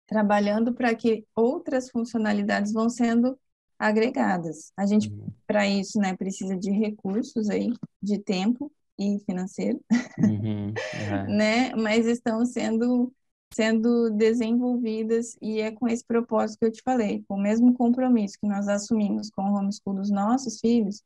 trabalhando 0.08 0.74
para 0.74 0.94
que 0.96 1.26
outras 1.36 1.90
funcionalidades 1.90 2.72
vão 2.72 2.90
sendo 2.90 3.38
agregadas. 3.78 4.72
A 4.78 4.86
gente, 4.86 5.10
uhum. 5.10 5.28
para 5.46 5.68
isso, 5.68 6.00
né, 6.00 6.16
precisa 6.16 6.56
de 6.56 6.72
recursos 6.72 7.50
aí, 7.50 7.74
de 8.02 8.20
tempo 8.20 8.72
e 8.98 9.20
financeiro, 9.26 9.82
uhum. 10.20 10.68
Uhum. 10.68 11.36
né? 11.36 11.76
Mas 11.76 12.06
estão 12.06 12.46
sendo 12.46 13.12
sendo 13.54 14.10
desenvolvidas 14.10 15.38
e 15.42 15.62
é 15.62 15.72
com 15.72 15.88
esse 15.88 16.04
propósito 16.04 16.60
que 16.60 16.66
eu 16.66 16.72
te 16.72 16.82
falei, 16.82 17.24
com 17.26 17.36
o 17.36 17.42
mesmo 17.42 17.74
compromisso 17.74 18.38
que 18.38 18.48
nós 18.48 18.68
assumimos 18.68 19.30
com 19.30 19.44
o 19.44 19.54
homeschool 19.54 19.96
dos 19.96 20.10
nossos 20.10 20.60
filhos, 20.60 21.02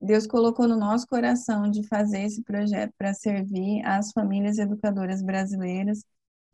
Deus 0.00 0.24
colocou 0.24 0.68
no 0.68 0.76
nosso 0.76 1.06
coração 1.08 1.68
de 1.68 1.82
fazer 1.88 2.22
esse 2.22 2.42
projeto 2.42 2.92
para 2.96 3.12
servir 3.12 3.84
as 3.84 4.12
famílias 4.12 4.58
educadoras 4.58 5.20
brasileiras 5.20 6.04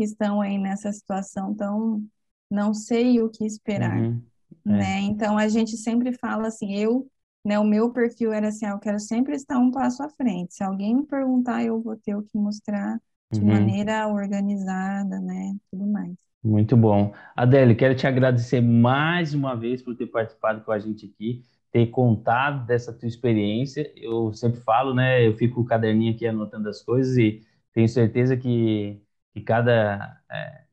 que 0.01 0.05
estão 0.05 0.41
aí 0.41 0.57
nessa 0.57 0.91
situação 0.91 1.55
tão 1.55 2.03
não 2.51 2.73
sei 2.73 3.21
o 3.21 3.29
que 3.29 3.45
esperar, 3.45 4.01
uhum, 4.01 4.23
é. 4.67 4.71
né? 4.71 5.01
Então 5.03 5.37
a 5.37 5.47
gente 5.47 5.77
sempre 5.77 6.15
fala 6.15 6.49
assim, 6.49 6.75
eu, 6.75 7.07
né, 7.45 7.59
o 7.59 7.65
meu 7.65 7.93
perfil 7.93 8.33
era 8.33 8.49
assim, 8.49 8.65
ah, 8.65 8.71
eu 8.71 8.79
quero 8.79 8.99
sempre 8.99 9.37
estar 9.37 9.59
um 9.59 9.71
passo 9.71 10.03
à 10.03 10.09
frente. 10.09 10.55
Se 10.55 10.65
alguém 10.65 10.97
me 10.97 11.07
perguntar, 11.07 11.63
eu 11.63 11.81
vou 11.81 11.97
ter 11.97 12.17
o 12.17 12.23
que 12.23 12.39
mostrar 12.39 12.99
de 13.31 13.41
uhum. 13.41 13.47
maneira 13.47 14.09
organizada, 14.09 15.21
né, 15.21 15.55
tudo 15.71 15.87
mais. 15.87 16.15
Muito 16.43 16.79
bom. 16.79 17.13
Adele, 17.37 17.75
quero 17.75 17.95
te 17.95 18.07
agradecer 18.07 18.63
mais 18.63 19.35
uma 19.35 19.55
vez 19.55 19.83
por 19.83 19.95
ter 19.95 20.07
participado 20.07 20.63
com 20.63 20.73
a 20.73 20.79
gente 20.79 21.13
aqui, 21.15 21.43
ter 21.71 21.89
contado 21.89 22.67
dessa 22.67 22.91
tua 22.91 23.07
experiência. 23.07 23.93
Eu 23.95 24.33
sempre 24.33 24.61
falo, 24.63 24.95
né, 24.95 25.29
eu 25.29 25.37
fico 25.37 25.57
com 25.57 25.61
o 25.61 25.67
caderninho 25.67 26.15
aqui 26.15 26.27
anotando 26.27 26.71
as 26.71 26.83
coisas 26.83 27.19
e 27.19 27.43
tenho 27.75 27.89
certeza 27.89 28.37
que 28.37 29.01
que 29.33 29.41
cada 29.41 30.21
é, 30.31 30.65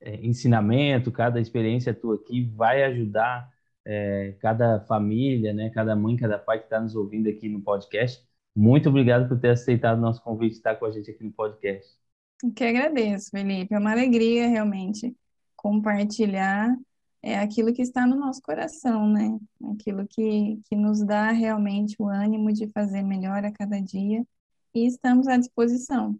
é, 0.00 0.26
ensinamento, 0.26 1.12
cada 1.12 1.40
experiência 1.40 1.94
tua 1.94 2.16
aqui 2.16 2.44
vai 2.54 2.84
ajudar 2.84 3.50
é, 3.84 4.36
cada 4.40 4.80
família, 4.80 5.52
né, 5.52 5.70
cada 5.70 5.94
mãe, 5.94 6.16
cada 6.16 6.38
pai 6.38 6.58
que 6.58 6.64
está 6.64 6.80
nos 6.80 6.94
ouvindo 6.94 7.28
aqui 7.28 7.48
no 7.48 7.60
podcast. 7.60 8.24
Muito 8.54 8.88
obrigado 8.88 9.28
por 9.28 9.38
ter 9.38 9.50
aceitado 9.50 9.98
o 9.98 10.00
nosso 10.00 10.22
convite 10.22 10.52
de 10.52 10.56
estar 10.58 10.76
com 10.76 10.86
a 10.86 10.90
gente 10.90 11.10
aqui 11.10 11.22
no 11.22 11.32
podcast. 11.32 11.96
Eu 12.42 12.52
que 12.52 12.64
agradeço, 12.64 13.30
Felipe. 13.30 13.74
É 13.74 13.78
uma 13.78 13.92
alegria 13.92 14.48
realmente 14.48 15.14
compartilhar 15.54 16.76
é 17.22 17.38
aquilo 17.40 17.72
que 17.72 17.82
está 17.82 18.06
no 18.06 18.14
nosso 18.14 18.40
coração, 18.40 19.08
né? 19.08 19.36
Aquilo 19.72 20.06
que, 20.06 20.60
que 20.64 20.76
nos 20.76 21.04
dá 21.04 21.32
realmente 21.32 21.96
o 21.98 22.06
ânimo 22.06 22.52
de 22.52 22.68
fazer 22.68 23.02
melhor 23.02 23.44
a 23.44 23.50
cada 23.50 23.80
dia. 23.80 24.24
E 24.72 24.86
estamos 24.86 25.26
à 25.26 25.36
disposição 25.36 26.16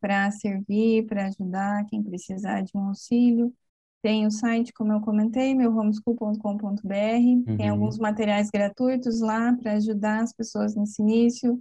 para 0.00 0.30
servir, 0.30 1.06
para 1.06 1.26
ajudar 1.26 1.84
quem 1.86 2.02
precisar 2.02 2.62
de 2.62 2.72
um 2.74 2.88
auxílio. 2.88 3.52
Tem 4.00 4.26
o 4.26 4.30
site, 4.30 4.72
como 4.72 4.92
eu 4.92 5.00
comentei, 5.00 5.54
meuhomeschool.com.br, 5.54 6.88
uhum. 7.48 7.56
tem 7.56 7.68
alguns 7.68 7.98
materiais 7.98 8.48
gratuitos 8.50 9.20
lá 9.20 9.52
para 9.54 9.72
ajudar 9.72 10.22
as 10.22 10.32
pessoas 10.32 10.76
nesse 10.76 11.02
início, 11.02 11.60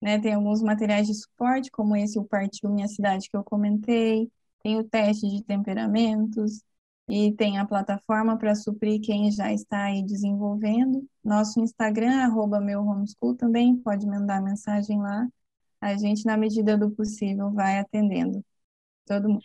né? 0.00 0.20
Tem 0.20 0.34
alguns 0.34 0.62
materiais 0.62 1.08
de 1.08 1.14
suporte, 1.14 1.70
como 1.70 1.96
esse 1.96 2.18
o 2.18 2.24
Partiu 2.24 2.70
Minha 2.70 2.88
Cidade 2.88 3.28
que 3.28 3.36
eu 3.36 3.42
comentei, 3.42 4.30
tem 4.62 4.78
o 4.78 4.84
teste 4.84 5.28
de 5.28 5.42
temperamentos 5.42 6.62
e 7.08 7.32
tem 7.32 7.58
a 7.58 7.66
plataforma 7.66 8.38
para 8.38 8.54
suprir 8.54 9.00
quem 9.00 9.30
já 9.30 9.52
está 9.52 9.84
aí 9.84 10.04
desenvolvendo. 10.04 11.04
Nosso 11.22 11.60
Instagram, 11.60 12.22
arroba 12.22 12.60
meu 12.60 12.80
homeschool 12.80 13.34
também, 13.34 13.76
pode 13.76 14.06
mandar 14.06 14.40
mensagem 14.40 15.00
lá 15.00 15.26
a 15.82 15.96
gente, 15.98 16.24
na 16.24 16.36
medida 16.36 16.78
do 16.78 16.90
possível, 16.92 17.52
vai 17.52 17.78
atendendo 17.78 18.44
todo 19.06 19.28
mundo. 19.28 19.44